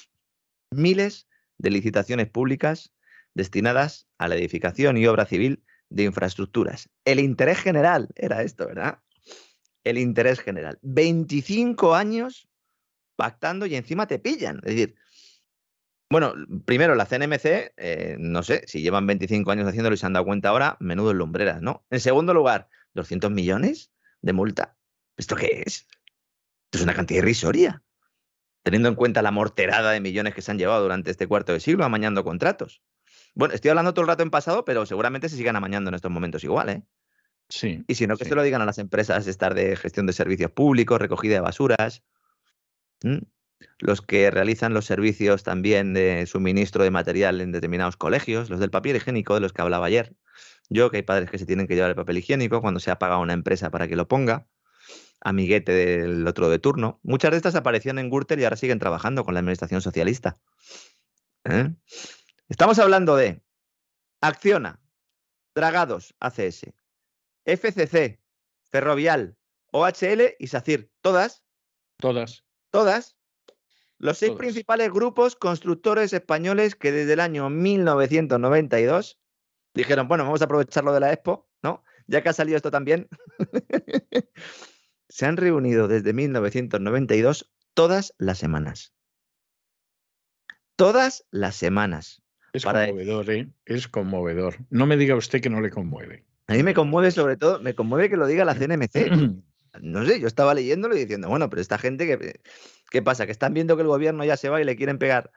miles 0.72 1.28
de 1.58 1.72
licitaciones 1.72 2.30
públicas 2.30 2.94
destinadas 3.34 4.08
a 4.18 4.28
la 4.28 4.36
edificación 4.36 4.98
y 4.98 5.08
obra 5.08 5.26
civil 5.26 5.64
de 5.90 6.04
infraestructuras. 6.04 6.90
El 7.04 7.20
interés 7.20 7.60
general 7.60 8.10
era 8.16 8.42
esto, 8.44 8.68
¿verdad? 8.68 9.00
El 9.84 9.98
interés 9.98 10.40
general. 10.40 10.80
25 10.82 11.96
años 11.96 12.48
pactando 13.16 13.66
y 13.66 13.76
encima 13.76 14.08
te 14.08 14.20
pillan. 14.20 14.58
Es 14.58 14.76
decir, 14.76 14.96
bueno, 16.10 16.34
primero 16.66 16.96
la 16.96 17.06
CNMC, 17.06 17.74
eh, 17.78 18.16
no 18.20 18.44
sé, 18.44 18.64
si 18.68 18.82
llevan 18.82 19.08
25 19.08 19.50
años 19.52 19.68
haciéndolo 19.68 19.96
y 19.96 19.98
se 19.98 20.06
han 20.06 20.14
dado 20.14 20.26
cuenta 20.26 20.50
ahora, 20.50 20.78
menudo 20.80 21.14
lumbreras, 21.14 21.62
¿no? 21.62 21.86
En 21.90 22.00
segundo 22.00 22.34
lugar, 22.34 22.70
200 22.94 23.32
millones 23.32 23.92
de 24.22 24.34
multa. 24.34 24.78
¿Esto 25.18 25.36
qué 25.36 25.64
es? 25.66 25.88
Esto 26.66 26.78
es 26.78 26.82
una 26.84 26.94
cantidad 26.94 27.20
irrisoria, 27.20 27.84
teniendo 28.64 28.90
en 28.90 28.96
cuenta 28.96 29.22
la 29.22 29.32
morterada 29.32 29.92
de 29.92 30.00
millones 30.00 30.36
que 30.36 30.42
se 30.42 30.52
han 30.52 30.60
llevado 30.60 30.84
durante 30.84 31.10
este 31.10 31.28
cuarto 31.28 31.54
de 31.54 31.60
siglo 31.60 31.86
amañando 31.86 32.24
contratos. 32.24 32.84
Bueno, 33.34 33.54
estoy 33.54 33.70
hablando 33.70 33.94
todo 33.94 34.04
el 34.04 34.08
rato 34.08 34.24
en 34.24 34.30
pasado, 34.30 34.64
pero 34.64 34.86
seguramente 34.86 35.28
se 35.28 35.38
sigan 35.38 35.56
amañando 35.56 35.90
en 35.90 35.96
estos 35.96 36.12
momentos 36.12 36.44
igual, 36.44 36.70
¿eh? 36.70 36.84
Sí. 37.50 37.84
Y 37.88 37.96
si 37.96 38.08
no, 38.08 38.18
que 38.18 38.26
se 38.26 38.34
lo 38.36 38.44
digan 38.44 38.62
a 38.62 38.66
las 38.66 38.80
empresas 38.80 39.28
estar 39.28 39.54
de 39.54 39.76
gestión 39.76 40.06
de 40.06 40.14
servicios 40.14 40.52
públicos, 40.52 41.00
recogida 41.00 41.36
de 41.36 41.42
basuras 41.42 42.04
los 43.80 44.02
que 44.02 44.32
realizan 44.32 44.74
los 44.74 44.86
servicios 44.86 45.44
también 45.44 45.94
de 45.94 46.26
suministro 46.26 46.84
de 46.84 46.92
material 46.92 47.42
en 47.42 47.52
determinados 47.52 47.98
colegios, 47.98 48.50
los 48.50 48.60
del 48.60 48.70
papel 48.70 48.96
higiénico 48.96 49.34
de 49.34 49.42
los 49.42 49.54
que 49.54 49.62
hablaba 49.62 49.86
ayer. 49.88 50.16
Yo, 50.70 50.90
que 50.90 50.98
hay 50.98 51.04
padres 51.04 51.30
que 51.30 51.38
se 51.38 51.46
tienen 51.46 51.68
que 51.68 51.76
llevar 51.76 51.92
el 51.92 51.96
papel 51.96 52.18
higiénico 52.18 52.62
cuando 52.62 52.80
se 52.80 52.92
ha 52.92 53.00
pagado 53.00 53.22
una 53.22 53.34
empresa 53.34 53.70
para 53.70 53.88
que 53.88 53.96
lo 53.96 54.08
ponga, 54.08 54.48
amiguete 55.22 55.72
del 55.72 56.28
otro 56.28 56.50
de 56.50 56.60
turno. 56.60 57.00
Muchas 57.04 57.32
de 57.32 57.38
estas 57.38 57.56
aparecían 57.56 58.00
en 58.00 58.10
Gürtel 58.10 58.40
y 58.40 58.44
ahora 58.44 58.58
siguen 58.58 58.80
trabajando 58.80 59.24
con 59.24 59.34
la 59.34 59.40
administración 59.40 59.82
socialista. 59.82 60.40
¿Eh? 61.46 61.74
Estamos 62.50 62.80
hablando 62.80 63.16
de 63.16 63.44
Acciona, 64.22 64.82
Dragados, 65.54 66.16
ACS, 66.20 66.74
FCC, 67.46 68.20
Ferrovial, 68.72 69.38
OHL 69.72 70.36
y 70.40 70.48
SACIR. 70.48 70.92
¿Todas? 71.02 71.44
Todas. 71.98 72.46
¿Todas? 72.72 73.18
Los 73.98 74.18
seis 74.18 74.34
principales 74.34 74.92
grupos 74.92 75.36
constructores 75.36 76.12
españoles 76.14 76.76
que 76.76 76.92
desde 76.92 77.14
el 77.14 77.20
año 77.20 77.50
1992 77.50 79.20
dijeron, 79.74 80.08
bueno, 80.08 80.26
vamos 80.26 80.42
a 80.42 80.46
aprovecharlo 80.46 80.94
de 80.94 81.00
la 81.00 81.14
Expo, 81.14 81.50
¿no? 81.64 81.84
Ya 82.08 82.22
que 82.22 82.30
ha 82.30 82.34
salido 82.34 82.58
esto 82.58 82.72
también, 82.72 83.08
se 85.10 85.26
han 85.26 85.38
reunido 85.38 85.88
desde 85.88 86.14
1992 86.14 87.52
todas 87.74 88.14
las 88.18 88.38
semanas. 88.38 88.94
Todas 90.76 91.26
las 91.32 91.56
semanas. 91.56 92.22
Es 92.52 92.66
conmovedor, 92.66 93.30
¿eh? 93.30 93.50
Es 93.66 93.88
conmovedor. 93.88 94.58
No 94.70 94.86
me 94.86 94.98
diga 94.98 95.16
usted 95.16 95.42
que 95.42 95.50
no 95.50 95.62
le 95.62 95.70
conmueve. 95.70 96.26
A 96.48 96.54
mí 96.54 96.64
me 96.64 96.74
conmueve 96.74 97.12
sobre 97.12 97.38
todo, 97.38 97.62
me 97.62 97.76
conmueve 97.76 98.10
que 98.10 98.18
lo 98.18 98.28
diga 98.28 98.46
la 98.46 98.56
CNMC. 98.56 98.92
no 99.82 100.06
sé, 100.06 100.20
yo 100.20 100.28
estaba 100.28 100.54
leyéndolo 100.54 100.96
y 100.96 101.00
diciendo, 101.00 101.30
bueno, 101.30 101.50
pero 101.50 101.62
esta 101.62 101.78
gente, 101.78 102.06
que, 102.06 102.42
¿qué 102.90 103.02
pasa? 103.02 103.26
Que 103.26 103.32
están 103.32 103.54
viendo 103.54 103.76
que 103.76 103.82
el 103.82 103.88
gobierno 103.88 104.24
ya 104.24 104.38
se 104.38 104.50
va 104.50 104.62
y 104.62 104.64
le 104.64 104.76
quieren 104.76 104.98
pegar. 104.98 105.32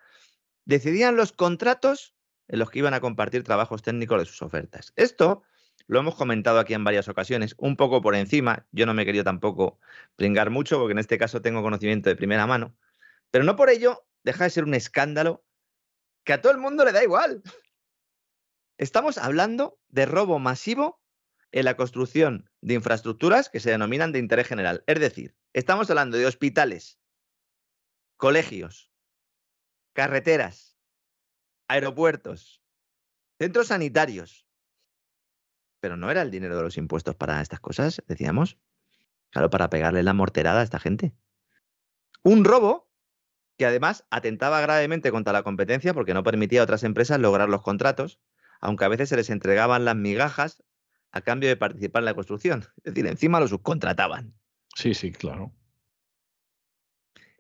Decidían 0.64 1.16
los 1.16 1.32
contratos 1.32 2.14
en 2.48 2.58
los 2.58 2.70
que 2.70 2.80
iban 2.80 2.94
a 2.94 3.00
compartir 3.00 3.44
trabajos 3.44 3.82
técnicos 3.82 4.18
de 4.18 4.26
sus 4.26 4.42
ofertas. 4.42 4.92
Esto 4.96 5.42
lo 5.86 6.00
hemos 6.00 6.14
comentado 6.14 6.58
aquí 6.58 6.74
en 6.74 6.84
varias 6.84 7.08
ocasiones, 7.08 7.54
un 7.58 7.76
poco 7.76 8.02
por 8.02 8.14
encima. 8.14 8.66
Yo 8.72 8.86
no 8.86 8.94
me 8.94 9.02
he 9.02 9.06
querido 9.06 9.24
tampoco 9.24 9.78
pringar 10.16 10.50
mucho, 10.50 10.78
porque 10.78 10.92
en 10.92 10.98
este 10.98 11.18
caso 11.18 11.40
tengo 11.40 11.62
conocimiento 11.62 12.10
de 12.10 12.16
primera 12.16 12.46
mano. 12.46 12.76
Pero 13.30 13.44
no 13.44 13.56
por 13.56 13.70
ello 13.70 14.04
deja 14.22 14.44
de 14.44 14.50
ser 14.50 14.64
un 14.64 14.74
escándalo 14.74 15.44
que 16.24 16.34
a 16.34 16.40
todo 16.42 16.52
el 16.52 16.58
mundo 16.58 16.84
le 16.84 16.92
da 16.92 17.02
igual. 17.02 17.42
Estamos 18.76 19.18
hablando 19.18 19.78
de 19.88 20.06
robo 20.06 20.38
masivo 20.38 21.00
en 21.52 21.64
la 21.64 21.76
construcción 21.76 22.50
de 22.60 22.74
infraestructuras 22.74 23.48
que 23.48 23.60
se 23.60 23.70
denominan 23.70 24.12
de 24.12 24.18
interés 24.18 24.46
general. 24.46 24.84
Es 24.86 25.00
decir, 25.00 25.36
estamos 25.52 25.88
hablando 25.90 26.16
de 26.16 26.26
hospitales, 26.26 26.98
colegios, 28.16 28.92
carreteras, 29.94 30.78
aeropuertos, 31.68 32.62
centros 33.38 33.68
sanitarios. 33.68 34.46
Pero 35.80 35.96
no 35.96 36.10
era 36.10 36.22
el 36.22 36.30
dinero 36.30 36.56
de 36.56 36.62
los 36.62 36.76
impuestos 36.76 37.14
para 37.14 37.40
estas 37.40 37.60
cosas, 37.60 38.02
decíamos. 38.06 38.58
Claro, 39.30 39.50
para 39.50 39.70
pegarle 39.70 40.02
la 40.02 40.14
morterada 40.14 40.60
a 40.60 40.64
esta 40.64 40.80
gente. 40.80 41.14
Un 42.22 42.44
robo 42.44 42.90
que 43.56 43.66
además 43.66 44.06
atentaba 44.10 44.60
gravemente 44.60 45.10
contra 45.10 45.32
la 45.32 45.42
competencia 45.42 45.94
porque 45.94 46.14
no 46.14 46.22
permitía 46.22 46.60
a 46.60 46.64
otras 46.64 46.84
empresas 46.84 47.20
lograr 47.20 47.48
los 47.48 47.62
contratos, 47.62 48.20
aunque 48.60 48.84
a 48.84 48.88
veces 48.88 49.08
se 49.08 49.16
les 49.16 49.30
entregaban 49.30 49.84
las 49.84 49.96
migajas 49.96 50.62
a 51.18 51.22
cambio 51.22 51.48
de 51.48 51.56
participar 51.56 52.02
en 52.02 52.06
la 52.06 52.14
construcción. 52.14 52.64
Es 52.78 52.94
decir, 52.94 53.06
encima 53.06 53.40
lo 53.40 53.48
subcontrataban. 53.48 54.34
Sí, 54.74 54.94
sí, 54.94 55.12
claro. 55.12 55.52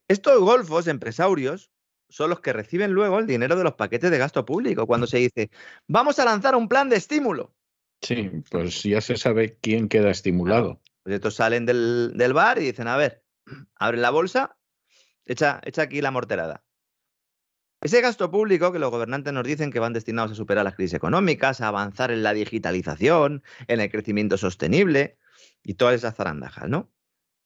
Estos 0.08 0.40
golfos 0.40 0.86
empresarios 0.86 1.70
son 2.08 2.30
los 2.30 2.40
que 2.40 2.52
reciben 2.52 2.92
luego 2.92 3.18
el 3.18 3.26
dinero 3.26 3.56
de 3.56 3.64
los 3.64 3.74
paquetes 3.74 4.10
de 4.10 4.18
gasto 4.18 4.44
público 4.44 4.86
cuando 4.86 5.06
se 5.06 5.18
dice, 5.18 5.50
vamos 5.86 6.18
a 6.18 6.24
lanzar 6.24 6.56
un 6.56 6.68
plan 6.68 6.88
de 6.88 6.96
estímulo. 6.96 7.54
Sí, 8.00 8.30
pues 8.50 8.82
ya 8.82 9.00
se 9.00 9.16
sabe 9.16 9.58
quién 9.60 9.88
queda 9.88 10.10
estimulado. 10.10 10.80
Pues 11.02 11.16
estos 11.16 11.34
salen 11.34 11.66
del, 11.66 12.12
del 12.16 12.32
bar 12.32 12.58
y 12.58 12.64
dicen, 12.64 12.88
a 12.88 12.96
ver, 12.96 13.24
abren 13.76 14.02
la 14.02 14.10
bolsa, 14.10 14.56
echa, 15.26 15.60
echa 15.64 15.82
aquí 15.82 16.00
la 16.00 16.10
morterada. 16.10 16.64
Ese 17.80 18.00
gasto 18.00 18.28
público 18.30 18.72
que 18.72 18.80
los 18.80 18.90
gobernantes 18.90 19.32
nos 19.32 19.44
dicen 19.44 19.70
que 19.70 19.78
van 19.78 19.92
destinados 19.92 20.32
a 20.32 20.34
superar 20.34 20.64
las 20.64 20.74
crisis 20.74 20.94
económicas, 20.94 21.60
a 21.60 21.68
avanzar 21.68 22.10
en 22.10 22.24
la 22.24 22.34
digitalización, 22.34 23.44
en 23.68 23.80
el 23.80 23.88
crecimiento 23.88 24.36
sostenible 24.36 25.16
y 25.62 25.74
todas 25.74 25.94
esas 25.94 26.16
zarandajas, 26.16 26.68
¿no? 26.68 26.90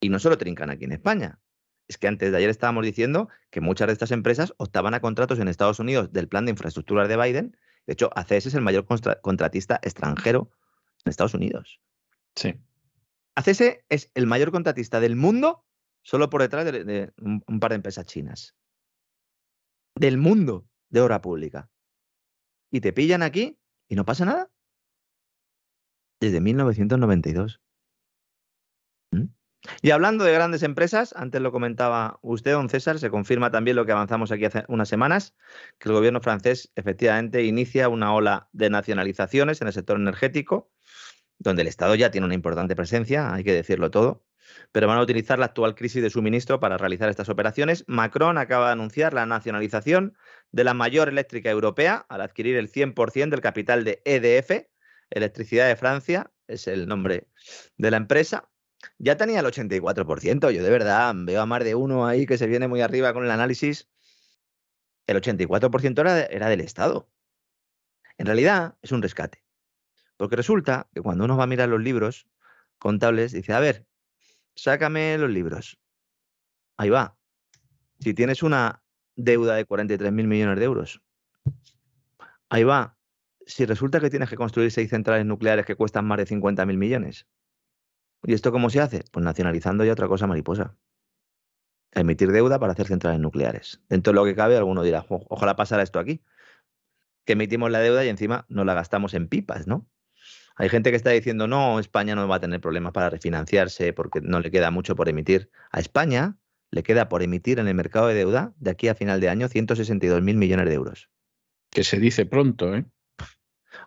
Y 0.01 0.09
no 0.09 0.19
solo 0.19 0.39
trincan 0.39 0.71
aquí 0.71 0.85
en 0.85 0.93
España. 0.93 1.39
Es 1.87 1.99
que 1.99 2.09
antes 2.09 2.33
de 2.33 2.39
ayer 2.39 2.49
estábamos 2.49 2.85
diciendo 2.85 3.29
que 3.51 3.61
muchas 3.61 3.89
de 3.89 3.93
estas 3.93 4.11
empresas 4.11 4.55
optaban 4.57 4.95
a 4.95 5.01
contratos 5.01 5.39
en 5.39 5.49
Estados 5.49 5.79
Unidos 5.81 6.13
del 6.13 6.29
plan 6.29 6.47
de 6.47 6.53
infraestructuras 6.53 7.09
de 7.09 7.19
Biden. 7.19 7.57
De 7.87 7.93
hecho, 7.93 8.09
ACS 8.15 8.47
es 8.47 8.55
el 8.55 8.63
mayor 8.63 8.87
contratista 9.21 9.81
extranjero 9.83 10.51
en 11.05 11.11
Estados 11.11 11.35
Unidos. 11.35 11.79
Sí. 12.37 12.55
ACS 13.35 13.81
es 13.91 14.11
el 14.15 14.27
mayor 14.27 14.51
contratista 14.51 14.99
del 14.99 15.15
mundo 15.15 15.67
solo 16.01 16.31
por 16.31 16.41
detrás 16.41 16.65
de, 16.65 17.13
un 17.19 17.61
par 17.61 17.73
de 17.73 17.77
empresas 17.77 18.07
chinas 18.07 18.57
del 19.95 20.19
mundo 20.19 20.67
de 20.91 21.01
obra 21.01 21.21
pública. 21.23 21.71
Y 22.71 22.81
te 22.81 22.93
pillan 22.93 23.23
aquí 23.23 23.59
y 23.89 23.95
no 23.95 24.05
pasa 24.05 24.25
nada. 24.25 24.51
Desde 26.21 26.41
1992. 26.41 27.61
¿Mm? 29.11 29.25
Y 29.81 29.91
hablando 29.91 30.25
de 30.25 30.33
grandes 30.33 30.63
empresas, 30.63 31.15
antes 31.17 31.41
lo 31.41 31.53
comentaba 31.53 32.19
usted, 32.23 32.53
don 32.53 32.69
César, 32.69 32.99
se 32.99 33.11
confirma 33.11 33.51
también 33.51 33.77
lo 33.77 33.87
que 33.87 33.93
avanzamos 33.93 34.33
aquí 34.33 34.45
hace 34.45 34.65
unas 34.69 34.89
semanas, 34.89 35.35
que 35.79 35.89
el 35.89 35.95
gobierno 35.95 36.21
francés 36.21 36.73
efectivamente 36.75 37.45
inicia 37.45 37.89
una 37.89 38.15
ola 38.15 38.49
de 38.53 38.71
nacionalizaciones 38.71 39.61
en 39.61 39.69
el 39.69 39.73
sector 39.73 39.99
energético, 39.99 40.73
donde 41.39 41.63
el 41.63 41.69
Estado 41.69 41.95
ya 41.95 42.11
tiene 42.11 42.25
una 42.25 42.35
importante 42.35 42.75
presencia, 42.75 43.33
hay 43.33 43.45
que 43.45 43.53
decirlo 43.53 43.91
todo 43.91 44.25
pero 44.73 44.87
van 44.87 44.99
a 44.99 45.03
utilizar 45.03 45.39
la 45.39 45.47
actual 45.47 45.75
crisis 45.75 46.03
de 46.03 46.11
suministro 46.11 46.61
para 46.61 46.79
realizar 46.79 47.09
estas 47.09 47.29
operaciones. 47.29 47.85
Macron 47.87 48.39
acaba 48.39 48.67
de 48.67 48.73
anunciar 48.73 49.15
la 49.15 49.27
nacionalización 49.27 50.17
de 50.51 50.65
la 50.65 50.75
mayor 50.75 51.09
eléctrica 51.09 51.51
europea 51.51 52.07
al 52.09 52.21
adquirir 52.21 52.57
el 52.57 52.71
100% 52.71 53.31
del 53.31 53.41
capital 53.41 53.85
de 53.85 54.03
EDF, 54.05 54.69
Electricidad 55.11 55.69
de 55.69 55.77
Francia, 55.77 56.31
es 56.47 56.67
el 56.67 56.87
nombre 56.89 57.29
de 57.77 57.91
la 57.91 57.99
empresa. 57.99 58.49
Ya 58.99 59.17
tenía 59.17 59.41
el 59.41 59.47
84%, 59.47 60.51
yo 60.51 60.63
de 60.63 60.71
verdad 60.71 61.15
veo 61.17 61.41
a 61.41 61.47
más 61.47 61.63
de 61.65 61.75
uno 61.75 62.07
ahí 62.07 62.27
que 62.27 62.39
se 62.39 62.47
viene 62.47 62.67
muy 62.67 62.81
arriba 62.81 63.13
con 63.13 63.25
el 63.25 63.31
análisis. 63.31 63.89
El 65.07 65.21
84% 65.21 66.01
era, 66.01 66.23
era 66.25 66.49
del 66.49 66.61
Estado. 66.61 67.09
En 68.19 68.27
realidad 68.27 68.77
es 68.83 68.93
un 68.93 69.03
rescate. 69.03 69.45
Porque 70.17 70.37
resulta 70.37 70.89
que 70.95 71.01
cuando 71.01 71.25
uno 71.25 71.37
va 71.37 71.45
a 71.45 71.49
mirar 71.49 71.69
los 71.69 71.81
libros 71.81 72.29
contables, 72.79 73.33
dice, 73.33 73.53
a 73.53 73.61
ver, 73.61 73.87
sácame 74.55 75.17
los 75.19 75.31
libros. 75.31 75.79
Ahí 76.77 76.91
va. 76.91 77.17
Si 78.01 78.15
tienes 78.15 78.43
una 78.43 78.83
deuda 79.17 79.55
de 79.55 79.65
43 79.65 80.13
mil 80.13 80.27
millones 80.27 80.59
de 80.59 80.65
euros, 80.65 81.03
ahí 82.49 82.65
va. 82.65 82.99
Si 83.47 83.65
resulta 83.67 84.01
que 84.01 84.11
tienes 84.11 84.31
que 84.31 84.37
construir 84.37 84.71
seis 84.71 84.91
centrales 84.91 85.27
nucleares 85.27 85.67
que 85.67 85.77
cuestan 85.77 86.07
más 86.07 86.19
de 86.19 86.27
50 86.27 86.65
mil 86.67 86.79
millones, 86.79 87.27
¿y 88.25 88.35
esto 88.35 88.53
cómo 88.53 88.71
se 88.71 88.81
hace? 88.81 89.05
Pues 89.11 89.25
nacionalizando 89.25 89.85
ya 89.85 89.93
otra 89.93 90.09
cosa 90.09 90.27
mariposa. 90.27 90.77
Emitir 91.93 92.33
deuda 92.33 92.59
para 92.59 92.73
hacer 92.73 92.87
centrales 92.87 93.21
nucleares. 93.21 93.83
Dentro 93.89 94.13
de 94.13 94.15
lo 94.15 94.25
que 94.25 94.35
cabe, 94.35 94.57
alguno 94.57 94.83
dirá, 94.83 95.05
ojalá 95.09 95.57
pasara 95.57 95.83
esto 95.83 95.99
aquí. 95.99 96.25
Que 97.25 97.35
emitimos 97.35 97.71
la 97.71 97.81
deuda 97.81 98.05
y 98.05 98.09
encima 98.09 98.47
no 98.49 98.65
la 98.65 98.75
gastamos 98.75 99.15
en 99.15 99.29
pipas, 99.29 99.67
¿no? 99.67 99.87
Hay 100.57 100.69
gente 100.69 100.91
que 100.91 100.97
está 100.97 101.11
diciendo, 101.11 101.47
no, 101.47 101.79
España 101.79 102.15
no 102.15 102.27
va 102.29 102.37
a 102.37 102.41
tener 102.41 102.61
problemas 102.61 102.93
para 102.93 103.11
refinanciarse 103.11 103.93
porque 103.93 104.21
no 104.21 104.41
le 104.41 104.51
queda 104.51 104.71
mucho 104.71 104.97
por 104.97 105.09
emitir. 105.09 105.51
A 105.71 105.81
España 105.81 106.37
le 106.71 106.83
queda 106.83 107.09
por 107.09 107.23
emitir 107.23 107.59
en 107.59 107.69
el 107.69 107.75
mercado 107.75 108.09
de 108.09 108.15
deuda 108.15 108.55
de 108.59 108.71
aquí 108.71 108.89
a 108.89 108.95
final 108.95 109.21
de 109.21 109.29
año 109.29 109.49
162 109.49 110.23
mil 110.23 110.37
millones 110.37 110.67
de 110.67 110.75
euros. 110.75 111.11
Que 111.71 111.85
se 111.85 111.99
dice 111.99 112.27
pronto, 112.27 112.75
¿eh? 112.75 112.85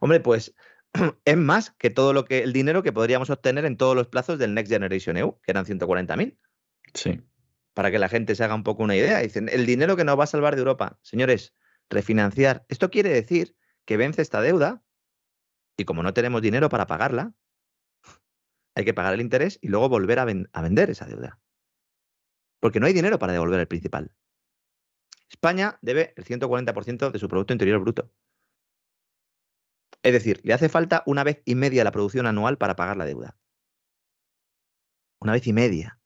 Hombre, 0.02 0.20
pues 0.20 0.54
es 1.26 1.38
más 1.38 1.72
que 1.72 1.90
todo 1.90 2.14
lo 2.14 2.26
que 2.26 2.40
el 2.40 2.54
dinero 2.54 2.84
que 2.84 2.94
podríamos 2.94 3.30
obtener 3.30 3.66
en 3.66 3.78
todos 3.78 3.96
los 3.96 4.08
plazos 4.08 4.40
del 4.40 4.54
Next 4.54 4.72
Generation 4.72 5.18
EU, 5.18 5.40
que 5.42 5.52
eran 5.52 5.66
140 5.66 6.16
mil. 6.16 6.40
Sí. 6.94 7.22
Para 7.74 7.92
que 7.92 8.00
la 8.00 8.10
gente 8.10 8.36
se 8.36 8.44
haga 8.44 8.56
un 8.56 8.64
poco 8.64 8.84
una 8.84 8.96
idea. 8.96 9.20
Dicen, 9.20 9.50
el 9.50 9.66
dinero 9.66 9.96
que 9.96 10.06
nos 10.06 10.18
va 10.18 10.24
a 10.24 10.28
salvar 10.28 10.56
de 10.56 10.60
Europa. 10.60 11.00
Señores, 11.02 11.54
refinanciar. 11.90 12.66
Esto 12.70 12.90
quiere 12.90 13.10
decir 13.10 13.56
que 13.86 13.98
vence 13.98 14.22
esta 14.22 14.42
deuda 14.42 14.85
y 15.78 15.86
como 15.86 16.04
no 16.04 16.14
tenemos 16.14 16.42
dinero 16.42 16.70
para 16.70 16.88
pagarla, 16.88 17.34
hay 18.76 18.86
que 18.86 18.94
pagar 18.94 19.14
el 19.14 19.22
interés 19.22 19.58
y 19.62 19.70
luego 19.70 19.90
volver 19.90 20.20
a, 20.20 20.26
vender 20.26 20.90
esa 20.90 21.06
deuda. 21.06 21.40
Porque 22.60 22.80
no 22.80 22.88
hay 22.88 22.94
dinero 22.94 23.20
para 23.20 23.34
devolver 23.34 23.60
el 23.60 23.68
principal. 23.68 24.14
España 25.30 25.80
debe 25.82 26.14
el 26.18 26.26
140% 26.26 27.12
de 27.12 27.20
su 27.20 27.28
Producto 27.28 27.54
Interior 27.54 27.80
Bruto. 27.80 28.12
Es 30.04 30.14
decir, 30.14 30.42
le 30.44 30.54
hace 30.54 30.70
falta 30.70 31.04
una 31.06 31.24
vez 31.24 31.42
y 31.46 31.56
media 31.56 31.84
la 31.84 31.92
producción 31.92 32.28
anual 32.28 32.58
para 32.58 32.76
pagar 32.76 32.98
la 32.98 33.06
deuda. 33.06 33.38
Una 35.20 35.34
vez 35.34 35.48
y 35.48 35.54
media. 35.54 36.00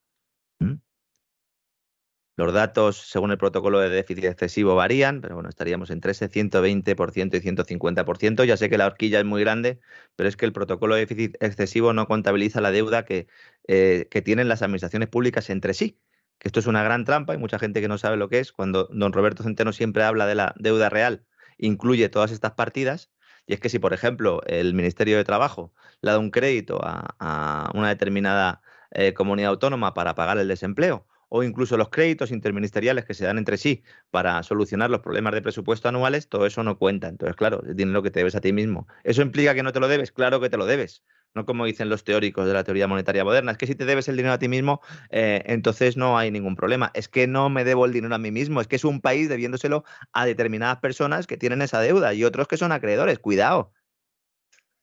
Los 2.39 2.53
datos, 2.53 2.95
según 2.95 3.31
el 3.31 3.37
protocolo 3.37 3.81
de 3.81 3.89
déficit 3.89 4.23
excesivo, 4.23 4.73
varían, 4.73 5.19
pero 5.19 5.35
bueno, 5.35 5.49
estaríamos 5.49 5.89
entre 5.89 6.13
ese 6.13 6.29
120% 6.29 7.35
y 7.35 7.41
150%. 7.41 8.45
Ya 8.45 8.55
sé 8.55 8.69
que 8.69 8.77
la 8.77 8.85
horquilla 8.85 9.19
es 9.19 9.25
muy 9.25 9.41
grande, 9.41 9.81
pero 10.15 10.29
es 10.29 10.37
que 10.37 10.45
el 10.45 10.53
protocolo 10.53 10.95
de 10.95 11.01
déficit 11.01 11.35
excesivo 11.41 11.91
no 11.91 12.07
contabiliza 12.07 12.61
la 12.61 12.71
deuda 12.71 13.03
que, 13.03 13.27
eh, 13.67 14.07
que 14.09 14.21
tienen 14.21 14.47
las 14.47 14.61
administraciones 14.61 15.09
públicas 15.09 15.49
entre 15.49 15.73
sí. 15.73 15.99
Que 16.37 16.47
esto 16.47 16.61
es 16.61 16.67
una 16.67 16.81
gran 16.81 17.03
trampa, 17.03 17.33
hay 17.33 17.39
mucha 17.39 17.59
gente 17.59 17.81
que 17.81 17.89
no 17.89 17.97
sabe 17.97 18.15
lo 18.15 18.29
que 18.29 18.39
es. 18.39 18.53
Cuando 18.53 18.85
don 18.85 19.11
Roberto 19.11 19.43
Centeno 19.43 19.73
siempre 19.73 20.03
habla 20.03 20.25
de 20.25 20.35
la 20.35 20.55
deuda 20.57 20.87
real, 20.87 21.25
incluye 21.57 22.07
todas 22.07 22.31
estas 22.31 22.53
partidas. 22.53 23.11
Y 23.47 23.53
es 23.53 23.59
que 23.59 23.67
si, 23.67 23.79
por 23.79 23.91
ejemplo, 23.91 24.41
el 24.45 24.73
Ministerio 24.73 25.17
de 25.17 25.25
Trabajo 25.25 25.73
le 25.99 26.11
da 26.11 26.19
un 26.19 26.31
crédito 26.31 26.79
a, 26.81 27.69
una 27.73 27.89
determinada 27.89 28.61
eh, 28.91 29.13
comunidad 29.13 29.49
autónoma 29.49 29.93
para 29.93 30.15
pagar 30.15 30.37
el 30.37 30.47
desempleo, 30.47 31.05
o 31.29 31.43
incluso 31.43 31.77
los 31.77 31.89
créditos 31.89 32.31
interministeriales 32.31 33.05
que 33.05 33.13
se 33.13 33.25
dan 33.25 33.37
entre 33.37 33.57
sí 33.57 33.83
para 34.11 34.41
solucionar 34.43 34.89
los 34.89 35.01
problemas 35.01 35.33
de 35.33 35.41
presupuesto 35.41 35.87
anuales, 35.89 36.27
todo 36.27 36.45
eso 36.45 36.63
no 36.63 36.77
cuenta. 36.77 37.07
Entonces, 37.07 37.35
claro, 37.35 37.63
es 37.67 37.75
dinero 37.75 38.03
que 38.03 38.11
te 38.11 38.19
debes 38.19 38.35
a 38.35 38.41
ti 38.41 38.51
mismo. 38.51 38.87
¿Eso 39.03 39.21
implica 39.21 39.53
que 39.55 39.63
no 39.63 39.71
te 39.71 39.79
lo 39.79 39.87
debes? 39.87 40.11
Claro 40.11 40.39
que 40.41 40.49
te 40.49 40.57
lo 40.57 40.65
debes. 40.65 41.03
No 41.35 41.45
como 41.45 41.65
dicen 41.65 41.89
los 41.89 42.03
teóricos 42.03 42.47
de 42.47 42.53
la 42.53 42.63
teoría 42.63 42.87
monetaria 42.87 43.23
moderna. 43.23 43.51
Es 43.51 43.57
que 43.57 43.67
si 43.67 43.75
te 43.75 43.85
debes 43.85 44.07
el 44.07 44.17
dinero 44.17 44.33
a 44.33 44.39
ti 44.39 44.47
mismo, 44.47 44.81
eh, 45.11 45.43
entonces 45.45 45.95
no 45.95 46.17
hay 46.17 46.31
ningún 46.31 46.55
problema. 46.55 46.91
Es 46.95 47.07
que 47.07 47.27
no 47.27 47.49
me 47.49 47.63
debo 47.63 47.85
el 47.85 47.93
dinero 47.93 48.15
a 48.15 48.17
mí 48.17 48.31
mismo. 48.31 48.61
Es 48.61 48.67
que 48.67 48.77
es 48.77 48.83
un 48.83 48.99
país 48.99 49.29
debiéndoselo 49.29 49.83
a 50.11 50.25
determinadas 50.25 50.79
personas 50.79 51.27
que 51.27 51.37
tienen 51.37 51.61
esa 51.61 51.79
deuda 51.81 52.13
y 52.13 52.23
otros 52.23 52.47
que 52.47 52.57
son 52.57 52.71
acreedores. 52.71 53.19
Cuidado. 53.19 53.73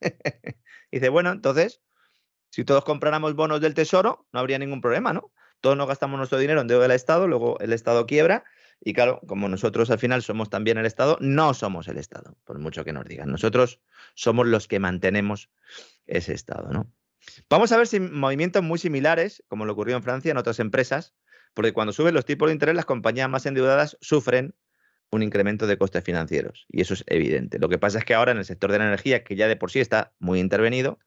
Dice, 0.92 1.08
bueno, 1.08 1.32
entonces, 1.32 1.82
si 2.50 2.64
todos 2.64 2.84
compráramos 2.84 3.34
bonos 3.34 3.60
del 3.60 3.74
tesoro, 3.74 4.26
no 4.32 4.40
habría 4.40 4.58
ningún 4.58 4.80
problema, 4.80 5.12
¿no? 5.12 5.32
Todos 5.60 5.76
nos 5.76 5.88
gastamos 5.88 6.18
nuestro 6.18 6.38
dinero 6.38 6.60
en 6.60 6.66
deuda 6.66 6.82
del 6.82 6.92
Estado, 6.92 7.28
luego 7.28 7.58
el 7.60 7.72
Estado 7.72 8.06
quiebra 8.06 8.44
y 8.80 8.92
claro, 8.92 9.20
como 9.26 9.48
nosotros 9.48 9.90
al 9.90 9.98
final 9.98 10.22
somos 10.22 10.50
también 10.50 10.78
el 10.78 10.86
Estado, 10.86 11.16
no 11.20 11.54
somos 11.54 11.88
el 11.88 11.98
Estado, 11.98 12.36
por 12.44 12.58
mucho 12.58 12.84
que 12.84 12.92
nos 12.92 13.04
digan. 13.04 13.30
Nosotros 13.30 13.80
somos 14.14 14.46
los 14.46 14.68
que 14.68 14.78
mantenemos 14.78 15.50
ese 16.06 16.34
Estado, 16.34 16.70
¿no? 16.70 16.92
Vamos 17.48 17.72
a 17.72 17.76
ver 17.76 17.86
si 17.86 17.98
movimientos 17.98 18.62
muy 18.62 18.78
similares, 18.78 19.42
como 19.48 19.64
lo 19.64 19.72
ocurrió 19.72 19.96
en 19.96 20.02
Francia, 20.02 20.30
en 20.30 20.36
otras 20.36 20.60
empresas, 20.60 21.14
porque 21.54 21.72
cuando 21.72 21.92
suben 21.92 22.14
los 22.14 22.24
tipos 22.24 22.48
de 22.48 22.52
interés, 22.52 22.76
las 22.76 22.84
compañías 22.84 23.28
más 23.28 23.46
endeudadas 23.46 23.96
sufren 24.00 24.54
un 25.10 25.22
incremento 25.22 25.66
de 25.66 25.78
costes 25.78 26.04
financieros. 26.04 26.66
Y 26.68 26.82
eso 26.82 26.94
es 26.94 27.04
evidente. 27.06 27.58
Lo 27.58 27.68
que 27.68 27.78
pasa 27.78 27.98
es 27.98 28.04
que 28.04 28.14
ahora 28.14 28.32
en 28.32 28.38
el 28.38 28.44
sector 28.44 28.70
de 28.70 28.78
la 28.78 28.86
energía, 28.86 29.24
que 29.24 29.36
ya 29.36 29.48
de 29.48 29.56
por 29.56 29.70
sí 29.70 29.80
está 29.80 30.12
muy 30.18 30.38
intervenido, 30.38 30.98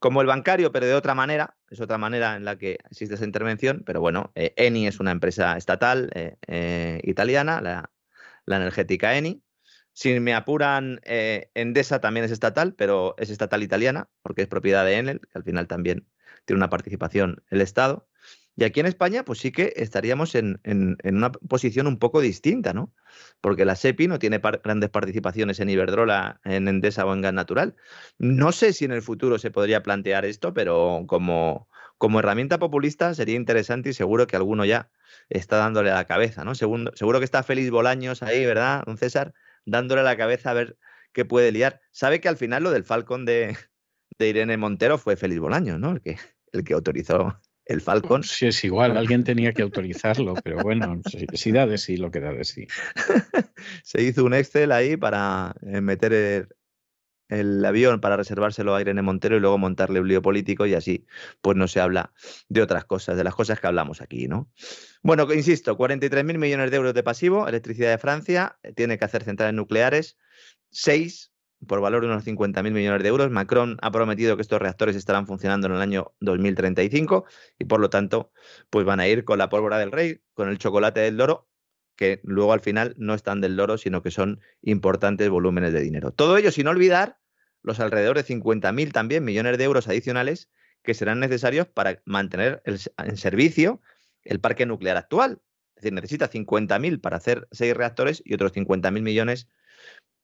como 0.00 0.22
el 0.22 0.26
bancario, 0.26 0.72
pero 0.72 0.86
de 0.86 0.94
otra 0.94 1.14
manera, 1.14 1.56
es 1.70 1.80
otra 1.80 1.98
manera 1.98 2.34
en 2.34 2.44
la 2.44 2.56
que 2.56 2.78
existe 2.90 3.14
esa 3.14 3.24
intervención, 3.24 3.82
pero 3.86 4.00
bueno, 4.00 4.32
eh, 4.34 4.54
Eni 4.56 4.86
es 4.86 4.98
una 4.98 5.12
empresa 5.12 5.56
estatal 5.56 6.10
eh, 6.14 6.36
eh, 6.48 7.00
italiana, 7.04 7.60
la, 7.60 7.90
energética 8.56 9.16
Eni. 9.16 9.44
Si 9.92 10.18
me 10.18 10.34
apuran, 10.34 11.00
Endesa 11.04 12.00
también 12.00 12.24
es 12.24 12.32
estatal, 12.32 12.74
pero 12.74 13.14
es 13.18 13.30
estatal 13.30 13.62
italiana, 13.62 14.08
porque 14.22 14.42
es 14.42 14.48
propiedad 14.48 14.84
de 14.84 14.96
Enel, 14.96 15.20
que 15.20 15.38
al 15.38 15.44
final 15.44 15.68
también 15.68 16.08
tiene 16.46 16.58
una 16.58 16.70
participación 16.70 17.44
el 17.50 17.60
Estado. 17.60 18.08
Y 18.60 18.64
aquí 18.64 18.78
en 18.78 18.84
España, 18.84 19.24
pues 19.24 19.38
sí 19.38 19.52
que 19.52 19.72
estaríamos 19.76 20.34
en, 20.34 20.60
una 21.02 21.32
posición 21.32 21.86
un 21.86 21.98
poco 21.98 22.20
distinta, 22.20 22.74
¿no? 22.74 22.92
Porque 23.40 23.64
la 23.64 23.74
SEPI 23.74 24.06
no 24.06 24.18
tiene 24.18 24.38
grandes 24.38 24.90
participaciones 24.90 25.60
en 25.60 25.70
Iberdrola, 25.70 26.42
en 26.44 26.68
Endesa 26.68 27.06
o 27.06 27.14
en 27.14 27.22
Gas 27.22 27.32
Natural. 27.32 27.74
No 28.18 28.52
sé 28.52 28.74
si 28.74 28.84
en 28.84 28.92
el 28.92 29.00
futuro 29.00 29.38
se 29.38 29.50
podría 29.50 29.82
plantear 29.82 30.26
esto, 30.26 30.52
pero 30.52 31.04
como, 31.06 31.70
como 31.96 32.18
herramienta 32.18 32.58
populista 32.58 33.14
sería 33.14 33.34
interesante 33.34 33.88
y 33.88 33.92
seguro 33.94 34.26
que 34.26 34.36
alguno 34.36 34.66
ya 34.66 34.90
está 35.30 35.56
dándole 35.56 35.90
a 35.90 35.94
la 35.94 36.04
cabeza, 36.04 36.44
¿no? 36.44 36.54
Seguro, 36.54 36.92
seguro 36.94 37.18
que 37.18 37.24
está 37.24 37.42
Félix 37.42 37.70
Bolaños 37.70 38.22
ahí, 38.22 38.44
¿verdad, 38.44 38.82
don 38.84 38.98
César? 38.98 39.32
Dándole 39.64 40.02
a 40.02 40.04
la 40.04 40.18
cabeza 40.18 40.50
a 40.50 40.54
ver 40.54 40.76
qué 41.14 41.24
puede 41.24 41.50
liar. 41.50 41.80
Sabe 41.92 42.20
que 42.20 42.28
al 42.28 42.36
final 42.36 42.62
lo 42.62 42.72
del 42.72 42.84
Falcon 42.84 43.24
de, 43.24 43.56
de 44.18 44.28
Irene 44.28 44.58
Montero 44.58 44.98
fue 44.98 45.16
Félix 45.16 45.40
Bolaños, 45.40 45.78
¿no? 45.78 45.92
El 45.92 46.02
que, 46.02 46.18
el 46.52 46.62
que 46.62 46.74
autorizó 46.74 47.40
el 47.70 47.80
Falcon. 47.80 48.24
Sí, 48.24 48.48
es 48.48 48.64
igual, 48.64 48.96
alguien 48.96 49.22
tenía 49.22 49.52
que 49.52 49.62
autorizarlo, 49.62 50.34
pero 50.42 50.58
bueno, 50.58 51.00
si, 51.32 51.52
da 51.52 51.66
de 51.66 51.78
sí 51.78 51.96
lo 51.96 52.10
que 52.10 52.20
da 52.20 52.32
de 52.32 52.44
sí. 52.44 52.66
Se 53.84 54.02
hizo 54.02 54.24
un 54.24 54.34
Excel 54.34 54.72
ahí 54.72 54.96
para 54.96 55.54
eh, 55.62 55.80
meter 55.80 56.48
el, 57.28 57.64
avión 57.64 58.00
para 58.00 58.16
reservárselo 58.16 58.74
a 58.74 58.80
Irene 58.80 59.02
Montero 59.02 59.36
y 59.36 59.40
luego 59.40 59.56
montarle 59.56 60.00
un 60.00 60.08
lío 60.08 60.20
político 60.20 60.66
y 60.66 60.74
así 60.74 61.06
pues 61.40 61.56
no 61.56 61.68
se 61.68 61.80
habla 61.80 62.12
de 62.48 62.60
otras 62.60 62.84
cosas, 62.84 63.16
de 63.16 63.22
las 63.22 63.36
cosas 63.36 63.60
que 63.60 63.68
hablamos 63.68 64.00
aquí, 64.00 64.26
¿no? 64.26 64.50
Bueno, 65.02 65.32
insisto, 65.32 65.78
43.000 65.78 66.38
millones 66.38 66.72
de 66.72 66.76
euros 66.76 66.92
de 66.92 67.04
pasivo, 67.04 67.46
electricidad 67.46 67.90
de 67.90 67.98
Francia, 67.98 68.58
eh, 68.64 68.72
tiene 68.72 68.98
que 68.98 69.04
hacer 69.04 69.22
centrales 69.22 69.54
nucleares, 69.54 70.18
seis 70.70 71.29
por 71.66 71.80
valor 71.80 72.02
de 72.02 72.08
unos 72.08 72.24
50.000 72.24 72.70
millones 72.70 73.02
de 73.02 73.08
euros. 73.08 73.30
Macron 73.30 73.78
ha 73.82 73.90
prometido 73.90 74.36
que 74.36 74.42
estos 74.42 74.60
reactores 74.60 74.96
estarán 74.96 75.26
funcionando 75.26 75.66
en 75.66 75.74
el 75.74 75.80
año 75.80 76.14
2035 76.20 77.24
y 77.58 77.64
por 77.64 77.80
lo 77.80 77.90
tanto, 77.90 78.32
pues 78.70 78.86
van 78.86 79.00
a 79.00 79.08
ir 79.08 79.24
con 79.24 79.38
la 79.38 79.48
pólvora 79.48 79.78
del 79.78 79.92
rey, 79.92 80.20
con 80.34 80.48
el 80.48 80.58
chocolate 80.58 81.00
del 81.00 81.16
loro, 81.16 81.48
que 81.96 82.20
luego 82.24 82.52
al 82.52 82.60
final 82.60 82.94
no 82.96 83.14
están 83.14 83.40
del 83.40 83.56
loro, 83.56 83.76
sino 83.76 84.02
que 84.02 84.10
son 84.10 84.40
importantes 84.62 85.28
volúmenes 85.28 85.72
de 85.72 85.80
dinero. 85.80 86.12
Todo 86.12 86.36
ello 86.36 86.50
sin 86.50 86.66
olvidar 86.66 87.18
los 87.62 87.78
alrededor 87.78 88.16
de 88.16 88.24
50.000 88.24 88.92
también 88.92 89.24
millones 89.24 89.58
de 89.58 89.64
euros 89.64 89.86
adicionales 89.86 90.48
que 90.82 90.94
serán 90.94 91.20
necesarios 91.20 91.66
para 91.66 92.00
mantener 92.06 92.62
en 92.64 93.16
servicio 93.16 93.82
el 94.24 94.40
parque 94.40 94.64
nuclear 94.64 94.96
actual. 94.96 95.42
Es 95.76 95.82
decir, 95.82 95.92
necesita 95.92 96.30
50.000 96.30 97.00
para 97.00 97.18
hacer 97.18 97.48
seis 97.52 97.74
reactores 97.74 98.22
y 98.24 98.34
otros 98.34 98.52
50.000 98.54 99.02
millones 99.02 99.48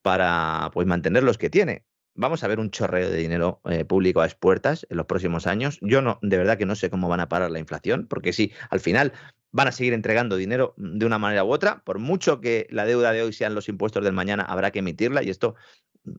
para 0.06 0.70
pues, 0.72 0.86
mantener 0.86 1.24
los 1.24 1.36
que 1.36 1.50
tiene. 1.50 1.84
Vamos 2.14 2.44
a 2.44 2.46
ver 2.46 2.60
un 2.60 2.70
chorreo 2.70 3.10
de 3.10 3.16
dinero 3.16 3.60
eh, 3.68 3.84
público 3.84 4.20
a 4.20 4.24
expuertas 4.24 4.86
en 4.88 4.98
los 4.98 5.06
próximos 5.06 5.48
años. 5.48 5.80
Yo 5.82 6.00
no, 6.00 6.20
de 6.22 6.38
verdad 6.38 6.56
que 6.56 6.64
no 6.64 6.76
sé 6.76 6.90
cómo 6.90 7.08
van 7.08 7.18
a 7.18 7.28
parar 7.28 7.50
la 7.50 7.58
inflación, 7.58 8.06
porque 8.06 8.32
sí, 8.32 8.52
al 8.70 8.78
final 8.78 9.12
van 9.50 9.66
a 9.66 9.72
seguir 9.72 9.94
entregando 9.94 10.36
dinero 10.36 10.74
de 10.76 11.04
una 11.06 11.18
manera 11.18 11.42
u 11.42 11.50
otra. 11.50 11.82
Por 11.82 11.98
mucho 11.98 12.40
que 12.40 12.68
la 12.70 12.84
deuda 12.84 13.10
de 13.10 13.22
hoy 13.22 13.32
sean 13.32 13.56
los 13.56 13.68
impuestos 13.68 14.04
del 14.04 14.12
mañana, 14.12 14.44
habrá 14.44 14.70
que 14.70 14.78
emitirla 14.78 15.24
y 15.24 15.30
esto 15.30 15.56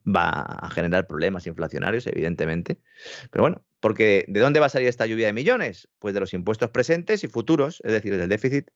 va 0.06 0.32
a 0.32 0.70
generar 0.70 1.08
problemas 1.08 1.48
inflacionarios, 1.48 2.08
evidentemente. 2.08 2.82
Pero 3.32 3.44
bueno, 3.44 3.64
porque 3.80 4.26
¿de 4.28 4.42
dónde 4.42 4.60
va 4.60 4.66
a 4.66 4.70
salir 4.70 4.90
esta 4.90 5.06
lluvia 5.06 5.28
de 5.28 5.34
millones? 5.34 5.88
Pues 6.00 6.14
de 6.14 6.20
los 6.20 6.34
impuestos 6.34 6.72
presentes 6.72 7.24
y 7.24 7.30
futuros, 7.30 7.80
es 7.86 7.94
decir, 7.94 8.18
del 8.18 8.28
déficit 8.28 8.70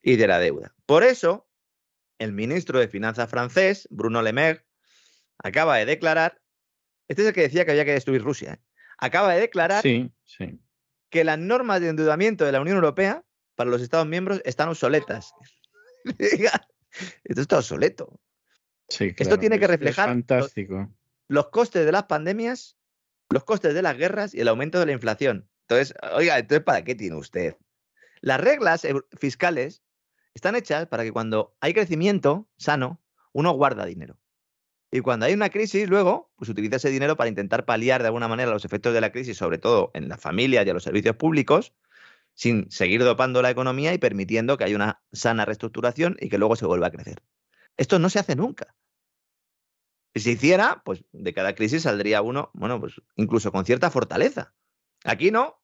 y 0.00 0.16
de 0.16 0.26
la 0.26 0.38
deuda. 0.38 0.74
Por 0.86 1.04
eso, 1.04 1.47
el 2.18 2.32
ministro 2.32 2.78
de 2.78 2.88
Finanzas 2.88 3.30
francés, 3.30 3.86
Bruno 3.90 4.22
Le 4.22 4.32
Maire, 4.32 4.64
acaba 5.38 5.76
de 5.76 5.86
declarar, 5.86 6.40
este 7.06 7.22
es 7.22 7.28
el 7.28 7.34
que 7.34 7.42
decía 7.42 7.64
que 7.64 7.70
había 7.70 7.84
que 7.84 7.92
destruir 7.92 8.22
Rusia, 8.22 8.54
¿eh? 8.54 8.60
acaba 8.98 9.32
de 9.34 9.40
declarar 9.40 9.82
que 11.10 11.24
las 11.24 11.38
normas 11.38 11.80
de 11.80 11.88
endeudamiento 11.88 12.44
de 12.44 12.52
la 12.52 12.60
Unión 12.60 12.76
Europea 12.76 13.24
para 13.54 13.70
los 13.70 13.82
Estados 13.82 14.06
miembros 14.06 14.42
están 14.44 14.68
obsoletas. 14.68 15.32
Esto 17.24 17.40
está 17.40 17.58
obsoleto. 17.58 18.20
Esto 18.88 19.38
tiene 19.38 19.58
que 19.58 19.66
reflejar 19.66 20.08
fantástico. 20.08 20.90
Los, 21.28 21.48
costes 21.50 21.84
de 21.84 21.92
las 21.92 22.04
pandemias, 22.04 22.76
los 23.30 23.44
costes 23.44 23.74
de 23.74 23.82
las 23.82 23.96
guerras 23.96 24.34
y 24.34 24.40
el 24.40 24.48
aumento 24.48 24.80
de 24.80 24.86
la 24.86 24.92
inflación. 24.92 25.48
Entonces, 25.62 25.94
oiga, 26.14 26.38
entonces 26.38 26.64
¿para 26.64 26.82
qué 26.82 26.94
tiene 26.94 27.16
usted? 27.16 27.56
Las 28.20 28.40
reglas 28.40 28.86
fiscales 29.18 29.82
están 30.34 30.56
hechas 30.56 30.86
para 30.86 31.04
que 31.04 31.12
cuando 31.12 31.56
hay 31.60 31.74
crecimiento 31.74 32.48
sano, 32.56 33.00
uno 33.32 33.52
guarda 33.52 33.84
dinero. 33.84 34.18
Y 34.90 35.00
cuando 35.00 35.26
hay 35.26 35.34
una 35.34 35.50
crisis, 35.50 35.88
luego, 35.88 36.30
pues 36.36 36.48
utiliza 36.48 36.76
ese 36.76 36.90
dinero 36.90 37.16
para 37.16 37.28
intentar 37.28 37.66
paliar 37.66 38.00
de 38.00 38.06
alguna 38.06 38.28
manera 38.28 38.50
los 38.50 38.64
efectos 38.64 38.94
de 38.94 39.00
la 39.00 39.12
crisis, 39.12 39.36
sobre 39.36 39.58
todo 39.58 39.90
en 39.94 40.08
las 40.08 40.20
familias 40.20 40.64
y 40.66 40.70
a 40.70 40.74
los 40.74 40.84
servicios 40.84 41.16
públicos, 41.16 41.74
sin 42.34 42.70
seguir 42.70 43.04
dopando 43.04 43.42
la 43.42 43.50
economía 43.50 43.92
y 43.92 43.98
permitiendo 43.98 44.56
que 44.56 44.64
haya 44.64 44.76
una 44.76 45.02
sana 45.12 45.44
reestructuración 45.44 46.16
y 46.20 46.28
que 46.28 46.38
luego 46.38 46.56
se 46.56 46.66
vuelva 46.66 46.86
a 46.86 46.90
crecer. 46.90 47.22
Esto 47.76 47.98
no 47.98 48.08
se 48.08 48.18
hace 48.18 48.34
nunca. 48.34 48.74
Si 50.14 50.22
se 50.22 50.30
hiciera, 50.32 50.82
pues 50.84 51.04
de 51.12 51.34
cada 51.34 51.54
crisis 51.54 51.82
saldría 51.82 52.22
uno, 52.22 52.50
bueno, 52.54 52.80
pues 52.80 52.94
incluso 53.16 53.52
con 53.52 53.66
cierta 53.66 53.90
fortaleza. 53.90 54.54
Aquí 55.04 55.30
no. 55.30 55.60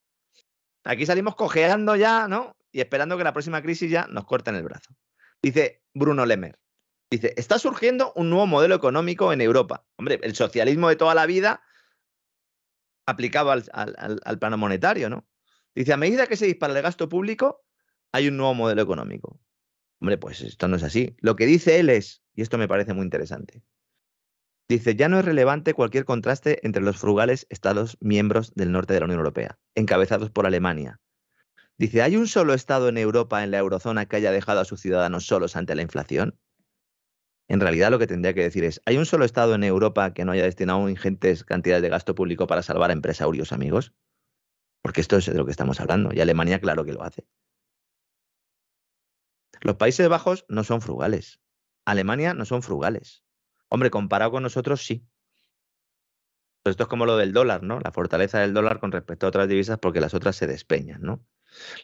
Aquí 0.84 1.06
salimos 1.06 1.34
cojeando 1.34 1.96
ya, 1.96 2.28
¿no? 2.28 2.56
Y 2.74 2.80
esperando 2.80 3.16
que 3.16 3.22
la 3.22 3.32
próxima 3.32 3.62
crisis 3.62 3.88
ya 3.88 4.08
nos 4.08 4.24
corten 4.24 4.56
el 4.56 4.64
brazo. 4.64 4.96
Dice 5.40 5.84
Bruno 5.94 6.26
Lemer. 6.26 6.58
Dice, 7.08 7.32
está 7.36 7.60
surgiendo 7.60 8.12
un 8.16 8.30
nuevo 8.30 8.48
modelo 8.48 8.74
económico 8.74 9.32
en 9.32 9.40
Europa. 9.40 9.86
Hombre, 9.96 10.18
el 10.24 10.34
socialismo 10.34 10.88
de 10.88 10.96
toda 10.96 11.14
la 11.14 11.24
vida 11.26 11.62
aplicado 13.06 13.52
al, 13.52 13.64
al 13.72 14.38
plano 14.40 14.58
monetario, 14.58 15.08
¿no? 15.08 15.24
Dice, 15.72 15.92
a 15.92 15.96
medida 15.96 16.26
que 16.26 16.36
se 16.36 16.46
dispara 16.46 16.74
el 16.74 16.82
gasto 16.82 17.08
público, 17.08 17.64
hay 18.10 18.26
un 18.26 18.36
nuevo 18.36 18.54
modelo 18.54 18.82
económico. 18.82 19.40
Hombre, 20.00 20.18
pues 20.18 20.40
esto 20.40 20.66
no 20.66 20.74
es 20.74 20.82
así. 20.82 21.14
Lo 21.20 21.36
que 21.36 21.46
dice 21.46 21.78
él 21.78 21.90
es, 21.90 22.24
y 22.34 22.42
esto 22.42 22.58
me 22.58 22.66
parece 22.66 22.92
muy 22.92 23.04
interesante, 23.04 23.62
dice, 24.68 24.96
ya 24.96 25.08
no 25.08 25.20
es 25.20 25.24
relevante 25.24 25.74
cualquier 25.74 26.04
contraste 26.04 26.66
entre 26.66 26.82
los 26.82 26.96
frugales 26.96 27.46
Estados 27.50 27.98
miembros 28.00 28.52
del 28.54 28.72
norte 28.72 28.94
de 28.94 29.00
la 29.00 29.06
Unión 29.06 29.20
Europea, 29.20 29.60
encabezados 29.76 30.30
por 30.30 30.46
Alemania. 30.46 31.00
Dice, 31.76 32.02
¿hay 32.02 32.16
un 32.16 32.28
solo 32.28 32.54
Estado 32.54 32.88
en 32.88 32.98
Europa, 32.98 33.42
en 33.42 33.50
la 33.50 33.58
eurozona, 33.58 34.06
que 34.06 34.16
haya 34.16 34.30
dejado 34.30 34.60
a 34.60 34.64
sus 34.64 34.80
ciudadanos 34.80 35.26
solos 35.26 35.56
ante 35.56 35.74
la 35.74 35.82
inflación? 35.82 36.38
En 37.48 37.60
realidad 37.60 37.90
lo 37.90 37.98
que 37.98 38.06
tendría 38.06 38.32
que 38.32 38.42
decir 38.42 38.64
es, 38.64 38.80
¿hay 38.86 38.96
un 38.96 39.06
solo 39.06 39.24
Estado 39.24 39.54
en 39.54 39.64
Europa 39.64 40.14
que 40.14 40.24
no 40.24 40.32
haya 40.32 40.44
destinado 40.44 40.88
ingentes 40.88 41.44
cantidades 41.44 41.82
de 41.82 41.88
gasto 41.88 42.14
público 42.14 42.46
para 42.46 42.62
salvar 42.62 42.90
a 42.90 42.94
empresarios 42.94 43.52
amigos? 43.52 43.92
Porque 44.82 45.00
esto 45.00 45.16
es 45.16 45.26
de 45.26 45.34
lo 45.34 45.44
que 45.44 45.50
estamos 45.50 45.80
hablando. 45.80 46.10
Y 46.12 46.20
Alemania, 46.20 46.60
claro 46.60 46.84
que 46.84 46.92
lo 46.92 47.02
hace. 47.02 47.26
Los 49.60 49.76
Países 49.76 50.08
Bajos 50.08 50.44
no 50.48 50.62
son 50.62 50.80
frugales. 50.80 51.40
Alemania 51.84 52.34
no 52.34 52.44
son 52.44 52.62
frugales. 52.62 53.24
Hombre, 53.68 53.90
comparado 53.90 54.30
con 54.30 54.42
nosotros, 54.42 54.84
sí. 54.84 55.06
Esto 56.64 56.84
es 56.84 56.88
como 56.88 57.04
lo 57.04 57.16
del 57.16 57.32
dólar, 57.32 57.62
¿no? 57.62 57.80
La 57.80 57.92
fortaleza 57.92 58.38
del 58.38 58.54
dólar 58.54 58.78
con 58.78 58.92
respecto 58.92 59.26
a 59.26 59.28
otras 59.28 59.48
divisas 59.48 59.78
porque 59.78 60.00
las 60.00 60.14
otras 60.14 60.36
se 60.36 60.46
despeñan, 60.46 61.02
¿no? 61.02 61.24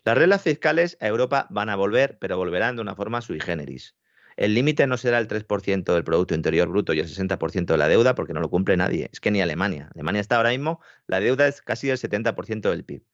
Las 0.04 0.16
reglas 0.16 0.42
fiscales 0.42 0.96
a 1.00 1.06
Europa 1.06 1.46
van 1.50 1.68
a 1.68 1.76
volver, 1.76 2.18
pero 2.18 2.36
volverán 2.36 2.76
de 2.76 2.82
una 2.82 2.94
forma 2.94 3.20
sui 3.20 3.40
generis. 3.40 3.94
El 4.36 4.54
límite 4.54 4.86
no 4.86 4.96
será 4.96 5.18
el 5.18 5.28
3% 5.28 5.92
del 5.92 6.04
Producto 6.04 6.34
Interior 6.34 6.68
Bruto 6.68 6.94
y 6.94 7.00
el 7.00 7.06
60% 7.06 7.66
de 7.66 7.76
la 7.76 7.88
deuda 7.88 8.14
porque 8.14 8.32
no 8.32 8.40
lo 8.40 8.48
cumple 8.48 8.76
nadie. 8.76 9.10
Es 9.12 9.20
que 9.20 9.30
ni 9.30 9.42
Alemania. 9.42 9.90
Alemania 9.94 10.20
está 10.20 10.36
ahora 10.36 10.50
mismo, 10.50 10.80
la 11.06 11.20
deuda 11.20 11.46
es 11.46 11.60
casi 11.60 11.90
el 11.90 11.98
70% 11.98 12.70
del 12.70 12.84
PIB. 12.84 13.04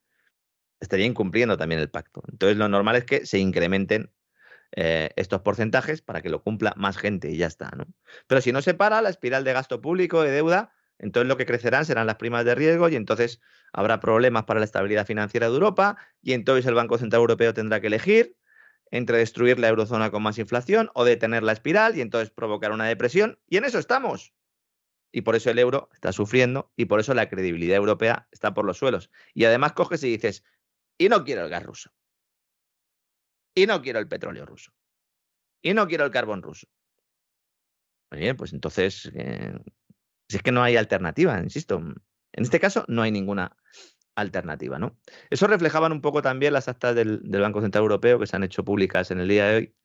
Estaría 0.78 1.06
incumpliendo 1.06 1.56
también 1.56 1.80
el 1.80 1.90
pacto. 1.90 2.22
Entonces 2.30 2.56
lo 2.56 2.68
normal 2.68 2.96
es 2.96 3.04
que 3.04 3.26
se 3.26 3.38
incrementen 3.38 4.12
eh, 4.72 5.10
estos 5.16 5.40
porcentajes 5.40 6.02
para 6.02 6.22
que 6.22 6.28
lo 6.28 6.42
cumpla 6.42 6.74
más 6.76 6.96
gente 6.96 7.30
y 7.30 7.38
ya 7.38 7.46
está. 7.46 7.70
¿no? 7.76 7.86
Pero 8.26 8.40
si 8.40 8.52
no 8.52 8.62
se 8.62 8.74
para 8.74 9.02
la 9.02 9.08
espiral 9.08 9.42
de 9.42 9.52
gasto 9.52 9.80
público, 9.80 10.22
de 10.22 10.30
deuda, 10.30 10.75
entonces 10.98 11.28
lo 11.28 11.36
que 11.36 11.46
crecerán 11.46 11.84
serán 11.84 12.06
las 12.06 12.16
primas 12.16 12.44
de 12.44 12.54
riesgo 12.54 12.88
y 12.88 12.96
entonces 12.96 13.40
habrá 13.72 14.00
problemas 14.00 14.44
para 14.44 14.60
la 14.60 14.64
estabilidad 14.64 15.06
financiera 15.06 15.48
de 15.48 15.54
Europa 15.54 15.96
y 16.22 16.32
entonces 16.32 16.66
el 16.66 16.74
Banco 16.74 16.98
Central 16.98 17.20
Europeo 17.20 17.54
tendrá 17.54 17.80
que 17.80 17.88
elegir 17.88 18.36
entre 18.90 19.18
destruir 19.18 19.58
la 19.58 19.68
eurozona 19.68 20.10
con 20.10 20.22
más 20.22 20.38
inflación 20.38 20.90
o 20.94 21.04
detener 21.04 21.42
la 21.42 21.52
espiral 21.52 21.96
y 21.96 22.00
entonces 22.00 22.30
provocar 22.30 22.72
una 22.72 22.86
depresión. 22.86 23.38
Y 23.48 23.56
en 23.56 23.64
eso 23.64 23.78
estamos. 23.78 24.32
Y 25.12 25.22
por 25.22 25.34
eso 25.34 25.50
el 25.50 25.58
euro 25.58 25.88
está 25.92 26.12
sufriendo 26.12 26.72
y 26.76 26.84
por 26.86 27.00
eso 27.00 27.14
la 27.14 27.28
credibilidad 27.28 27.76
europea 27.76 28.28
está 28.30 28.54
por 28.54 28.64
los 28.64 28.78
suelos. 28.78 29.10
Y 29.34 29.44
además 29.44 29.72
coges 29.72 30.02
y 30.04 30.10
dices, 30.10 30.44
y 30.98 31.08
no 31.08 31.24
quiero 31.24 31.42
el 31.42 31.50
gas 31.50 31.64
ruso. 31.64 31.90
Y 33.54 33.66
no 33.66 33.82
quiero 33.82 33.98
el 33.98 34.08
petróleo 34.08 34.46
ruso. 34.46 34.72
Y 35.62 35.74
no 35.74 35.88
quiero 35.88 36.04
el 36.04 36.10
carbón 36.10 36.42
ruso. 36.42 36.68
Bien, 38.10 38.36
pues 38.36 38.52
entonces, 38.52 39.10
eh, 39.14 39.58
si 40.28 40.36
es 40.36 40.42
que 40.42 40.52
no 40.52 40.62
hay 40.62 40.76
alternativa, 40.76 41.38
insisto. 41.40 41.78
En 41.78 42.44
este 42.44 42.60
caso 42.60 42.84
no 42.88 43.02
hay 43.02 43.12
ninguna 43.12 43.56
alternativa. 44.16 44.78
¿no? 44.78 44.98
Eso 45.30 45.46
reflejaban 45.46 45.92
un 45.92 46.00
poco 46.00 46.22
también 46.22 46.52
las 46.52 46.68
actas 46.68 46.94
del, 46.94 47.20
Banco 47.20 47.60
Central 47.60 47.82
Europeo 47.82 48.18
que 48.18 48.26
se 48.26 48.36
han 48.36 48.44
hecho 48.44 48.64
públicas 48.64 49.10
en 49.10 49.20
el 49.20 49.28
día 49.28 49.46
de 49.46 49.56
hoy 49.56 49.76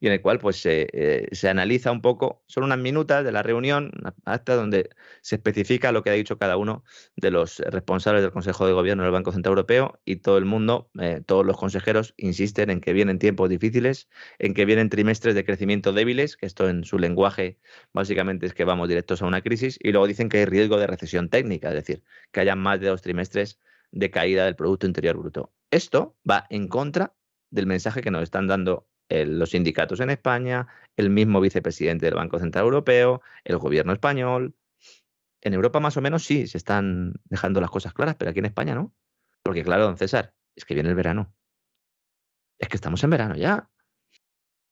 y 0.00 0.06
en 0.06 0.12
el 0.12 0.20
cual 0.20 0.38
pues 0.38 0.64
eh, 0.66 1.28
se 1.32 1.48
analiza 1.48 1.92
un 1.92 2.02
poco, 2.02 2.42
son 2.46 2.64
unas 2.64 2.78
minutas 2.78 3.24
de 3.24 3.32
la 3.32 3.42
reunión, 3.42 3.92
acta 4.24 4.54
donde 4.54 4.90
se 5.20 5.36
especifica 5.36 5.92
lo 5.92 6.02
que 6.02 6.10
ha 6.10 6.14
dicho 6.14 6.38
cada 6.38 6.56
uno 6.56 6.84
de 7.16 7.30
los 7.30 7.58
responsables 7.58 8.22
del 8.22 8.32
Consejo 8.32 8.66
de 8.66 8.72
Gobierno 8.72 9.02
del 9.02 9.12
Banco 9.12 9.32
Central 9.32 9.52
Europeo 9.52 10.00
y 10.04 10.16
todo 10.16 10.38
el 10.38 10.44
mundo, 10.44 10.90
eh, 11.00 11.22
todos 11.26 11.44
los 11.44 11.56
consejeros 11.56 12.14
insisten 12.16 12.70
en 12.70 12.80
que 12.80 12.92
vienen 12.92 13.18
tiempos 13.18 13.48
difíciles, 13.48 14.08
en 14.38 14.54
que 14.54 14.64
vienen 14.64 14.88
trimestres 14.88 15.34
de 15.34 15.44
crecimiento 15.44 15.92
débiles, 15.92 16.36
que 16.36 16.46
esto 16.46 16.68
en 16.68 16.84
su 16.84 16.98
lenguaje 16.98 17.58
básicamente 17.92 18.46
es 18.46 18.54
que 18.54 18.64
vamos 18.64 18.88
directos 18.88 19.22
a 19.22 19.26
una 19.26 19.42
crisis, 19.42 19.78
y 19.82 19.92
luego 19.92 20.06
dicen 20.06 20.28
que 20.28 20.38
hay 20.38 20.44
riesgo 20.44 20.78
de 20.78 20.86
recesión 20.86 21.28
técnica, 21.28 21.68
es 21.68 21.74
decir, 21.74 22.02
que 22.32 22.40
haya 22.40 22.56
más 22.56 22.80
de 22.80 22.88
dos 22.88 23.02
trimestres 23.02 23.58
de 23.90 24.10
caída 24.10 24.44
del 24.44 24.56
Producto 24.56 24.86
Interior 24.86 25.16
Bruto. 25.16 25.52
Esto 25.70 26.16
va 26.28 26.46
en 26.50 26.68
contra 26.68 27.14
del 27.50 27.66
mensaje 27.66 28.02
que 28.02 28.10
nos 28.10 28.22
están 28.22 28.46
dando 28.46 28.88
los 29.08 29.50
sindicatos 29.50 30.00
en 30.00 30.10
España, 30.10 30.66
el 30.96 31.10
mismo 31.10 31.40
vicepresidente 31.40 32.06
del 32.06 32.14
Banco 32.14 32.38
Central 32.38 32.64
Europeo, 32.64 33.22
el 33.44 33.58
gobierno 33.58 33.92
español. 33.92 34.54
En 35.40 35.54
Europa 35.54 35.80
más 35.80 35.96
o 35.96 36.00
menos 36.00 36.24
sí, 36.24 36.46
se 36.46 36.58
están 36.58 37.14
dejando 37.24 37.60
las 37.60 37.70
cosas 37.70 37.94
claras, 37.94 38.16
pero 38.16 38.30
aquí 38.30 38.40
en 38.40 38.46
España 38.46 38.74
no. 38.74 38.94
Porque 39.42 39.62
claro, 39.62 39.84
don 39.84 39.96
César, 39.96 40.34
es 40.56 40.64
que 40.64 40.74
viene 40.74 40.90
el 40.90 40.94
verano. 40.94 41.34
Es 42.58 42.68
que 42.68 42.76
estamos 42.76 43.02
en 43.04 43.10
verano 43.10 43.36
ya. 43.36 43.70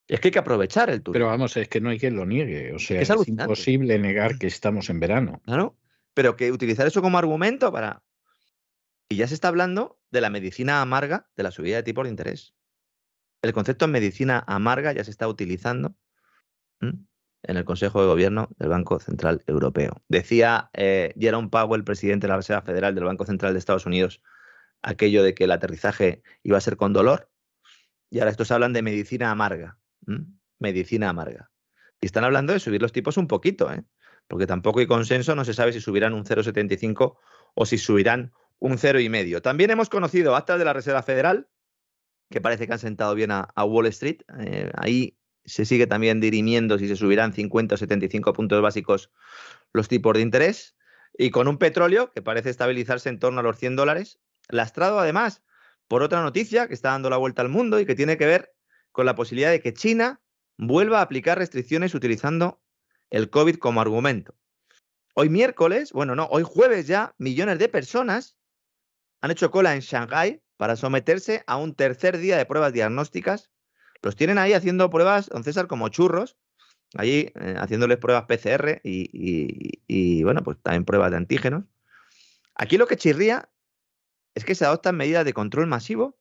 Es 0.08 0.20
que 0.20 0.28
hay 0.28 0.32
que 0.32 0.38
aprovechar 0.38 0.90
el 0.90 1.02
turismo. 1.02 1.14
Pero 1.14 1.26
vamos, 1.26 1.56
es 1.56 1.68
que 1.68 1.80
no 1.80 1.90
hay 1.90 1.98
quien 1.98 2.16
lo 2.16 2.26
niegue. 2.26 2.72
O 2.74 2.78
sea, 2.78 3.00
es, 3.00 3.10
es 3.10 3.28
imposible 3.28 3.98
negar 3.98 4.38
que 4.38 4.46
estamos 4.46 4.90
en 4.90 5.00
verano. 5.00 5.40
Claro. 5.44 5.76
Pero 6.14 6.36
que 6.36 6.52
utilizar 6.52 6.86
eso 6.86 7.02
como 7.02 7.18
argumento 7.18 7.72
para 7.72 8.02
y 9.08 9.16
ya 9.16 9.28
se 9.28 9.34
está 9.34 9.48
hablando 9.48 10.00
de 10.10 10.20
la 10.20 10.30
medicina 10.30 10.82
amarga 10.82 11.28
de 11.36 11.42
la 11.42 11.50
subida 11.50 11.76
de 11.76 11.82
tipo 11.82 12.02
de 12.02 12.10
interés. 12.10 12.54
El 13.46 13.52
concepto 13.52 13.86
de 13.86 13.92
medicina 13.92 14.42
amarga 14.48 14.92
ya 14.92 15.04
se 15.04 15.12
está 15.12 15.28
utilizando 15.28 15.94
en 16.80 17.56
el 17.56 17.64
Consejo 17.64 18.00
de 18.00 18.08
Gobierno 18.08 18.48
del 18.58 18.70
Banco 18.70 18.98
Central 18.98 19.44
Europeo. 19.46 20.02
Decía 20.08 20.68
eh, 20.72 21.14
Jerome 21.16 21.48
Powell, 21.48 21.84
presidente 21.84 22.26
de 22.26 22.30
la 22.32 22.38
Reserva 22.38 22.62
Federal 22.62 22.96
del 22.96 23.04
Banco 23.04 23.24
Central 23.24 23.52
de 23.52 23.60
Estados 23.60 23.86
Unidos, 23.86 24.20
aquello 24.82 25.22
de 25.22 25.32
que 25.32 25.44
el 25.44 25.52
aterrizaje 25.52 26.24
iba 26.42 26.58
a 26.58 26.60
ser 26.60 26.76
con 26.76 26.92
dolor. 26.92 27.30
Y 28.10 28.18
ahora 28.18 28.32
estos 28.32 28.50
hablan 28.50 28.72
de 28.72 28.82
medicina 28.82 29.30
amarga. 29.30 29.78
Medicina 30.58 31.08
amarga. 31.08 31.52
Y 32.00 32.06
están 32.06 32.24
hablando 32.24 32.52
de 32.52 32.58
subir 32.58 32.82
los 32.82 32.90
tipos 32.90 33.16
un 33.16 33.28
poquito, 33.28 33.72
¿eh? 33.72 33.84
porque 34.26 34.48
tampoco 34.48 34.80
hay 34.80 34.88
consenso, 34.88 35.36
no 35.36 35.44
se 35.44 35.54
sabe 35.54 35.72
si 35.72 35.80
subirán 35.80 36.14
un 36.14 36.24
0,75 36.24 37.16
o 37.54 37.64
si 37.64 37.78
subirán 37.78 38.32
un 38.58 38.76
cero 38.76 38.98
y 38.98 39.08
medio. 39.08 39.40
También 39.40 39.70
hemos 39.70 39.88
conocido 39.88 40.34
actas 40.34 40.58
de 40.58 40.64
la 40.64 40.72
Reserva 40.72 41.04
Federal, 41.04 41.48
que 42.30 42.40
parece 42.40 42.66
que 42.66 42.72
han 42.72 42.78
sentado 42.78 43.14
bien 43.14 43.30
a, 43.30 43.52
Wall 43.64 43.86
Street. 43.86 44.22
Eh, 44.40 44.70
ahí 44.76 45.16
se 45.44 45.64
sigue 45.64 45.86
también 45.86 46.20
dirimiendo 46.20 46.78
si 46.78 46.88
se 46.88 46.96
subirán 46.96 47.32
50 47.32 47.74
o 47.74 47.78
75 47.78 48.32
puntos 48.32 48.60
básicos 48.62 49.10
los 49.72 49.88
tipos 49.88 50.14
de 50.14 50.20
interés. 50.20 50.76
Y 51.16 51.30
con 51.30 51.48
un 51.48 51.58
petróleo 51.58 52.12
que 52.12 52.22
parece 52.22 52.50
estabilizarse 52.50 53.08
en 53.08 53.18
torno 53.18 53.40
a 53.40 53.42
los 53.42 53.56
100 53.58 53.76
dólares, 53.76 54.18
lastrado 54.48 54.98
además 54.98 55.42
por 55.88 56.02
otra 56.02 56.22
noticia 56.22 56.68
que 56.68 56.74
está 56.74 56.90
dando 56.90 57.10
la 57.10 57.16
vuelta 57.16 57.42
al 57.42 57.48
mundo 57.48 57.80
y 57.80 57.86
que 57.86 57.94
tiene 57.94 58.16
que 58.16 58.26
ver 58.26 58.54
con 58.92 59.06
la 59.06 59.14
posibilidad 59.14 59.50
de 59.50 59.60
que 59.60 59.72
China 59.72 60.20
vuelva 60.58 60.98
a 60.98 61.02
aplicar 61.02 61.38
restricciones 61.38 61.94
utilizando 61.94 62.60
el 63.10 63.30
COVID 63.30 63.56
como 63.56 63.80
argumento. 63.80 64.34
Hoy 65.14 65.28
miércoles, 65.28 65.92
bueno, 65.92 66.14
no, 66.14 66.26
hoy 66.26 66.42
jueves 66.44 66.86
ya, 66.86 67.14
millones 67.18 67.58
de 67.58 67.68
personas 67.68 68.36
han 69.20 69.30
hecho 69.30 69.50
cola 69.50 69.74
en 69.74 69.80
Shanghái 69.80 70.42
para 70.56 70.76
someterse 70.76 71.44
a 71.46 71.56
un 71.56 71.74
tercer 71.74 72.18
día 72.18 72.36
de 72.36 72.46
pruebas 72.46 72.72
diagnósticas. 72.72 73.50
Los 74.02 74.16
tienen 74.16 74.38
ahí 74.38 74.52
haciendo 74.52 74.90
pruebas, 74.90 75.28
don 75.28 75.44
César, 75.44 75.66
como 75.66 75.88
churros, 75.88 76.36
allí 76.94 77.32
eh, 77.34 77.56
haciéndoles 77.58 77.98
pruebas 77.98 78.24
PCR 78.24 78.80
y, 78.82 80.22
bueno, 80.22 80.42
pues 80.42 80.58
también 80.62 80.84
pruebas 80.84 81.10
de 81.10 81.16
antígenos. 81.16 81.64
Aquí 82.54 82.78
lo 82.78 82.86
que 82.86 82.96
chirría 82.96 83.50
es 84.34 84.44
que 84.44 84.54
se 84.54 84.64
adoptan 84.64 84.96
medidas 84.96 85.24
de 85.24 85.32
control 85.32 85.66
masivo 85.66 86.18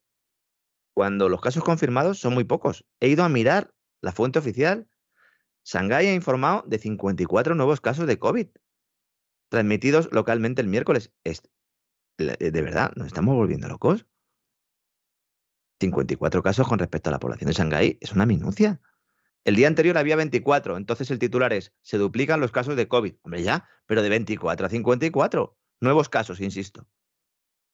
cuando 0.94 1.30
los 1.30 1.42
casos 1.42 1.64
confirmados 1.64 2.20
son 2.20 2.34
muy 2.34 2.44
pocos. 2.46 2.86
He 3.00 3.10
ido 3.10 3.24
a 3.24 3.30
mirar 3.30 3.74
la 4.02 4.12
fuente 4.12 4.40
oficial. 4.40 4.88
Shanghái 5.64 6.08
ha 6.08 6.14
informado 6.14 6.64
de 6.68 6.78
54 6.78 7.56
nuevos 7.56 7.82
casos 7.82 8.08
de 8.08 8.20
COVID 8.20 8.48
transmitidos 9.50 10.10
localmente 10.12 10.62
el 10.62 10.68
miércoles. 10.68 11.14
de 12.18 12.62
verdad, 12.62 12.92
nos 12.96 13.08
estamos 13.08 13.36
volviendo 13.36 13.68
locos. 13.68 14.06
54 15.80 16.42
casos 16.42 16.68
con 16.68 16.80
respecto 16.80 17.10
a 17.10 17.12
la 17.12 17.20
población 17.20 17.48
de 17.48 17.54
Shanghái 17.54 17.98
es 18.02 18.14
una 18.14 18.26
minucia. 18.26 18.80
El 19.44 19.56
día 19.56 19.68
anterior 19.68 19.98
había 19.98 20.16
24, 20.16 20.78
entonces 20.78 21.12
el 21.12 21.20
titular 21.20 21.54
es, 21.54 21.74
se 21.82 21.98
duplican 21.98 22.40
los 22.40 22.52
casos 22.52 22.76
de 22.76 22.88
COVID. 22.88 23.16
Hombre, 23.22 23.44
ya, 23.44 23.68
pero 23.86 24.02
de 24.02 24.10
24 24.10 24.66
a 24.66 24.70
54. 24.70 25.58
Nuevos 25.82 26.10
casos, 26.10 26.40
insisto. 26.40 26.88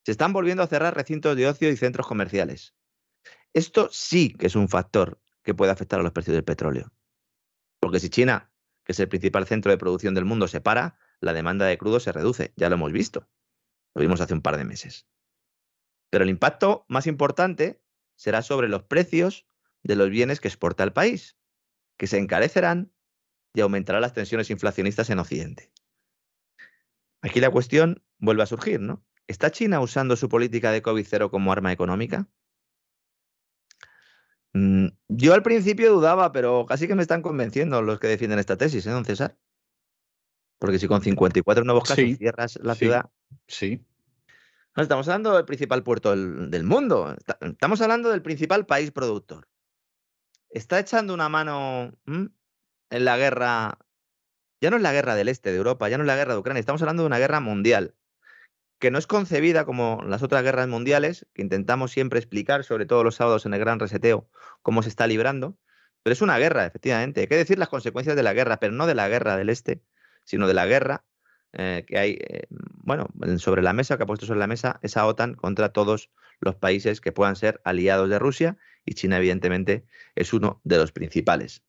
Se 0.03 0.11
están 0.11 0.33
volviendo 0.33 0.63
a 0.63 0.67
cerrar 0.67 0.95
recintos 0.95 1.37
de 1.37 1.47
ocio 1.47 1.69
y 1.69 1.77
centros 1.77 2.07
comerciales. 2.07 2.75
Esto 3.53 3.89
sí 3.91 4.33
que 4.33 4.47
es 4.47 4.55
un 4.55 4.67
factor 4.67 5.21
que 5.43 5.53
puede 5.53 5.71
afectar 5.71 5.99
a 5.99 6.03
los 6.03 6.11
precios 6.11 6.33
del 6.33 6.43
petróleo. 6.43 6.91
Porque 7.79 7.99
si 7.99 8.09
China, 8.09 8.51
que 8.83 8.93
es 8.93 8.99
el 8.99 9.09
principal 9.09 9.47
centro 9.47 9.71
de 9.71 9.77
producción 9.77 10.13
del 10.13 10.25
mundo, 10.25 10.47
se 10.47 10.61
para, 10.61 10.97
la 11.19 11.33
demanda 11.33 11.65
de 11.65 11.77
crudo 11.77 11.99
se 11.99 12.11
reduce. 12.11 12.53
Ya 12.55 12.69
lo 12.69 12.75
hemos 12.75 12.91
visto. 12.91 13.29
Lo 13.93 14.01
vimos 14.01 14.21
hace 14.21 14.33
un 14.33 14.41
par 14.41 14.57
de 14.57 14.65
meses. 14.65 15.07
Pero 16.09 16.23
el 16.23 16.29
impacto 16.29 16.85
más 16.89 17.07
importante 17.07 17.80
será 18.21 18.43
sobre 18.43 18.69
los 18.69 18.83
precios 18.83 19.47
de 19.81 19.95
los 19.95 20.11
bienes 20.11 20.39
que 20.39 20.47
exporta 20.47 20.83
el 20.83 20.93
país, 20.93 21.37
que 21.97 22.05
se 22.05 22.19
encarecerán 22.19 22.93
y 23.55 23.61
aumentarán 23.61 24.03
las 24.03 24.13
tensiones 24.13 24.51
inflacionistas 24.51 25.09
en 25.09 25.17
Occidente. 25.17 25.71
Aquí 27.23 27.39
la 27.39 27.49
cuestión 27.49 28.03
vuelve 28.19 28.43
a 28.43 28.45
surgir, 28.45 28.79
¿no? 28.79 29.03
¿Está 29.25 29.49
China 29.49 29.79
usando 29.81 30.15
su 30.15 30.29
política 30.29 30.71
de 30.71 30.83
COVID-0 30.83 31.31
como 31.31 31.51
arma 31.51 31.71
económica? 31.71 32.29
Mm, 34.53 34.89
yo 35.07 35.33
al 35.33 35.41
principio 35.41 35.91
dudaba, 35.91 36.31
pero 36.31 36.67
casi 36.67 36.87
que 36.87 36.93
me 36.93 37.01
están 37.01 37.23
convenciendo 37.23 37.81
los 37.81 37.99
que 37.99 38.07
defienden 38.07 38.37
esta 38.37 38.55
tesis, 38.55 38.85
¿eh, 38.85 38.91
don 38.91 39.03
César? 39.03 39.35
Porque 40.59 40.77
si 40.77 40.87
con 40.87 41.01
54 41.01 41.63
nuevos 41.63 41.85
casos 41.85 42.17
cierras 42.19 42.59
la 42.61 42.75
ciudad. 42.75 43.09
Sí 43.47 43.83
estamos 44.75 45.07
hablando 45.07 45.35
del 45.35 45.45
principal 45.45 45.83
puerto 45.83 46.11
del, 46.11 46.63
mundo. 46.63 47.15
Estamos 47.41 47.81
hablando 47.81 48.09
del 48.09 48.21
principal 48.21 48.65
país 48.65 48.91
productor. 48.91 49.47
Está 50.49 50.79
echando 50.79 51.13
una 51.13 51.29
mano 51.29 51.93
en 52.05 53.05
la 53.05 53.17
guerra. 53.17 53.77
Ya 54.61 54.69
no 54.69 54.77
es 54.77 54.83
la 54.83 54.93
guerra 54.93 55.15
del 55.15 55.27
este 55.27 55.51
de 55.51 55.57
Europa, 55.57 55.89
ya 55.89 55.97
no 55.97 56.03
es 56.03 56.07
la 56.07 56.15
guerra 56.15 56.33
de 56.33 56.39
Ucrania. 56.39 56.59
Estamos 56.59 56.81
hablando 56.81 57.03
de 57.03 57.07
una 57.07 57.19
guerra 57.19 57.39
mundial 57.39 57.95
que 58.79 58.91
no 58.91 58.97
es 58.97 59.05
concebida 59.05 59.63
como 59.63 60.01
las 60.07 60.23
otras 60.23 60.41
guerras 60.41 60.67
mundiales, 60.67 61.27
que 61.35 61.43
intentamos 61.43 61.91
siempre 61.91 62.17
explicar, 62.17 62.63
sobre 62.63 62.87
todo 62.87 63.03
los 63.03 63.15
sábados 63.15 63.45
en 63.45 63.53
el 63.53 63.59
gran 63.59 63.79
reseteo, 63.79 64.27
cómo 64.63 64.81
se 64.81 64.89
está 64.89 65.05
librando. 65.05 65.55
Pero 66.01 66.13
es 66.13 66.21
una 66.23 66.39
guerra, 66.39 66.65
efectivamente. 66.65 67.21
Hay 67.21 67.27
que 67.27 67.37
decir 67.37 67.59
las 67.59 67.69
consecuencias 67.69 68.15
de 68.15 68.23
la 68.23 68.33
guerra, 68.33 68.59
pero 68.59 68.73
no 68.73 68.87
de 68.87 68.95
la 68.95 69.07
guerra 69.07 69.37
del 69.37 69.49
este, 69.49 69.83
sino 70.23 70.47
de 70.47 70.55
la 70.55 70.65
guerra 70.65 71.05
eh, 71.53 71.83
que 71.85 71.97
hay, 71.97 72.11
eh, 72.21 72.47
bueno, 72.49 73.09
sobre 73.37 73.61
la 73.61 73.73
mesa, 73.73 73.97
que 73.97 74.03
ha 74.03 74.05
puesto 74.05 74.25
sobre 74.25 74.39
la 74.39 74.47
mesa 74.47 74.79
esa 74.83 75.05
OTAN 75.05 75.33
contra 75.33 75.69
todos 75.69 76.09
los 76.39 76.55
países 76.55 77.01
que 77.01 77.11
puedan 77.11 77.35
ser 77.35 77.59
aliados 77.65 78.09
de 78.09 78.19
Rusia 78.19 78.57
y 78.85 78.93
China, 78.93 79.17
evidentemente, 79.17 79.85
es 80.15 80.33
uno 80.33 80.61
de 80.63 80.77
los 80.77 80.91
principales. 80.91 81.63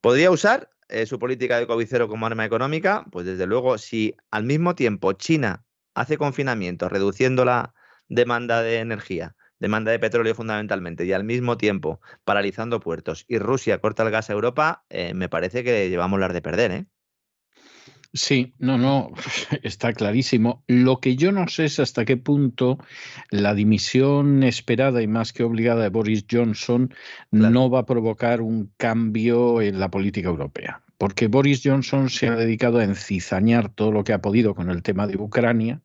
¿Podría 0.00 0.30
usar 0.30 0.70
eh, 0.88 1.06
su 1.06 1.18
política 1.18 1.58
de 1.58 1.68
COVID-0 1.68 2.08
como 2.08 2.26
arma 2.26 2.44
económica? 2.44 3.06
Pues 3.12 3.24
desde 3.24 3.46
luego, 3.46 3.78
si 3.78 4.16
al 4.30 4.44
mismo 4.44 4.74
tiempo 4.74 5.12
China 5.12 5.64
hace 5.94 6.18
confinamiento, 6.18 6.88
reduciendo 6.88 7.44
la 7.44 7.74
demanda 8.08 8.62
de 8.62 8.78
energía, 8.80 9.36
demanda 9.60 9.92
de 9.92 10.00
petróleo 10.00 10.34
fundamentalmente, 10.34 11.04
y 11.06 11.12
al 11.12 11.22
mismo 11.22 11.56
tiempo 11.56 12.00
paralizando 12.24 12.80
puertos, 12.80 13.24
y 13.28 13.38
Rusia 13.38 13.78
corta 13.78 14.02
el 14.02 14.10
gas 14.10 14.30
a 14.30 14.32
Europa, 14.32 14.84
me 15.14 15.28
parece 15.28 15.62
que 15.62 15.88
llevamos 15.88 16.18
las 16.18 16.32
de 16.32 16.42
perder, 16.42 16.70
¿eh? 16.72 16.86
Sí, 18.14 18.52
no, 18.58 18.76
no, 18.76 19.10
está 19.62 19.94
clarísimo. 19.94 20.62
Lo 20.66 21.00
que 21.00 21.16
yo 21.16 21.32
no 21.32 21.48
sé 21.48 21.64
es 21.64 21.80
hasta 21.80 22.04
qué 22.04 22.18
punto 22.18 22.78
la 23.30 23.54
dimisión 23.54 24.42
esperada 24.42 25.00
y 25.00 25.06
más 25.06 25.32
que 25.32 25.44
obligada 25.44 25.84
de 25.84 25.88
Boris 25.88 26.26
Johnson 26.30 26.94
no 27.30 27.70
va 27.70 27.80
a 27.80 27.86
provocar 27.86 28.42
un 28.42 28.70
cambio 28.76 29.62
en 29.62 29.80
la 29.80 29.90
política 29.90 30.28
europea. 30.28 30.82
Porque 30.98 31.26
Boris 31.26 31.62
Johnson 31.64 32.10
se 32.10 32.28
ha 32.28 32.36
dedicado 32.36 32.78
a 32.78 32.84
encizañar 32.84 33.70
todo 33.70 33.90
lo 33.90 34.04
que 34.04 34.12
ha 34.12 34.20
podido 34.20 34.54
con 34.54 34.70
el 34.70 34.82
tema 34.82 35.06
de 35.06 35.16
Ucrania. 35.16 35.80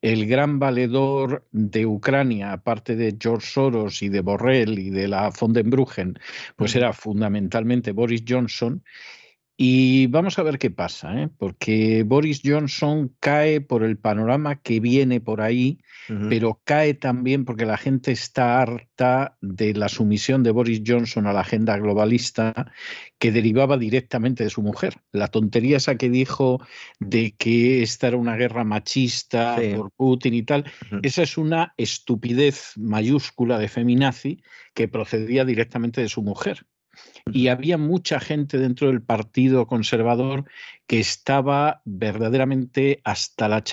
El 0.00 0.26
gran 0.26 0.58
valedor 0.58 1.46
de 1.52 1.86
Ucrania, 1.86 2.52
aparte 2.52 2.96
de 2.96 3.16
George 3.20 3.46
Soros 3.46 4.02
y 4.02 4.08
de 4.08 4.22
Borrell 4.22 4.78
y 4.78 4.90
de 4.90 5.08
la 5.08 5.30
von 5.30 5.52
den 5.52 5.70
Bruggen, 5.70 6.18
pues 6.56 6.74
era 6.74 6.92
fundamentalmente 6.92 7.92
Boris 7.92 8.24
Johnson. 8.26 8.82
Y 9.58 10.08
vamos 10.08 10.38
a 10.38 10.42
ver 10.42 10.58
qué 10.58 10.70
pasa, 10.70 11.18
¿eh? 11.18 11.30
porque 11.38 12.02
Boris 12.02 12.42
Johnson 12.44 13.16
cae 13.20 13.62
por 13.62 13.84
el 13.84 13.96
panorama 13.96 14.60
que 14.60 14.80
viene 14.80 15.22
por 15.22 15.40
ahí, 15.40 15.78
pero 16.28 16.60
cae 16.62 16.92
también 16.92 17.46
porque 17.46 17.64
la 17.64 17.78
gente 17.78 18.12
está 18.12 18.60
harta 18.60 19.38
de 19.40 19.72
la 19.72 19.88
sumisión 19.88 20.42
de 20.42 20.50
Boris 20.50 20.82
Johnson 20.86 21.26
a 21.26 21.32
la 21.32 21.40
agenda 21.40 21.76
globalista 21.78 22.70
que 23.18 23.32
derivaba 23.32 23.78
directamente 23.78 24.44
de 24.44 24.50
su 24.50 24.60
mujer. 24.62 25.00
La 25.10 25.28
tontería 25.28 25.78
esa 25.78 25.96
que 25.96 26.10
dijo 26.10 26.60
de 27.00 27.34
que 27.34 27.82
esta 27.82 28.08
era 28.08 28.18
una 28.18 28.36
guerra 28.36 28.62
machista 28.62 29.56
por 29.74 29.90
Putin 29.92 30.34
y 30.34 30.42
tal, 30.42 30.70
esa 31.02 31.22
es 31.22 31.38
una 31.38 31.72
estupidez 31.78 32.74
mayúscula 32.76 33.58
de 33.58 33.68
feminazi 33.68 34.42
que 34.74 34.86
procedía 34.86 35.46
directamente 35.46 36.02
de 36.02 36.10
su 36.10 36.22
mujer 36.22 36.66
y 37.32 37.48
había 37.48 37.78
mucha 37.78 38.20
gente 38.20 38.58
dentro 38.58 38.88
del 38.88 39.02
Partido 39.02 39.66
Conservador 39.66 40.44
que 40.86 41.00
estaba 41.00 41.82
verdaderamente 41.84 43.00
hasta 43.04 43.48
la, 43.48 43.64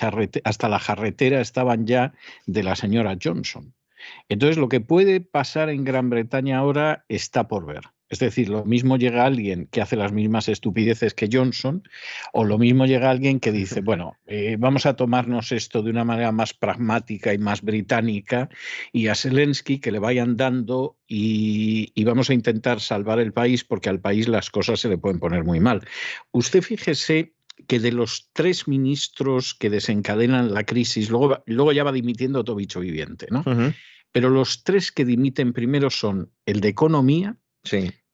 hasta 0.44 0.68
la 0.68 0.78
jarretera, 0.78 1.40
estaban 1.40 1.86
ya 1.86 2.14
de 2.46 2.62
la 2.62 2.76
señora 2.76 3.16
Johnson. 3.22 3.74
Entonces, 4.28 4.58
lo 4.58 4.68
que 4.68 4.80
puede 4.80 5.20
pasar 5.20 5.70
en 5.70 5.84
Gran 5.84 6.10
Bretaña 6.10 6.58
ahora 6.58 7.04
está 7.08 7.48
por 7.48 7.66
ver. 7.66 7.84
Es 8.14 8.20
decir, 8.20 8.48
lo 8.48 8.64
mismo 8.64 8.96
llega 8.96 9.26
alguien 9.26 9.66
que 9.72 9.82
hace 9.82 9.96
las 9.96 10.12
mismas 10.12 10.48
estupideces 10.48 11.14
que 11.14 11.28
Johnson, 11.30 11.82
o 12.32 12.44
lo 12.44 12.58
mismo 12.58 12.86
llega 12.86 13.10
alguien 13.10 13.40
que 13.40 13.50
dice, 13.50 13.80
bueno, 13.82 14.16
eh, 14.26 14.54
vamos 14.56 14.86
a 14.86 14.94
tomarnos 14.94 15.50
esto 15.50 15.82
de 15.82 15.90
una 15.90 16.04
manera 16.04 16.30
más 16.30 16.54
pragmática 16.54 17.34
y 17.34 17.38
más 17.38 17.62
británica, 17.62 18.48
y 18.92 19.08
a 19.08 19.16
Zelensky 19.16 19.80
que 19.80 19.90
le 19.90 19.98
vayan 19.98 20.36
dando 20.36 20.96
y, 21.08 21.90
y 21.96 22.04
vamos 22.04 22.30
a 22.30 22.34
intentar 22.34 22.78
salvar 22.78 23.18
el 23.18 23.32
país, 23.32 23.64
porque 23.64 23.88
al 23.88 24.00
país 24.00 24.28
las 24.28 24.48
cosas 24.48 24.78
se 24.78 24.88
le 24.88 24.96
pueden 24.96 25.18
poner 25.18 25.42
muy 25.42 25.58
mal. 25.58 25.80
Usted 26.30 26.62
fíjese 26.62 27.34
que 27.66 27.80
de 27.80 27.90
los 27.90 28.30
tres 28.32 28.68
ministros 28.68 29.54
que 29.54 29.70
desencadenan 29.70 30.54
la 30.54 30.62
crisis, 30.62 31.10
luego, 31.10 31.42
luego 31.46 31.72
ya 31.72 31.82
va 31.82 31.90
dimitiendo 31.90 32.44
todo 32.44 32.54
bicho 32.54 32.78
viviente, 32.78 33.26
¿no? 33.30 33.42
Pero 34.12 34.30
los 34.30 34.62
tres 34.62 34.92
que 34.92 35.04
dimiten 35.04 35.52
primero 35.52 35.90
son 35.90 36.30
el 36.46 36.60
de 36.60 36.68
Economía, 36.68 37.36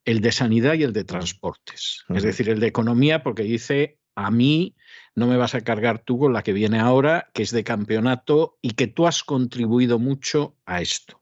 el 0.05 0.20
de 0.20 0.32
sanidad 0.32 0.74
y 0.74 0.82
el 0.82 0.92
de 0.92 1.05
transportes. 1.05 2.05
Es 2.09 2.22
decir, 2.22 2.48
el 2.48 2.61
de 2.61 2.66
economía 2.66 3.22
porque 3.22 3.42
dice, 3.42 3.98
a 4.14 4.30
mí 4.30 4.76
no 5.14 5.26
me 5.26 5.36
vas 5.36 5.55
a 5.55 5.61
cargar 5.62 6.01
tú 6.01 6.18
con 6.18 6.32
la 6.32 6.42
que 6.42 6.53
viene 6.53 6.78
ahora, 6.78 7.30
que 7.34 7.42
es 7.42 7.51
de 7.51 7.64
campeonato 7.64 8.59
y 8.62 8.72
que 8.72 8.86
tú 8.86 9.07
has 9.07 9.22
contribuido 9.22 9.98
mucho 9.98 10.57
a 10.66 10.80
esto. 10.80 11.20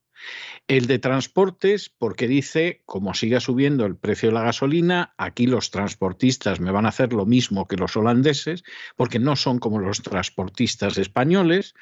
El 0.66 0.87
de 0.87 0.99
transportes, 0.99 1.89
porque 1.89 2.29
dice, 2.29 2.83
como 2.85 3.14
siga 3.14 3.41
subiendo 3.41 3.87
el 3.87 3.97
precio 3.97 4.29
de 4.29 4.35
la 4.35 4.43
gasolina, 4.43 5.14
aquí 5.16 5.47
los 5.47 5.70
transportistas 5.70 6.61
me 6.61 6.72
van 6.72 6.87
a 6.87 6.91
hacer 6.91 7.12
lo 7.12 7.24
mismo 7.24 7.66
que 7.66 7.76
los 7.76 7.97
holandeses, 7.97 8.64
porque 8.97 9.18
no 9.18 9.37
son 9.37 9.61
como 9.61 9.79
los 9.79 10.03
transportistas 10.03 10.99
españoles, 10.99 11.74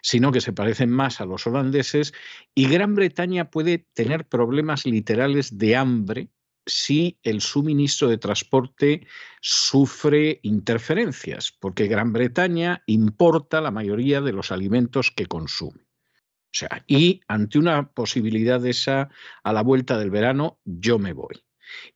sino 0.00 0.32
que 0.32 0.40
se 0.40 0.52
parecen 0.52 0.90
más 0.90 1.20
a 1.20 1.26
los 1.26 1.46
holandeses, 1.46 2.12
y 2.54 2.66
Gran 2.66 2.94
Bretaña 2.94 3.50
puede 3.50 3.78
tener 3.78 4.26
problemas 4.26 4.86
literales 4.86 5.58
de 5.58 5.76
hambre 5.76 6.28
si 6.66 7.18
el 7.22 7.40
suministro 7.40 8.08
de 8.08 8.18
transporte 8.18 9.06
sufre 9.40 10.40
interferencias, 10.42 11.52
porque 11.58 11.86
Gran 11.86 12.12
Bretaña 12.12 12.82
importa 12.86 13.60
la 13.60 13.70
mayoría 13.70 14.20
de 14.20 14.32
los 14.32 14.52
alimentos 14.52 15.10
que 15.10 15.26
consume. 15.26 15.82
O 15.82 16.54
sea, 16.54 16.84
y 16.86 17.22
ante 17.28 17.58
una 17.58 17.90
posibilidad 17.92 18.60
de 18.60 18.70
esa 18.70 19.08
a 19.42 19.52
la 19.52 19.62
vuelta 19.62 19.98
del 19.98 20.10
verano, 20.10 20.60
yo 20.64 20.98
me 20.98 21.14
voy. 21.14 21.42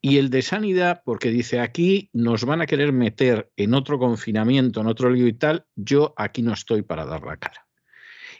Y 0.01 0.17
el 0.17 0.31
de 0.31 0.41
sanidad, 0.41 1.03
porque 1.05 1.31
dice 1.31 1.61
aquí 1.61 2.09
nos 2.15 2.45
van 2.45 2.63
a 2.63 2.67
querer 2.67 2.93
meter 2.93 3.53
en 3.57 3.75
otro 3.75 3.99
confinamiento, 3.99 4.81
en 4.81 4.87
otro 4.87 5.11
lío 5.11 5.27
y 5.27 5.35
tal, 5.35 5.67
yo 5.75 6.15
aquí 6.17 6.41
no 6.41 6.55
estoy 6.55 6.83
para 6.83 7.05
dar 7.05 7.23
la 7.25 7.37
cara. 7.37 7.67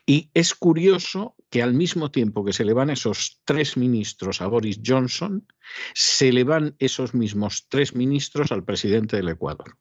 Y 0.07 0.31
es 0.35 0.55
curioso 0.55 1.36
que 1.51 1.63
al 1.63 1.75
mismo 1.75 2.11
tiempo 2.11 2.45
que 2.45 2.53
se 2.53 2.65
le 2.65 2.73
van 2.73 2.91
esos 2.91 3.41
tres 3.45 3.77
ministros 3.77 4.41
a 4.41 4.47
Boris 4.47 4.81
Johnson, 4.85 5.47
se 5.95 6.33
le 6.33 6.45
van 6.45 6.75
esos 6.79 7.15
mismos 7.15 7.67
tres 7.69 7.95
ministros 7.95 8.53
al 8.53 8.65
presidente 8.65 9.17
del 9.17 9.29
Ecuador. 9.29 9.79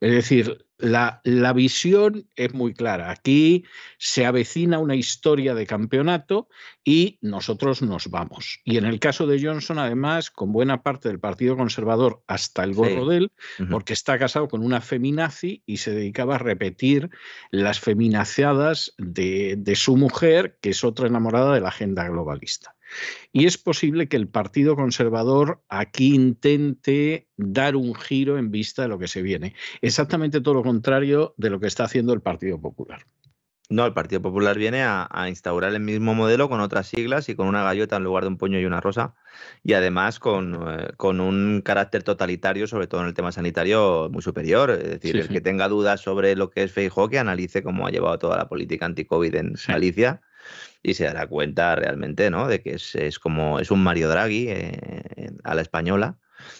Es 0.00 0.12
decir, 0.12 0.64
la, 0.78 1.20
la, 1.24 1.52
visión 1.52 2.28
es 2.36 2.54
muy 2.54 2.72
clara. 2.72 3.10
Aquí 3.10 3.64
se 3.98 4.26
avecina 4.26 4.78
una 4.78 4.94
historia 4.94 5.54
de 5.54 5.66
campeonato 5.66 6.48
y 6.84 7.18
nosotros 7.20 7.82
nos 7.82 8.08
vamos. 8.08 8.60
Y 8.64 8.76
en 8.76 8.84
el 8.84 9.00
caso 9.00 9.26
de 9.26 9.42
Johnson, 9.42 9.78
además, 9.78 10.30
con 10.30 10.52
buena 10.52 10.84
parte 10.84 11.08
del 11.08 11.18
Partido 11.18 11.56
Conservador 11.56 12.22
hasta 12.28 12.62
el 12.62 12.74
gorro 12.74 13.06
de 13.06 13.16
él, 13.16 13.32
porque 13.70 13.92
está 13.92 14.18
casado 14.20 14.46
con 14.46 14.64
una 14.64 14.80
feminazi 14.80 15.64
y 15.66 15.78
se 15.78 15.90
dedicaba 15.90 16.36
a 16.36 16.38
repetir 16.38 17.10
las 17.50 17.80
feminaciadas 17.80 18.94
de, 18.98 19.56
de 19.58 19.74
su 19.74 19.96
mujer, 19.96 20.58
que 20.60 20.70
es 20.70 20.84
otra 20.84 21.08
enamorada 21.08 21.54
de 21.54 21.60
la 21.60 21.68
agenda 21.68 22.08
globalista. 22.08 22.77
Y 23.32 23.46
es 23.46 23.58
posible 23.58 24.08
que 24.08 24.16
el 24.16 24.28
Partido 24.28 24.76
Conservador 24.76 25.62
aquí 25.68 26.14
intente 26.14 27.28
dar 27.36 27.76
un 27.76 27.94
giro 27.94 28.38
en 28.38 28.50
vista 28.50 28.82
de 28.82 28.88
lo 28.88 28.98
que 28.98 29.08
se 29.08 29.22
viene. 29.22 29.54
Exactamente 29.80 30.40
todo 30.40 30.54
lo 30.54 30.62
contrario 30.62 31.34
de 31.36 31.50
lo 31.50 31.60
que 31.60 31.66
está 31.66 31.84
haciendo 31.84 32.12
el 32.12 32.20
Partido 32.20 32.60
Popular. 32.60 33.04
No, 33.70 33.84
el 33.84 33.92
Partido 33.92 34.22
Popular 34.22 34.56
viene 34.56 34.82
a, 34.82 35.26
instaurar 35.28 35.74
el 35.74 35.80
mismo 35.80 36.14
modelo 36.14 36.48
con 36.48 36.60
otras 36.60 36.86
siglas 36.86 37.28
y 37.28 37.34
con 37.34 37.46
una 37.48 37.62
gallota 37.62 37.96
en 37.96 38.04
lugar 38.04 38.24
de 38.24 38.28
un 38.28 38.38
puño 38.38 38.58
y 38.58 38.64
una 38.64 38.80
rosa. 38.80 39.14
Y 39.62 39.74
además 39.74 40.18
con, 40.18 40.54
eh, 40.54 40.88
un 41.02 41.60
carácter 41.62 42.02
totalitario, 42.02 42.66
sobre 42.66 42.86
todo 42.86 43.02
en 43.02 43.08
el 43.08 43.14
tema 43.14 43.30
sanitario, 43.30 44.08
muy 44.10 44.22
superior. 44.22 44.70
Es 44.70 44.88
decir, 44.88 45.18
el 45.18 45.28
que 45.28 45.42
tenga 45.42 45.68
dudas 45.68 46.00
sobre 46.00 46.34
lo 46.34 46.48
que 46.48 46.62
es 46.62 46.72
Feijóo, 46.72 47.10
que 47.10 47.18
analice 47.18 47.62
cómo 47.62 47.86
ha 47.86 47.90
llevado 47.90 48.18
toda 48.18 48.38
la 48.38 48.48
política 48.48 48.86
anti-COVID 48.86 49.34
en 49.34 49.54
Galicia 49.66 50.22
y 50.82 50.94
se 50.94 51.04
dará 51.04 51.26
cuenta 51.26 51.74
realmente 51.76 52.30
¿no? 52.30 52.48
de 52.48 52.62
que 52.62 52.74
es, 52.74 53.18
como 53.18 53.60
es 53.60 53.70
un 53.70 53.82
Mario 53.82 54.08
Draghi 54.08 54.46
eh, 54.48 55.30
a 55.44 55.54
la 55.54 55.62
española. 55.62 56.18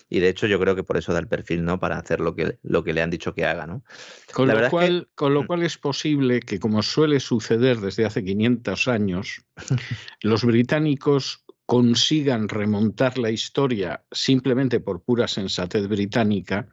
Y 0.09 0.19
de 0.19 0.29
hecho 0.29 0.47
yo 0.47 0.59
creo 0.59 0.75
que 0.75 0.83
por 0.83 0.97
eso 0.97 1.13
da 1.13 1.21
el 1.21 1.29
perfil, 1.29 1.65
¿no? 1.65 1.79
Para 1.79 1.99
hacer 1.99 2.19
lo 2.19 2.35
que, 2.35 2.59
lo 2.63 2.83
que 2.83 2.93
le 2.93 3.01
han 3.01 3.11
dicho 3.11 3.33
que 3.33 3.45
haga, 3.45 3.65
¿no? 3.65 3.85
Con, 4.33 4.49
lo 4.49 4.71
cual, 4.71 5.09
con 5.15 5.35
lo 5.35 5.45
mm. 5.45 5.47
cual 5.47 5.63
es 5.63 5.79
posible 5.79 6.41
que, 6.41 6.59
como 6.59 6.83
suele 6.83 7.21
suceder 7.21 7.79
desde 7.79 8.05
hace 8.05 8.25
500 8.25 8.89
años, 8.89 9.45
los 10.23 10.45
británicos 10.45 11.45
consigan 11.65 12.49
remontar 12.49 13.19
la 13.19 13.31
historia 13.31 14.03
simplemente 14.11 14.81
por 14.81 15.03
pura 15.03 15.29
sensatez 15.29 15.87
británica 15.87 16.67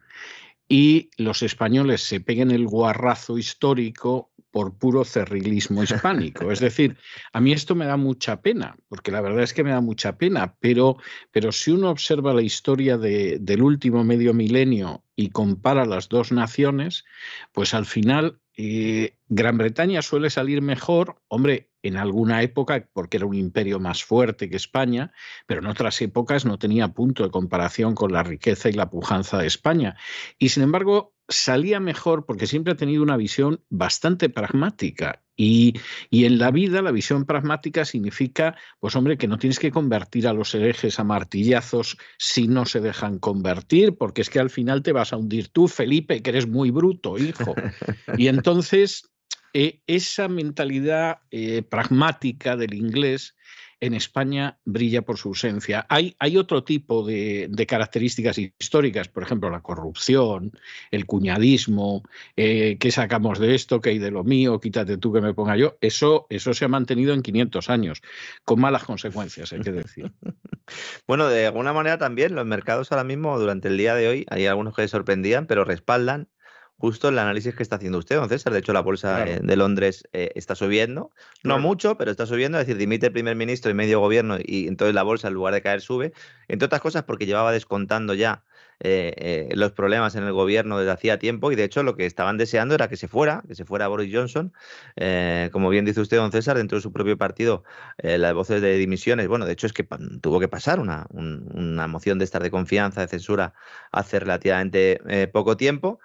y 0.68 1.10
los 1.18 1.42
españoles 1.42 2.02
se 2.02 2.20
peguen 2.20 2.50
el 2.50 2.66
guarrazo 2.66 3.38
histórico 3.38 4.32
por 4.56 4.78
puro 4.78 5.04
cerrilismo 5.04 5.82
hispánico. 5.82 6.50
Es 6.50 6.60
decir, 6.60 6.96
a 7.34 7.42
mí 7.42 7.52
esto 7.52 7.74
me 7.74 7.84
da 7.84 7.98
mucha 7.98 8.40
pena, 8.40 8.74
porque 8.88 9.10
la 9.10 9.20
verdad 9.20 9.42
es 9.42 9.52
que 9.52 9.62
me 9.62 9.68
da 9.68 9.82
mucha 9.82 10.16
pena, 10.16 10.56
pero, 10.60 10.96
pero 11.30 11.52
si 11.52 11.72
uno 11.72 11.90
observa 11.90 12.32
la 12.32 12.40
historia 12.40 12.96
de, 12.96 13.36
del 13.38 13.60
último 13.60 14.02
medio 14.02 14.32
milenio 14.32 15.04
y 15.14 15.28
compara 15.28 15.84
las 15.84 16.08
dos 16.08 16.32
naciones, 16.32 17.04
pues 17.52 17.74
al 17.74 17.84
final 17.84 18.40
eh, 18.56 19.18
Gran 19.28 19.58
Bretaña 19.58 20.00
suele 20.00 20.30
salir 20.30 20.62
mejor, 20.62 21.20
hombre, 21.28 21.68
en 21.86 21.96
alguna 21.96 22.42
época, 22.42 22.88
porque 22.92 23.16
era 23.18 23.26
un 23.26 23.34
imperio 23.34 23.80
más 23.80 24.04
fuerte 24.04 24.48
que 24.50 24.56
España, 24.56 25.12
pero 25.46 25.60
en 25.60 25.66
otras 25.66 26.00
épocas 26.02 26.44
no 26.44 26.58
tenía 26.58 26.88
punto 26.88 27.22
de 27.22 27.30
comparación 27.30 27.94
con 27.94 28.12
la 28.12 28.22
riqueza 28.22 28.68
y 28.68 28.72
la 28.72 28.90
pujanza 28.90 29.38
de 29.38 29.46
España. 29.46 29.96
Y 30.38 30.50
sin 30.50 30.62
embargo, 30.62 31.14
salía 31.28 31.80
mejor 31.80 32.24
porque 32.26 32.46
siempre 32.46 32.72
ha 32.72 32.76
tenido 32.76 33.02
una 33.02 33.16
visión 33.16 33.62
bastante 33.68 34.28
pragmática. 34.28 35.22
Y, 35.38 35.74
en 36.10 36.38
la 36.38 36.50
vida 36.50 36.80
la 36.80 36.92
visión 36.92 37.26
pragmática 37.26 37.84
significa, 37.84 38.56
pues 38.80 38.96
hombre, 38.96 39.18
que 39.18 39.28
no 39.28 39.38
tienes 39.38 39.58
que 39.58 39.70
convertir 39.70 40.26
a 40.26 40.32
los 40.32 40.54
herejes 40.54 40.98
a 40.98 41.04
martillazos 41.04 41.98
si 42.18 42.48
no 42.48 42.64
se 42.64 42.80
dejan 42.80 43.18
convertir, 43.18 43.98
porque 43.98 44.22
es 44.22 44.30
que 44.30 44.40
al 44.40 44.48
final 44.48 44.82
te 44.82 44.92
vas 44.92 45.12
a 45.12 45.18
hundir 45.18 45.48
tú, 45.48 45.68
Felipe, 45.68 46.22
que 46.22 46.30
eres 46.30 46.46
muy 46.46 46.70
bruto, 46.70 47.18
hijo. 47.18 47.54
Y 48.16 48.28
entonces 48.28 49.10
eh, 49.58 49.80
esa 49.86 50.28
mentalidad 50.28 51.20
eh, 51.30 51.62
pragmática 51.62 52.56
del 52.56 52.74
inglés 52.74 53.34
en 53.80 53.94
España 53.94 54.58
brilla 54.66 55.00
por 55.00 55.16
su 55.16 55.28
ausencia. 55.28 55.86
Hay, 55.88 56.14
otro 56.36 56.62
tipo 56.62 57.06
de, 57.06 57.66
características 57.66 58.36
históricas, 58.36 59.08
por 59.08 59.22
ejemplo, 59.22 59.48
la 59.48 59.62
corrupción, 59.62 60.52
el 60.90 61.06
cuñadismo, 61.06 62.02
eh, 62.36 62.76
qué 62.78 62.90
sacamos 62.90 63.38
de 63.38 63.54
esto, 63.54 63.80
qué 63.80 63.90
hay 63.90 63.98
de 63.98 64.10
lo 64.10 64.24
mío, 64.24 64.60
quítate 64.60 64.98
tú 64.98 65.10
que 65.10 65.22
me 65.22 65.32
ponga 65.32 65.56
yo. 65.56 65.78
Eso, 65.80 66.26
eso 66.28 66.52
se 66.52 66.66
ha 66.66 66.68
mantenido 66.68 67.14
en 67.14 67.22
500 67.22 67.70
años, 67.70 68.02
con 68.44 68.60
malas 68.60 68.84
consecuencias, 68.84 69.54
hay 69.54 69.60
que 69.60 69.72
decir. 69.72 70.12
bueno, 71.08 71.28
de 71.28 71.46
alguna 71.46 71.72
manera 71.72 71.96
también 71.96 72.34
los 72.34 72.44
mercados 72.44 72.92
ahora 72.92 73.04
mismo, 73.04 73.38
durante 73.38 73.68
el 73.68 73.78
día 73.78 73.94
de 73.94 74.06
hoy, 74.06 74.26
hay 74.28 74.44
algunos 74.44 74.76
que 74.76 74.86
sorprendían, 74.86 75.46
pero 75.46 75.64
respaldan 75.64 76.28
justo 76.78 77.08
el 77.08 77.18
análisis 77.18 77.54
que 77.54 77.62
está 77.62 77.76
haciendo 77.76 77.98
usted, 77.98 78.16
don 78.16 78.28
César. 78.28 78.52
De 78.52 78.58
hecho, 78.58 78.72
la 78.72 78.80
bolsa 78.80 79.24
de 79.24 79.56
Londres 79.56 80.06
eh, 80.12 80.32
está 80.34 80.54
subiendo, 80.54 81.10
no 81.42 81.58
mucho, 81.58 81.96
pero 81.96 82.10
está 82.10 82.26
subiendo, 82.26 82.58
es 82.58 82.66
decir, 82.66 82.78
dimite 82.78 83.06
el 83.06 83.12
primer 83.12 83.36
ministro 83.36 83.70
y 83.70 83.74
medio 83.74 84.00
gobierno 84.00 84.36
y 84.42 84.68
entonces 84.68 84.94
la 84.94 85.02
bolsa 85.02 85.28
en 85.28 85.34
lugar 85.34 85.54
de 85.54 85.62
caer 85.62 85.80
sube, 85.80 86.12
entre 86.48 86.66
otras 86.66 86.80
cosas 86.80 87.04
porque 87.04 87.26
llevaba 87.26 87.52
descontando 87.52 88.14
ya 88.14 88.44
eh, 88.80 89.14
eh, 89.16 89.48
los 89.54 89.72
problemas 89.72 90.16
en 90.16 90.24
el 90.24 90.32
gobierno 90.32 90.78
desde 90.78 90.90
hacía 90.90 91.18
tiempo 91.18 91.50
y 91.50 91.54
de 91.54 91.64
hecho 91.64 91.82
lo 91.82 91.96
que 91.96 92.04
estaban 92.04 92.36
deseando 92.36 92.74
era 92.74 92.88
que 92.88 92.98
se 92.98 93.08
fuera, 93.08 93.42
que 93.48 93.54
se 93.54 93.64
fuera 93.64 93.88
Boris 93.88 94.14
Johnson. 94.14 94.52
como 95.50 95.70
bien 95.70 95.86
dice 95.86 96.02
usted, 96.02 96.18
don 96.18 96.30
César, 96.30 96.58
dentro 96.58 96.76
de 96.76 96.82
su 96.82 96.92
propio 96.92 97.16
partido, 97.16 97.64
las 98.02 98.34
voces 98.34 98.60
de 98.60 98.76
dimisiones, 98.76 99.28
bueno, 99.28 99.46
de 99.46 99.52
hecho 99.52 99.66
es 99.66 99.72
que 99.72 99.88
tuvo 100.20 100.40
que 100.40 100.48
pasar 100.48 100.78
una, 100.78 101.06
una 101.10 101.86
moción 101.86 102.18
de 102.18 102.26
estar 102.26 102.42
de 102.42 102.50
confianza, 102.50 103.00
de 103.00 103.08
censura, 103.08 103.54
hace 103.92 104.20
relativamente 104.20 105.00
poco 105.32 105.56
tiempo. 105.56 106.00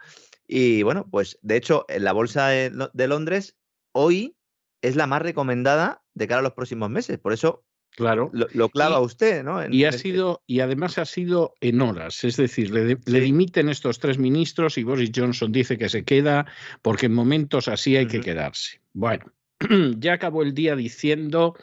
Y 0.54 0.84
bueno, 0.84 1.08
pues 1.10 1.40
de 1.44 1.56
hecho, 1.56 1.86
en 1.88 2.04
la 2.04 2.12
bolsa 2.12 2.50
de, 2.50 3.08
Londres 3.08 3.56
hoy 3.94 4.36
es 4.82 4.98
la 4.98 5.08
más 5.08 5.22
recomendada 5.22 6.04
de 6.14 6.28
cara 6.28 6.40
a 6.40 6.44
los 6.44 6.52
próximos 6.52 6.90
meses. 6.90 7.18
Por 7.18 7.32
eso 7.32 7.64
Claro. 7.92 8.32
Lo, 8.34 8.70
clava 8.70 9.02
usted, 9.02 9.44
¿no? 9.44 9.70
y 9.70 9.84
ha 9.84 9.90
este 9.90 10.04
sido, 10.04 10.44
y 10.48 10.62
además 10.62 10.98
ha 10.98 11.06
sido 11.06 11.56
en 11.60 11.82
horas. 11.82 12.24
Es 12.24 12.38
decir, 12.38 12.72
le, 12.72 12.96
dimiten 13.20 13.68
estos 13.68 14.00
tres 14.00 14.18
ministros 14.18 14.78
y 14.78 14.84
Boris 14.84 15.12
Johnson 15.14 15.52
dice 15.52 15.78
que 15.78 15.90
se 15.90 16.06
queda 16.06 16.46
porque 16.82 17.08
en 17.08 17.14
momentos 17.14 17.68
así 17.68 17.98
hay 17.98 18.08
que 18.08 18.22
quedarse. 18.22 18.82
Bueno, 18.94 19.26
ya 20.00 20.14
acabó 20.14 20.42
el 20.42 20.54
día 20.54 20.78
diciendo 20.78 21.56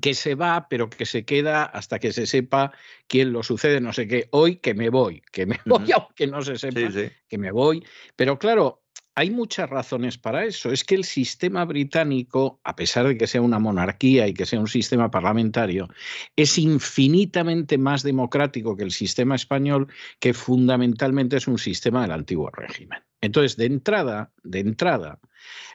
que 0.00 0.14
se 0.14 0.34
va, 0.34 0.68
pero 0.68 0.88
que 0.88 1.06
se 1.06 1.24
queda 1.24 1.64
hasta 1.64 1.98
que 1.98 2.12
se 2.12 2.26
sepa 2.26 2.72
quién 3.06 3.32
lo 3.32 3.42
sucede, 3.42 3.80
no 3.80 3.92
sé 3.92 4.06
qué. 4.06 4.28
Hoy 4.30 4.56
que 4.56 4.74
me 4.74 4.88
voy, 4.88 5.22
que 5.32 5.46
me 5.46 5.58
voy, 5.66 5.92
aunque 5.92 6.26
no 6.26 6.42
se 6.42 6.56
sepa 6.58 6.80
que 7.28 7.38
me 7.38 7.50
voy. 7.50 7.84
Pero 8.16 8.38
claro, 8.38 8.81
hay 9.14 9.30
muchas 9.30 9.68
razones 9.68 10.18
para 10.18 10.44
eso. 10.44 10.70
Es 10.72 10.84
que 10.84 10.94
el 10.94 11.04
sistema 11.04 11.64
británico, 11.64 12.60
a 12.64 12.74
pesar 12.76 13.06
de 13.06 13.18
que 13.18 13.26
sea 13.26 13.42
una 13.42 13.58
monarquía 13.58 14.26
y 14.26 14.34
que 14.34 14.46
sea 14.46 14.60
un 14.60 14.68
sistema 14.68 15.10
parlamentario, 15.10 15.88
es 16.36 16.58
infinitamente 16.58 17.78
más 17.78 18.02
democrático 18.02 18.76
que 18.76 18.84
el 18.84 18.92
sistema 18.92 19.34
español, 19.34 19.88
que 20.18 20.34
fundamentalmente 20.34 21.36
es 21.36 21.46
un 21.46 21.58
sistema 21.58 22.02
del 22.02 22.12
antiguo 22.12 22.50
régimen. 22.50 23.02
Entonces, 23.20 23.56
de 23.56 23.66
entrada, 23.66 24.32
de 24.42 24.60
entrada, 24.60 25.20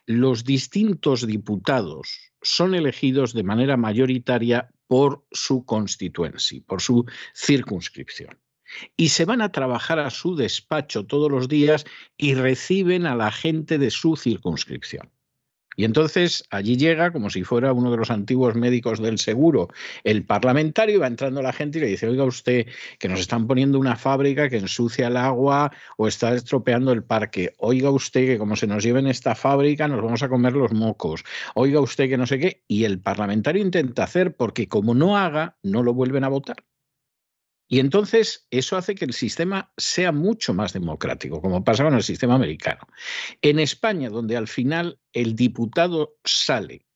los 0.05 0.43
distintos 0.43 1.25
diputados 1.25 2.33
son 2.41 2.75
elegidos 2.75 3.33
de 3.33 3.43
manera 3.43 3.77
mayoritaria 3.77 4.69
por 4.88 5.25
su 5.31 5.65
constituency, 5.65 6.61
por 6.61 6.81
su 6.81 7.05
circunscripción. 7.35 8.38
Y 8.95 9.09
se 9.09 9.26
van 9.26 9.41
a 9.41 9.51
trabajar 9.51 9.99
a 9.99 10.09
su 10.09 10.36
despacho 10.36 11.05
todos 11.05 11.32
los 11.32 11.47
días 11.47 11.86
y 12.18 12.34
reciben 12.36 13.05
a 13.05 13.15
la 13.15 13.32
gente 13.32 13.78
de 13.78 13.91
su 13.91 14.15
circunscripción. 14.15 15.09
Y 15.80 15.86
entonces 15.86 16.43
allí 16.49 16.76
llega, 16.76 17.11
como 17.11 17.30
si 17.30 17.43
fuera 17.43 17.72
uno 17.72 17.91
de 17.91 17.97
los 17.97 18.09
antiguos 18.09 18.55
médicos 18.55 18.99
del 18.99 19.20
seguro, 19.20 19.70
el 20.03 20.26
parlamentario, 20.26 20.99
va 21.01 21.07
entrando 21.07 21.43
la 21.43 21.53
gente 21.53 21.78
y 21.78 21.82
le 21.82 21.88
dice, 21.88 22.07
oiga 22.07 22.24
usted, 22.24 22.65
que 22.97 23.07
nos 23.07 23.20
están 23.20 23.45
poniendo 23.45 23.78
una 23.78 23.95
fábrica 23.95 24.49
que 24.49 24.57
ensucia 24.57 25.07
el 25.07 25.18
agua 25.18 25.72
o 25.97 26.07
está 26.07 26.34
estropeando 26.34 26.91
el 26.91 27.03
parque. 27.03 27.53
Oiga 27.59 27.91
usted 27.91 28.26
que 28.26 28.39
como 28.39 28.55
se 28.55 28.65
nos 28.65 28.84
lleven 28.84 29.05
esta 29.05 29.36
fábrica 29.36 29.88
nos 29.88 30.01
vamos 30.01 30.24
a 30.24 30.30
comer 30.30 30.53
los 30.53 30.74
mocos. 30.74 31.24
Oiga 31.53 31.80
usted 31.80 32.09
que 32.09 32.18
no 32.18 32.26
sé 32.26 32.39
qué. 32.39 32.63
Y 32.68 32.86
el 32.86 32.99
parlamentario 32.99 33.61
intenta 33.61 34.03
hacer 34.03 34.36
porque 34.36 34.68
como 34.68 34.95
no 34.95 35.15
haga, 35.15 35.57
no 35.61 35.84
lo 35.84 35.93
vuelven 35.93 36.24
a 36.24 36.30
votar. 36.30 36.65
Y 37.68 37.80
entonces 37.80 38.47
eso 38.49 38.78
hace 38.78 38.95
que 38.95 39.05
el 39.05 39.13
sistema 39.13 39.72
sea 39.78 40.11
mucho 40.11 40.53
más 40.53 40.74
democrático, 40.74 41.41
como 41.41 41.63
pasa 41.63 41.84
con 41.84 41.95
el 41.95 42.03
sistema 42.03 42.36
americano. 42.36 42.88
En 43.41 43.59
España, 43.59 44.09
donde 44.09 44.38
al 44.38 44.47
final 44.47 44.99
el 45.13 45.36
diputado 45.36 46.15
sale 46.24 46.88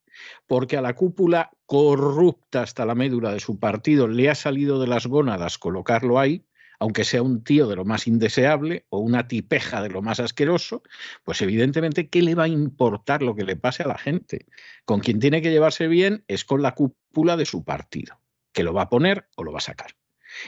porque 0.47 0.77
a 0.77 0.81
la 0.81 0.95
cúpula 0.95 1.51
corrupta 1.65 2.61
hasta 2.61 2.85
la 2.85 2.95
médula 2.95 3.31
de 3.31 3.39
su 3.39 3.59
partido 3.59 4.07
le 4.07 4.29
ha 4.29 4.35
salido 4.35 4.79
de 4.79 4.87
las 4.87 5.07
gónadas 5.07 5.57
colocarlo 5.57 6.19
ahí, 6.19 6.45
aunque 6.79 7.03
sea 7.03 7.21
un 7.21 7.43
tío 7.43 7.67
de 7.67 7.75
lo 7.75 7.85
más 7.85 8.07
indeseable 8.07 8.85
o 8.89 8.99
una 8.99 9.27
tipeja 9.27 9.81
de 9.81 9.89
lo 9.89 10.01
más 10.01 10.19
asqueroso, 10.19 10.81
pues 11.23 11.41
evidentemente, 11.41 12.09
¿qué 12.09 12.21
le 12.21 12.35
va 12.35 12.45
a 12.45 12.49
importar 12.49 13.21
lo 13.21 13.35
que 13.35 13.43
le 13.43 13.55
pase 13.55 13.83
a 13.83 13.87
la 13.87 13.97
gente? 13.97 14.47
Con 14.83 14.99
quien 14.99 15.19
tiene 15.19 15.41
que 15.41 15.51
llevarse 15.51 15.87
bien 15.87 16.23
es 16.27 16.43
con 16.43 16.61
la 16.61 16.73
cúpula 16.73 17.37
de 17.37 17.45
su 17.45 17.63
partido, 17.63 18.19
que 18.51 18.63
lo 18.63 18.73
va 18.73 18.83
a 18.83 18.89
poner 18.89 19.27
o 19.35 19.43
lo 19.43 19.51
va 19.51 19.59
a 19.59 19.61
sacar. 19.61 19.91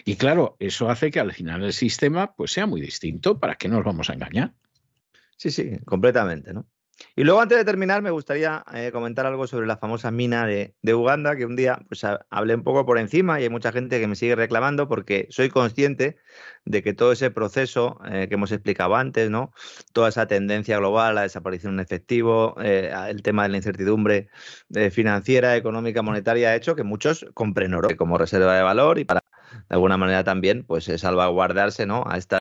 Y 0.05 0.15
claro, 0.15 0.55
eso 0.59 0.89
hace 0.89 1.11
que 1.11 1.19
al 1.19 1.33
final 1.33 1.63
el 1.63 1.73
sistema 1.73 2.35
pues 2.35 2.51
sea 2.51 2.65
muy 2.65 2.81
distinto. 2.81 3.39
¿Para 3.39 3.55
qué 3.55 3.67
nos 3.67 3.83
vamos 3.83 4.09
a 4.09 4.13
engañar? 4.13 4.53
Sí, 5.37 5.51
sí, 5.51 5.77
completamente, 5.85 6.53
¿no? 6.53 6.65
Y 7.15 7.23
luego, 7.23 7.41
antes 7.41 7.57
de 7.57 7.65
terminar, 7.65 8.01
me 8.01 8.11
gustaría 8.11 8.63
eh, 8.73 8.91
comentar 8.91 9.25
algo 9.25 9.45
sobre 9.47 9.67
la 9.67 9.77
famosa 9.77 10.11
mina 10.11 10.45
de, 10.45 10.73
Uganda, 10.93 11.35
que 11.35 11.45
un 11.45 11.55
día 11.55 11.79
pues, 11.87 12.03
hablé 12.29 12.55
un 12.55 12.63
poco 12.63 12.85
por 12.85 12.97
encima 12.97 13.39
y 13.39 13.43
hay 13.43 13.49
mucha 13.49 13.71
gente 13.71 13.99
que 13.99 14.07
me 14.07 14.15
sigue 14.15 14.35
reclamando 14.35 14.87
porque 14.87 15.27
soy 15.29 15.49
consciente 15.49 16.17
de 16.65 16.81
que 16.81 16.93
todo 16.93 17.11
ese 17.11 17.29
proceso 17.31 17.99
eh, 18.09 18.27
que 18.27 18.35
hemos 18.35 18.51
explicado 18.51 18.95
antes, 18.95 19.29
¿no? 19.29 19.51
toda 19.91 20.09
esa 20.09 20.27
tendencia 20.27 20.77
global, 20.77 21.15
la 21.15 21.23
desaparición 21.23 21.73
en 21.75 21.79
efectivo, 21.81 22.55
eh, 22.61 22.91
el 23.09 23.21
tema 23.21 23.43
de 23.43 23.49
la 23.49 23.57
incertidumbre 23.57 24.29
financiera, 24.91 25.55
económica, 25.55 26.01
monetaria, 26.01 26.49
ha 26.49 26.55
hecho 26.55 26.75
que 26.75 26.83
muchos 26.83 27.25
compren 27.33 27.73
oro 27.73 27.89
como 27.97 28.17
reserva 28.17 28.55
de 28.55 28.63
valor 28.63 28.97
y 28.99 29.05
para, 29.05 29.22
de 29.69 29.75
alguna 29.75 29.97
manera 29.97 30.23
también, 30.23 30.63
pues 30.63 30.85
salvaguardarse 30.85 31.85
¿no? 31.85 32.03
a 32.07 32.17
esta 32.17 32.39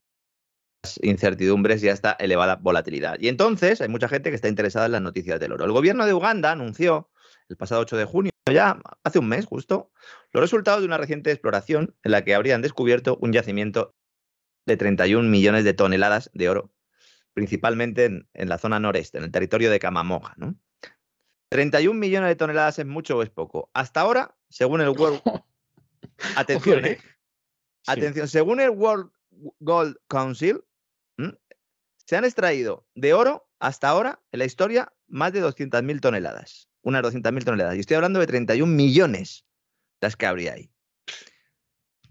incertidumbres 1.00 1.82
y 1.82 1.88
hasta 1.88 2.12
elevada 2.12 2.56
volatilidad. 2.56 3.18
Y 3.20 3.28
entonces 3.28 3.80
hay 3.80 3.88
mucha 3.88 4.08
gente 4.08 4.30
que 4.30 4.36
está 4.36 4.48
interesada 4.48 4.86
en 4.86 4.92
las 4.92 5.02
noticias 5.02 5.38
del 5.38 5.52
oro. 5.52 5.64
El 5.64 5.72
gobierno 5.72 6.06
de 6.06 6.14
Uganda 6.14 6.50
anunció 6.50 7.10
el 7.48 7.56
pasado 7.56 7.82
8 7.82 7.96
de 7.96 8.04
junio, 8.04 8.32
ya 8.50 8.80
hace 9.04 9.18
un 9.18 9.28
mes 9.28 9.46
justo, 9.46 9.92
los 10.32 10.40
resultados 10.40 10.80
de 10.80 10.86
una 10.86 10.98
reciente 10.98 11.30
exploración 11.30 11.94
en 12.02 12.12
la 12.12 12.24
que 12.24 12.34
habrían 12.34 12.62
descubierto 12.62 13.18
un 13.20 13.32
yacimiento 13.32 13.94
de 14.66 14.76
31 14.76 15.28
millones 15.28 15.64
de 15.64 15.74
toneladas 15.74 16.30
de 16.34 16.48
oro, 16.48 16.72
principalmente 17.34 18.06
en, 18.06 18.48
la 18.48 18.58
zona 18.58 18.80
noreste, 18.80 19.18
en 19.18 19.24
el 19.24 19.30
territorio 19.30 19.70
de 19.70 19.78
Kamamoja. 19.78 20.34
¿no? 20.36 20.56
31 21.50 21.98
millones 21.98 22.28
de 22.28 22.36
toneladas 22.36 22.78
es 22.78 22.86
mucho 22.86 23.18
o 23.18 23.22
es 23.22 23.30
poco. 23.30 23.70
Hasta 23.74 24.00
ahora, 24.00 24.36
según 24.48 24.80
el 24.80 24.90
World... 24.90 25.20
Atención, 26.36 26.84
¿eh? 26.84 26.98
Atención, 27.86 28.28
según 28.28 28.60
el 28.60 28.70
World 28.70 29.10
Gold 29.60 29.96
Council, 30.08 30.62
se 32.06 32.16
han 32.16 32.24
extraído 32.24 32.86
de 32.94 33.14
oro 33.14 33.48
hasta 33.58 33.88
ahora 33.88 34.20
en 34.32 34.40
la 34.40 34.44
historia 34.44 34.92
más 35.06 35.32
de 35.32 35.42
200.000 35.42 36.00
toneladas. 36.00 36.68
Unas 36.82 37.02
200.000 37.02 37.44
toneladas. 37.44 37.76
Y 37.76 37.80
estoy 37.80 37.96
hablando 37.96 38.20
de 38.20 38.26
31 38.26 38.70
millones 38.72 39.44
las 40.00 40.16
que 40.16 40.26
habría 40.26 40.54
ahí. 40.54 40.70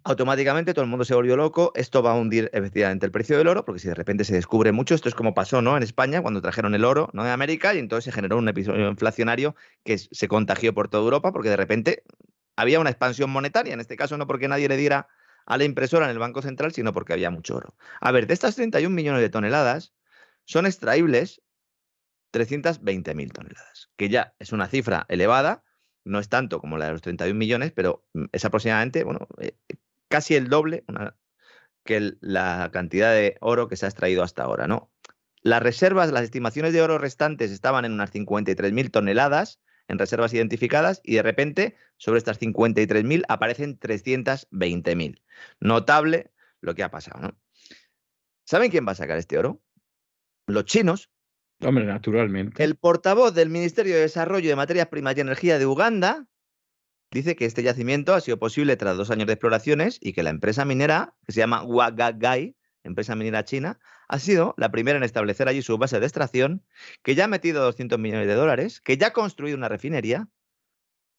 Automáticamente 0.04 0.74
todo 0.74 0.84
el 0.84 0.90
mundo 0.90 1.06
se 1.06 1.14
volvió 1.14 1.36
loco. 1.36 1.72
Esto 1.76 2.02
va 2.02 2.14
a 2.14 2.16
hundir 2.16 2.50
efectivamente 2.54 3.06
el 3.06 3.12
precio 3.12 3.38
del 3.38 3.48
oro, 3.48 3.66
porque 3.66 3.80
si 3.80 3.88
de 3.90 3.94
repente 3.94 4.24
se 4.24 4.34
descubre 4.34 4.72
mucho, 4.72 4.96
esto 4.96 5.10
es 5.10 5.14
como 5.14 5.36
pasó 5.36 5.62
¿no? 5.62 5.78
en 5.78 5.84
España 5.84 6.22
cuando 6.22 6.42
trajeron 6.42 6.74
el 6.74 6.86
oro 6.86 7.10
¿no? 7.14 7.24
de 7.24 7.30
América 7.30 7.76
y 7.76 7.80
entonces 7.80 8.06
se 8.06 8.12
generó 8.12 8.38
un 8.38 8.50
episodio 8.50 8.90
inflacionario 8.90 9.56
que 9.84 9.98
se 10.00 10.28
contagió 10.28 10.74
por 10.74 10.88
toda 10.88 11.04
Europa 11.04 11.32
porque 11.32 11.50
de 11.50 11.58
repente 11.58 12.04
había 12.62 12.80
una 12.80 12.90
expansión 12.90 13.30
monetaria. 13.30 13.74
En 13.74 13.80
este 13.80 13.98
caso 13.98 14.18
no 14.18 14.28
porque 14.28 14.48
nadie 14.48 14.68
le 14.68 14.78
diera 14.78 15.08
a 15.46 15.58
la 15.58 15.64
impresora 15.64 16.06
en 16.06 16.12
el 16.12 16.20
Banco 16.20 16.42
Central, 16.42 16.72
sino 16.74 16.94
porque 16.94 17.14
había 17.14 17.32
mucho 17.32 17.56
oro. 17.56 17.76
A 18.00 18.12
ver, 18.12 18.28
de 18.28 18.34
estas 18.34 18.56
31 18.56 18.96
millones 18.96 19.22
de 19.22 19.30
toneladas, 19.30 19.94
son 20.46 20.66
extraíbles 20.66 21.42
320.000 22.32 23.32
toneladas, 23.32 23.90
que 23.98 24.10
ya 24.10 24.34
es 24.40 24.52
una 24.52 24.68
cifra 24.68 25.06
elevada, 25.10 25.64
no 26.04 26.20
es 26.20 26.30
tanto 26.30 26.60
como 26.60 26.78
la 26.78 26.86
de 26.86 26.92
los 26.94 27.02
31 27.02 27.38
millones, 27.38 27.72
pero 27.72 28.06
mm, 28.14 28.26
es 28.32 28.46
aproximadamente, 28.46 29.04
bueno, 29.04 29.28
eh, 29.40 29.58
casi 30.08 30.36
el 30.36 30.48
doble 30.48 30.84
que 31.84 32.14
la 32.22 32.70
cantidad 32.72 33.12
de 33.12 33.38
oro 33.42 33.68
que 33.68 33.76
se 33.76 33.86
ha 33.86 33.90
extraído 33.90 34.24
hasta 34.24 34.44
ahora, 34.44 34.68
¿no? 34.68 34.92
Las 35.42 35.64
reservas, 35.64 36.12
las 36.12 36.24
estimaciones 36.24 36.74
de 36.74 36.82
oro 36.82 37.00
restantes 37.00 37.52
estaban 37.52 37.86
en 37.86 37.94
unas 37.94 38.14
53.000 38.14 38.92
toneladas, 38.92 39.60
en 39.92 40.00
reservas 40.00 40.34
identificadas 40.34 41.02
y 41.04 41.16
de 41.16 41.22
repente 41.22 41.76
sobre 41.98 42.18
estas 42.18 42.40
53.000 42.40 43.26
aparecen 43.28 43.78
320.000. 43.80 45.22
Notable 45.60 46.32
lo 46.62 46.74
que 46.74 46.84
ha 46.84 46.90
pasado, 46.90 47.22
¿no? 47.22 47.38
¿Saben 48.46 48.72
quién 48.72 48.88
va 48.88 48.94
a 48.94 48.96
sacar 48.96 49.18
este 49.18 49.38
oro? 49.38 49.62
Los 50.48 50.66
chinos. 50.66 51.10
Hombre, 51.62 51.86
naturalmente. 51.86 52.64
El 52.64 52.76
portavoz 52.76 53.34
del 53.34 53.50
Ministerio 53.50 53.96
de 53.96 54.02
Desarrollo 54.02 54.50
de 54.50 54.56
Materias 54.56 54.88
Primas 54.88 55.16
y 55.16 55.22
Energía 55.22 55.60
de 55.60 55.66
Uganda 55.66 56.28
dice 57.12 57.36
que 57.36 57.46
este 57.46 57.62
yacimiento 57.62 58.14
ha 58.14 58.22
sido 58.22 58.40
posible 58.40 58.78
tras 58.78 58.98
dos 58.98 59.12
años 59.12 59.28
de 59.28 59.34
exploraciones 59.34 60.00
y 60.02 60.14
que 60.14 60.24
la 60.24 60.30
empresa 60.32 60.66
minera, 60.66 61.14
que 61.26 61.34
se 61.34 61.40
llama 61.40 61.64
Wagagai, 61.64 62.56
empresa 62.84 63.16
minera 63.16 63.44
china, 63.46 63.80
ha 64.12 64.20
sido 64.20 64.54
la 64.58 64.70
primera 64.72 64.98
en 64.98 65.04
establecer 65.04 65.48
allí 65.48 65.62
su 65.62 65.78
base 65.78 66.02
de 66.02 66.06
extracción, 66.06 66.66
que 67.02 67.16
ya 67.16 67.24
ha 67.24 67.28
metido 67.30 67.64
200 67.64 67.98
millones 67.98 68.28
de 68.28 68.34
dólares, 68.34 68.82
que 68.82 68.98
ya 68.98 69.08
ha 69.08 69.14
construido 69.14 69.56
una 69.56 69.70
refinería 69.70 70.28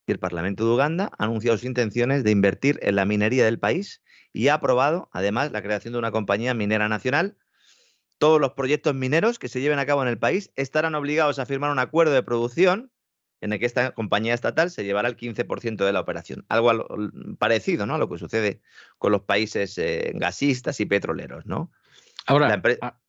y 0.07 0.13
el 0.13 0.19
Parlamento 0.19 0.67
de 0.67 0.73
Uganda 0.73 1.11
ha 1.17 1.25
anunciado 1.25 1.57
sus 1.57 1.65
intenciones 1.65 2.23
de 2.23 2.33
invertir 2.33 2.79
en 2.83 2.97
la 2.97 3.07
minería 3.07 3.47
del 3.47 3.59
país 3.59 4.03
y 4.35 4.49
ha 4.49 4.55
aprobado 4.55 5.09
además 5.11 5.53
la 5.53 5.63
creación 5.63 5.93
de 5.93 6.01
una 6.01 6.11
compañía 6.11 6.53
minera 6.53 6.87
nacional. 6.91 7.39
Todos 8.19 8.39
los 8.39 8.53
proyectos 8.53 8.95
mineros 8.95 9.39
que 9.39 9.49
se 9.49 9.63
lleven 9.63 9.79
a 9.79 9.87
cabo 9.87 10.03
en 10.03 10.09
el 10.09 10.19
país 10.19 10.53
estarán 10.55 10.95
obligados 10.95 11.39
a 11.39 11.47
firmar 11.47 11.71
un 11.71 11.79
acuerdo 11.79 12.13
de 12.13 12.23
producción 12.23 12.93
en 13.41 13.55
el 13.55 13.59
que 13.59 13.67
esta 13.67 13.93
compañía 13.93 14.35
estatal 14.35 14.71
se 14.71 14.85
llevará 14.85 15.09
el 15.09 15.17
15% 15.17 15.83
de 15.83 15.93
la 15.95 16.01
operación. 16.01 16.45
Algo 16.51 16.87
parecido 17.39 17.87
¿no? 17.87 17.95
a 17.95 17.99
lo 17.99 18.11
que 18.11 18.19
sucede 18.19 18.61
con 18.99 19.13
los 19.13 19.23
países 19.23 19.79
eh, 19.79 20.13
gasistas 20.15 20.79
y 20.79 20.85
petroleros. 20.85 21.47
¿no? 21.47 21.73
Ahora, 22.27 22.63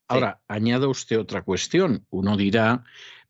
ahora 0.08 0.42
añado 0.48 0.90
usted 0.90 1.20
otra 1.20 1.42
cuestión. 1.44 2.06
Uno 2.10 2.38
dirá, 2.38 2.84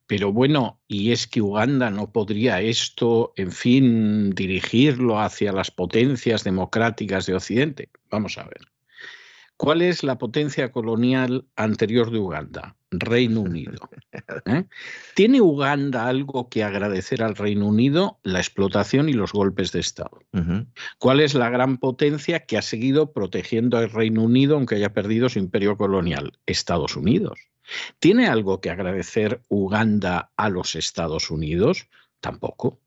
pero 0.07 0.31
bueno, 0.31 0.81
¿y 0.87 1.11
es 1.11 1.27
que 1.27 1.41
Uganda 1.41 1.89
no 1.89 2.11
podría 2.11 2.61
esto, 2.61 3.33
en 3.35 3.51
fin, 3.51 4.31
dirigirlo 4.31 5.19
hacia 5.19 5.51
las 5.51 5.71
potencias 5.71 6.43
democráticas 6.43 7.25
de 7.25 7.35
Occidente? 7.35 7.89
Vamos 8.09 8.37
a 8.37 8.43
ver. 8.43 8.67
¿Cuál 9.57 9.81
es 9.81 10.03
la 10.03 10.17
potencia 10.17 10.71
colonial 10.71 11.45
anterior 11.55 12.11
de 12.11 12.19
Uganda? 12.19 12.75
Reino 12.91 13.41
Unido. 13.41 13.89
¿Eh? 14.45 14.65
¿Tiene 15.15 15.41
Uganda 15.41 16.07
algo 16.07 16.49
que 16.49 16.63
agradecer 16.63 17.21
al 17.23 17.35
Reino 17.35 17.67
Unido? 17.67 18.19
La 18.23 18.39
explotación 18.39 19.09
y 19.09 19.13
los 19.13 19.33
golpes 19.33 19.71
de 19.71 19.79
Estado. 19.79 20.19
¿Cuál 20.97 21.19
es 21.19 21.33
la 21.33 21.49
gran 21.49 21.77
potencia 21.77 22.45
que 22.45 22.57
ha 22.57 22.61
seguido 22.61 23.11
protegiendo 23.11 23.77
al 23.77 23.89
Reino 23.89 24.23
Unido 24.23 24.55
aunque 24.55 24.75
haya 24.75 24.93
perdido 24.93 25.29
su 25.29 25.39
imperio 25.39 25.77
colonial? 25.77 26.33
Estados 26.45 26.95
Unidos. 26.95 27.39
¿Tiene 27.99 28.27
algo 28.27 28.61
que 28.61 28.69
agradecer 28.69 29.41
Uganda 29.49 30.31
a 30.35 30.49
los 30.49 30.75
Estados 30.75 31.31
Unidos? 31.31 31.87
Tampoco. 32.19 32.79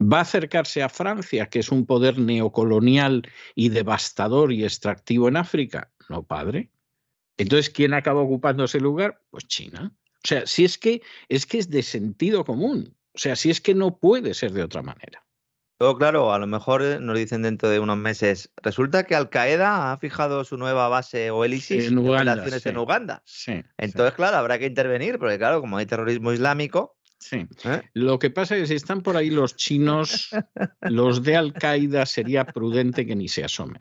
¿Va 0.00 0.18
a 0.18 0.22
acercarse 0.22 0.82
a 0.82 0.88
Francia, 0.88 1.46
que 1.46 1.60
es 1.60 1.70
un 1.70 1.86
poder 1.86 2.18
neocolonial 2.18 3.28
y 3.54 3.70
devastador 3.70 4.52
y 4.52 4.64
extractivo 4.64 5.28
en 5.28 5.36
África? 5.36 5.90
No, 6.08 6.22
padre. 6.22 6.70
Entonces, 7.38 7.70
¿quién 7.70 7.94
acaba 7.94 8.20
ocupando 8.20 8.64
ese 8.64 8.80
lugar? 8.80 9.22
Pues 9.30 9.46
China. 9.46 9.94
O 10.26 10.28
sea, 10.28 10.44
si 10.44 10.64
es 10.64 10.76
que 10.76 11.02
es 11.28 11.46
que 11.46 11.58
es 11.58 11.70
de 11.70 11.84
sentido 11.84 12.44
común. 12.44 12.96
O 13.14 13.18
sea, 13.18 13.36
si 13.36 13.48
es 13.48 13.60
que 13.60 13.76
no 13.76 13.96
puede 13.96 14.34
ser 14.34 14.50
de 14.50 14.64
otra 14.64 14.82
manera. 14.82 15.24
Todo 15.78 15.96
claro, 15.96 16.32
a 16.32 16.38
lo 16.40 16.48
mejor 16.48 16.82
eh, 16.82 16.98
nos 17.00 17.16
dicen 17.16 17.42
dentro 17.42 17.68
de 17.68 17.78
unos 17.78 17.96
meses. 17.96 18.50
Resulta 18.60 19.04
que 19.04 19.14
Al 19.14 19.30
Qaeda 19.30 19.92
ha 19.92 19.98
fijado 19.98 20.42
su 20.42 20.56
nueva 20.56 20.88
base 20.88 21.30
o 21.30 21.44
en 21.44 21.52
Uganda, 21.96 22.44
en 22.44 22.76
Uganda. 22.76 23.22
Sí, 23.24 23.62
Entonces, 23.78 24.14
claro, 24.14 24.38
habrá 24.38 24.58
que 24.58 24.66
intervenir, 24.66 25.20
porque 25.20 25.38
claro, 25.38 25.60
como 25.60 25.76
hay 25.76 25.86
terrorismo 25.86 26.32
islámico, 26.32 26.96
Sí. 27.18 27.46
¿Eh? 27.64 27.82
Lo 27.94 28.18
que 28.18 28.30
pasa 28.30 28.56
es 28.56 28.62
que 28.62 28.66
si 28.68 28.74
están 28.74 29.00
por 29.02 29.16
ahí 29.16 29.30
los 29.30 29.56
chinos, 29.56 30.30
los 30.82 31.22
de 31.22 31.36
Al 31.36 31.52
Qaeda, 31.52 32.06
sería 32.06 32.44
prudente 32.44 33.06
que 33.06 33.16
ni 33.16 33.28
se 33.28 33.44
asomen. 33.44 33.78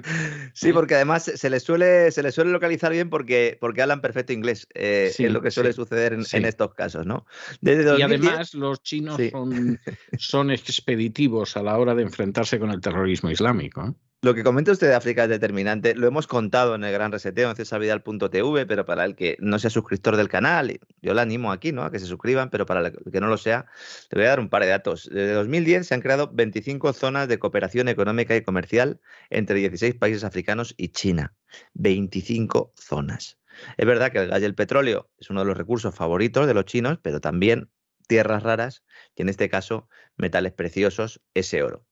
Sí, 0.53 0.71
porque 0.73 0.95
además 0.95 1.23
se 1.23 1.49
les 1.49 1.63
suele, 1.63 2.11
se 2.11 2.23
les 2.23 2.33
suele 2.33 2.51
localizar 2.51 2.91
bien 2.91 3.09
porque, 3.09 3.57
porque 3.59 3.81
hablan 3.81 4.01
perfecto 4.01 4.33
inglés. 4.33 4.67
Eh, 4.73 5.11
es 5.17 5.31
lo 5.31 5.41
que 5.41 5.51
suele 5.51 5.73
suceder 5.73 6.13
en, 6.13 6.45
estos 6.45 6.73
casos, 6.73 7.05
¿no? 7.05 7.25
y 7.61 8.01
además 8.01 8.53
los 8.53 8.81
chinos 8.81 9.19
son, 9.31 9.79
son 10.17 10.51
expeditivos 10.51 11.57
a 11.57 11.63
la 11.63 11.77
hora 11.77 11.93
de 11.95 12.03
enfrentarse 12.03 12.59
con 12.59 12.71
el 12.71 12.81
terrorismo 12.81 13.29
islámico. 13.29 13.86
¿eh? 13.86 13.93
Lo 14.26 14.34
que 14.34 14.43
comenta 14.43 14.71
usted 14.71 14.88
de 14.88 14.95
África 14.95 15.26
es 15.26 15.30
determinante. 15.30 15.93
Lo 15.93 16.07
hemos 16.07 16.26
contado 16.26 16.73
en 16.73 16.84
el 16.84 16.91
gran 16.91 17.11
reseteo 17.11 17.47
en 17.47 17.55
cesavidal.tv, 17.55 18.65
pero 18.65 18.84
para 18.84 19.05
el 19.05 19.15
que 19.15 19.38
no 19.39 19.59
sea 19.59 19.69
suscriptor 19.69 20.17
del 20.17 20.30
canal, 20.30 20.80
yo 21.03 21.13
le 21.13 21.21
animo 21.21 21.51
aquí 21.51 21.71
¿no? 21.71 21.84
a 21.84 21.91
que 21.91 21.99
se 21.99 22.07
suscriban, 22.07 22.49
pero 22.49 22.65
para 22.65 22.88
el 22.88 23.11
que 23.11 23.21
no 23.21 23.28
lo 23.28 23.38
sea, 23.38 23.67
le 24.09 24.21
voy 24.21 24.26
a 24.26 24.30
dar 24.30 24.39
un 24.39 24.49
par 24.49 24.63
de 24.63 24.69
datos. 24.69 25.07
Desde 25.13 25.34
2010 25.34 25.86
se 25.86 25.93
han 25.93 26.01
creado 26.01 26.32
25 26.34 26.93
zonas 26.93 27.28
de 27.28 27.38
cooperación 27.38 27.88
económica 27.88 28.36
y 28.36 28.41
comercial 28.41 28.99
entre 29.30 29.59
16 29.59 29.93
países 29.93 30.23
africanos 30.23 30.73
y 30.76 30.88
China. 30.88 31.36
25 31.76 32.73
zonas. 32.76 33.38
Es 33.78 33.86
verdad 33.86 34.11
que 34.11 34.17
el 34.17 34.30
gas 34.30 34.41
y 34.41 34.45
el 34.45 34.55
petróleo 34.55 35.07
es 35.19 35.30
uno 35.30 35.41
de 35.41 35.45
los 35.45 35.55
recursos 35.55 35.93
favoritos 35.93 36.47
de 36.47 36.55
los 36.55 36.65
chinos, 36.65 36.97
pero 37.03 37.21
también 37.21 37.69
tierras 38.08 38.43
raras 38.43 38.84
y 39.16 39.22
en 39.22 39.30
este 39.30 39.49
caso 39.49 39.88
metales 40.18 40.53
preciosos, 40.53 41.22
ese 41.34 41.64
oro. 41.64 41.86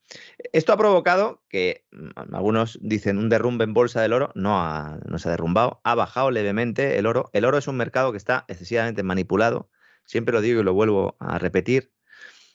Esto 0.51 0.73
ha 0.73 0.77
provocado 0.77 1.43
que 1.49 1.85
mm, 1.91 2.35
algunos 2.35 2.79
dicen 2.81 3.17
un 3.17 3.29
derrumbe 3.29 3.63
en 3.63 3.73
bolsa 3.73 4.01
del 4.01 4.13
oro, 4.13 4.31
no, 4.35 4.97
no 4.97 5.17
se 5.19 5.27
ha 5.27 5.31
derrumbado, 5.31 5.81
ha 5.83 5.95
bajado 5.95 6.31
levemente 6.31 6.97
el 6.97 7.05
oro. 7.05 7.29
El 7.33 7.45
oro 7.45 7.57
es 7.57 7.67
un 7.67 7.77
mercado 7.77 8.11
que 8.11 8.17
está 8.17 8.45
excesivamente 8.47 9.03
manipulado, 9.03 9.69
siempre 10.05 10.33
lo 10.33 10.41
digo 10.41 10.61
y 10.61 10.63
lo 10.63 10.73
vuelvo 10.73 11.17
a 11.19 11.37
repetir. 11.39 11.91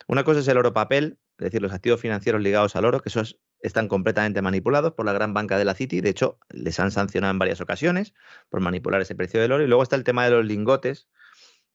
Una 0.06 0.24
cosa 0.24 0.40
es 0.40 0.48
el 0.48 0.56
oro 0.56 0.72
papel, 0.72 1.18
es 1.38 1.44
decir, 1.44 1.60
los 1.60 1.72
activos 1.72 2.00
financieros 2.00 2.40
ligados 2.40 2.76
al 2.76 2.84
oro, 2.84 3.00
que 3.00 3.10
esos 3.10 3.40
están 3.60 3.88
completamente 3.88 4.40
manipulados 4.40 4.94
por 4.94 5.04
la 5.04 5.12
gran 5.12 5.34
banca 5.34 5.58
de 5.58 5.64
la 5.64 5.74
City, 5.74 6.00
de 6.00 6.10
hecho, 6.10 6.38
les 6.48 6.78
han 6.80 6.90
sancionado 6.90 7.32
en 7.32 7.38
varias 7.38 7.60
ocasiones 7.60 8.14
por 8.48 8.60
manipular 8.60 9.00
ese 9.00 9.14
precio 9.14 9.40
del 9.40 9.52
oro. 9.52 9.64
Y 9.64 9.66
luego 9.66 9.82
está 9.82 9.96
el 9.96 10.04
tema 10.04 10.24
de 10.24 10.30
los 10.30 10.44
lingotes, 10.44 11.08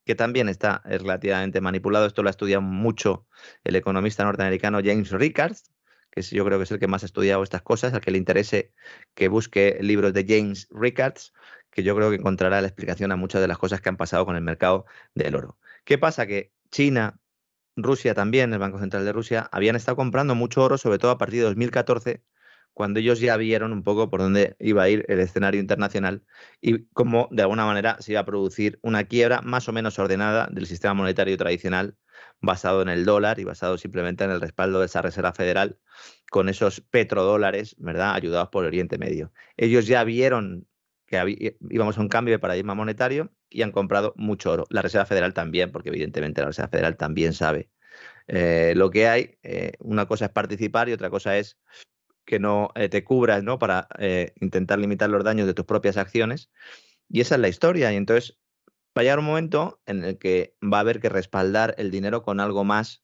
que 0.06 0.16
también 0.16 0.50
está 0.50 0.82
relativamente 0.86 1.62
manipulado. 1.62 2.06
Esto 2.06 2.24
lo 2.24 2.30
ha 2.30 2.32
estudiado 2.32 2.62
mucho 2.62 3.28
el 3.64 3.76
economista 3.76 4.24
norteamericano 4.24 4.80
James 4.84 5.12
Rickards, 5.12 5.72
que 6.12 6.22
yo 6.22 6.46
creo 6.46 6.60
que 6.60 6.66
es 6.66 6.72
el 6.72 6.80
que 6.80 6.88
más 6.88 7.04
ha 7.04 7.08
estudiado 7.08 7.44
estas 7.44 7.62
cosas, 7.62 7.94
al 7.94 8.02
que 8.02 8.12
le 8.12 8.18
interese 8.18 8.74
que 9.16 9.28
busque 9.28 9.80
libros 9.82 10.14
de 10.14 10.26
James 10.28 10.68
Rickards, 10.72 11.34
que 11.72 11.84
yo 11.84 11.96
creo 11.96 12.10
que 12.10 12.18
encontrará 12.18 12.62
la 12.62 12.68
explicación 12.68 13.12
a 13.12 13.16
muchas 13.16 13.42
de 13.42 13.48
las 13.48 13.58
cosas 13.58 13.82
que 13.82 13.90
han 13.90 13.98
pasado 13.98 14.26
con 14.26 14.36
el 14.36 14.44
mercado 14.44 14.86
del 15.16 15.36
oro. 15.36 15.58
¿Qué 15.86 15.98
pasa? 15.98 16.28
Que 16.28 16.54
China, 16.70 17.20
Rusia 17.76 18.14
también, 18.14 18.54
el 18.54 18.60
Banco 18.60 18.80
Central 18.80 19.06
de 19.06 19.12
Rusia, 19.12 19.50
habían 19.52 19.76
estado 19.76 19.96
comprando 19.96 20.36
mucho 20.36 20.64
oro, 20.64 20.78
sobre 20.78 21.00
todo 21.00 21.12
a 21.12 21.18
partir 21.18 21.40
de 21.40 21.46
2014, 21.46 22.24
cuando 22.74 23.00
ellos 23.00 23.20
ya 23.20 23.38
vieron 23.38 23.72
un 23.72 23.84
poco 23.84 24.10
por 24.10 24.22
dónde 24.22 24.56
iba 24.60 24.84
a 24.84 24.90
ir 24.90 25.06
el 25.08 25.20
escenario 25.20 25.62
internacional 25.62 26.24
y 26.62 26.86
cómo 26.94 27.28
de 27.32 27.44
alguna 27.44 27.66
manera 27.66 27.98
se 28.00 28.14
iba 28.14 28.22
a 28.22 28.26
producir 28.26 28.80
una 28.82 29.06
quiebra 29.06 29.42
más 29.42 29.70
o 29.70 29.74
menos 29.74 30.00
ordenada 30.00 30.48
del 30.52 30.66
sistema 30.66 30.94
monetario 30.94 31.38
tradicional 31.38 31.96
basado 32.42 32.82
en 32.82 32.90
el 32.90 33.06
dólar 33.06 33.40
y 33.40 33.44
basado 33.44 33.78
simplemente 33.78 34.24
en 34.24 34.32
el 34.32 34.42
respaldo 34.42 34.80
de 34.80 34.88
esa 34.88 35.02
Reserva 35.02 35.34
Federal 35.34 35.80
con 36.30 36.50
esos 36.50 36.82
petrodólares, 36.82 37.76
¿verdad?, 37.78 38.16
ayudados 38.16 38.50
por 38.50 38.66
Oriente 38.66 38.98
Medio. 38.98 39.32
Ellos 39.56 39.88
ya 39.88 40.04
vieron 40.04 40.68
que 41.06 41.58
íbamos 41.70 41.98
a 41.98 42.02
un 42.02 42.10
cambio 42.10 42.34
de 42.34 42.40
paradigma 42.40 42.74
monetario 42.74 43.32
y 43.50 43.62
han 43.62 43.72
comprado 43.72 44.14
mucho 44.18 44.52
oro. 44.52 44.66
La 44.70 44.82
Reserva 44.82 45.06
Federal 45.06 45.34
también, 45.34 45.72
porque 45.72 45.90
evidentemente 45.90 46.42
la 46.42 46.48
Reserva 46.48 46.70
Federal 46.70 46.98
también 46.98 47.34
sabe 47.34 47.70
eh, 48.28 48.74
lo 48.76 48.90
que 48.90 49.08
hay. 49.08 49.38
Eh, 49.44 49.74
una 49.80 50.08
cosa 50.08 50.26
es 50.26 50.32
participar 50.32 50.90
y 50.90 50.94
otra 50.94 51.10
cosa 51.10 51.38
es 51.38 51.58
que 52.26 52.40
no 52.40 52.70
eh, 52.76 52.90
te 52.90 53.04
cubras 53.04 53.44
¿no? 53.44 53.60
para 53.60 53.88
intentar 54.40 54.80
limitar 54.80 55.10
los 55.10 55.24
daños 55.24 55.48
de 55.48 55.54
tus 55.54 55.66
propias 55.66 55.98
acciones. 55.98 56.50
Y 57.10 57.22
esa 57.22 57.36
es 57.36 57.42
la 57.42 57.50
historia. 57.50 57.92
Y 57.94 57.96
entonces 57.96 58.40
va 58.98 59.02
a 59.02 59.04
llegar 59.04 59.20
un 59.20 59.26
momento 59.26 59.82
en 59.86 60.04
el 60.04 60.18
que 60.18 60.56
va 60.62 60.78
a 60.78 60.82
haber 60.82 61.00
que 61.00 61.10
respaldar 61.10 61.76
el 61.78 61.92
dinero 61.92 62.22
con 62.22 62.40
algo 62.40 62.64
más 62.64 63.04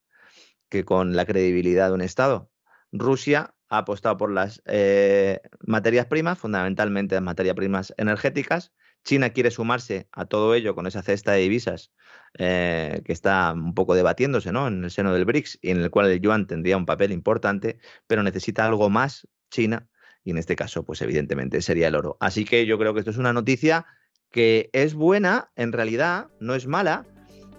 que 0.70 0.86
con 0.86 1.16
la 1.16 1.26
credibilidad 1.26 1.88
de 1.88 1.96
un 1.96 2.02
Estado. 2.02 2.52
Rusia 2.92 3.56
ha 3.70 3.80
apostado 3.80 4.18
por 4.18 4.32
las 4.32 4.62
eh, 4.66 5.42
materias 5.66 6.06
primas, 6.06 6.40
fundamentalmente 6.40 7.16
las 7.16 7.24
materias 7.24 7.56
primas 7.56 7.94
energéticas. 7.98 8.72
China 9.04 9.30
quiere 9.32 9.52
sumarse 9.52 10.08
a 10.12 10.26
todo 10.26 10.54
ello 10.54 10.76
con 10.76 10.88
esa 10.88 11.02
cesta 11.02 11.32
de 11.32 11.42
divisas 11.42 11.92
eh, 12.38 13.02
que 13.06 13.14
está 13.14 13.54
un 13.54 13.74
poco 13.74 13.96
debatiéndose 13.96 14.52
¿no? 14.52 14.68
en 14.68 14.84
el 14.84 14.92
seno 14.92 15.14
del 15.14 15.26
BRICS 15.26 15.60
y 15.62 15.72
en 15.72 15.82
el 15.82 15.90
cual 15.90 16.12
el 16.12 16.22
yuan 16.22 16.48
tendría 16.48 16.78
un 16.78 16.86
papel 16.86 17.12
importante, 17.12 17.80
pero 18.08 18.24
necesita 18.24 18.66
algo 18.66 18.90
más 18.90 19.28
China 19.50 19.88
y 20.24 20.32
en 20.32 20.38
este 20.38 20.56
caso, 20.56 20.84
pues 20.84 21.02
evidentemente 21.02 21.62
sería 21.62 21.88
el 21.88 21.96
oro. 21.96 22.18
Así 22.20 22.46
que 22.46 22.66
yo 22.66 22.78
creo 22.78 22.94
que 22.94 23.00
esto 23.00 23.12
es 23.12 23.18
una 23.18 23.34
noticia 23.34 23.86
que 24.32 24.70
es 24.74 24.94
buena, 24.94 25.52
en 25.56 25.72
realidad 25.72 26.28
no 26.40 26.56
es 26.56 26.68
mala, 26.68 27.06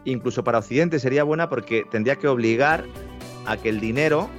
incluso 0.05 0.45
para 0.45 0.59
Occidente 0.59 0.99
sería 0.99 1.24
buena 1.24 1.49
porque 1.49 1.84
tendría 1.91 2.16
que 2.16 2.28
obligar 2.28 2.84
a 3.47 3.57
que 3.57 3.70
el 3.70 3.80
dinero 3.80 4.30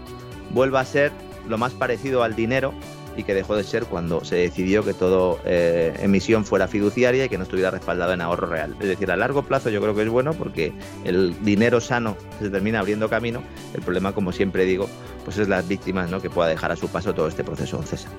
vuelva 0.52 0.80
a 0.80 0.86
ser 0.86 1.12
lo 1.48 1.58
más 1.58 1.74
parecido 1.74 2.24
al 2.24 2.36
dinero 2.36 2.74
y 3.16 3.24
que 3.24 3.34
dejó 3.34 3.56
de 3.56 3.64
ser 3.64 3.86
cuando 3.86 4.24
se 4.24 4.36
decidió 4.36 4.84
que 4.84 4.94
todo 4.94 5.40
eh, 5.46 5.94
emisión 6.02 6.46
fuera 6.46 6.68
fiduciaria 6.68 7.26
y 7.26 7.30
que 7.30 7.38
no 7.38 7.44
estuviera 7.44 7.72
respaldado 7.72 8.14
en 8.14 8.22
ahorro 8.22 8.48
real. 8.48 8.76
Es 8.80 8.88
decir, 8.88 9.12
a 9.12 9.18
largo 9.18 9.44
plazo 9.44 9.70
yo 9.70 9.82
creo 9.82 9.96
que 9.96 10.04
es 10.04 10.10
bueno 10.10 10.34
porque 10.34 10.74
el 11.04 11.36
dinero 11.44 11.80
sano 11.82 12.18
se 12.40 12.50
termina 12.50 12.80
abriendo 12.80 13.10
camino. 13.10 13.42
El 13.74 13.82
problema, 13.82 14.14
como 14.14 14.32
siempre 14.32 14.66
digo, 14.66 14.90
pues 15.26 15.38
es 15.38 15.48
las 15.48 15.68
víctimas 15.68 16.10
¿no? 16.10 16.22
que 16.22 16.30
pueda 16.30 16.50
dejar 16.50 16.72
a 16.72 16.76
su 16.76 16.88
paso 16.88 17.14
todo 17.14 17.28
este 17.28 17.44
proceso, 17.44 17.82
César. 17.84 18.12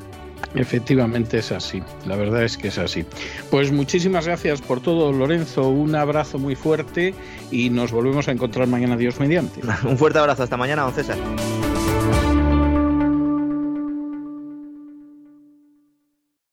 Efectivamente 0.54 1.38
es 1.38 1.50
así, 1.50 1.82
la 2.04 2.16
verdad 2.16 2.44
es 2.44 2.58
que 2.58 2.68
es 2.68 2.76
así. 2.76 3.06
Pues 3.50 3.72
muchísimas 3.72 4.26
gracias 4.26 4.60
por 4.60 4.80
todo, 4.80 5.10
Lorenzo, 5.12 5.68
un 5.68 5.94
abrazo 5.94 6.38
muy 6.38 6.56
fuerte 6.56 7.14
y 7.50 7.70
nos 7.70 7.90
volvemos 7.90 8.28
a 8.28 8.32
encontrar 8.32 8.66
mañana, 8.66 8.96
Dios 8.96 9.18
mediante. 9.18 9.60
un 9.84 9.96
fuerte 9.96 10.18
abrazo, 10.18 10.42
hasta 10.42 10.56
mañana, 10.56 10.82
don 10.82 10.92
César. 10.92 11.16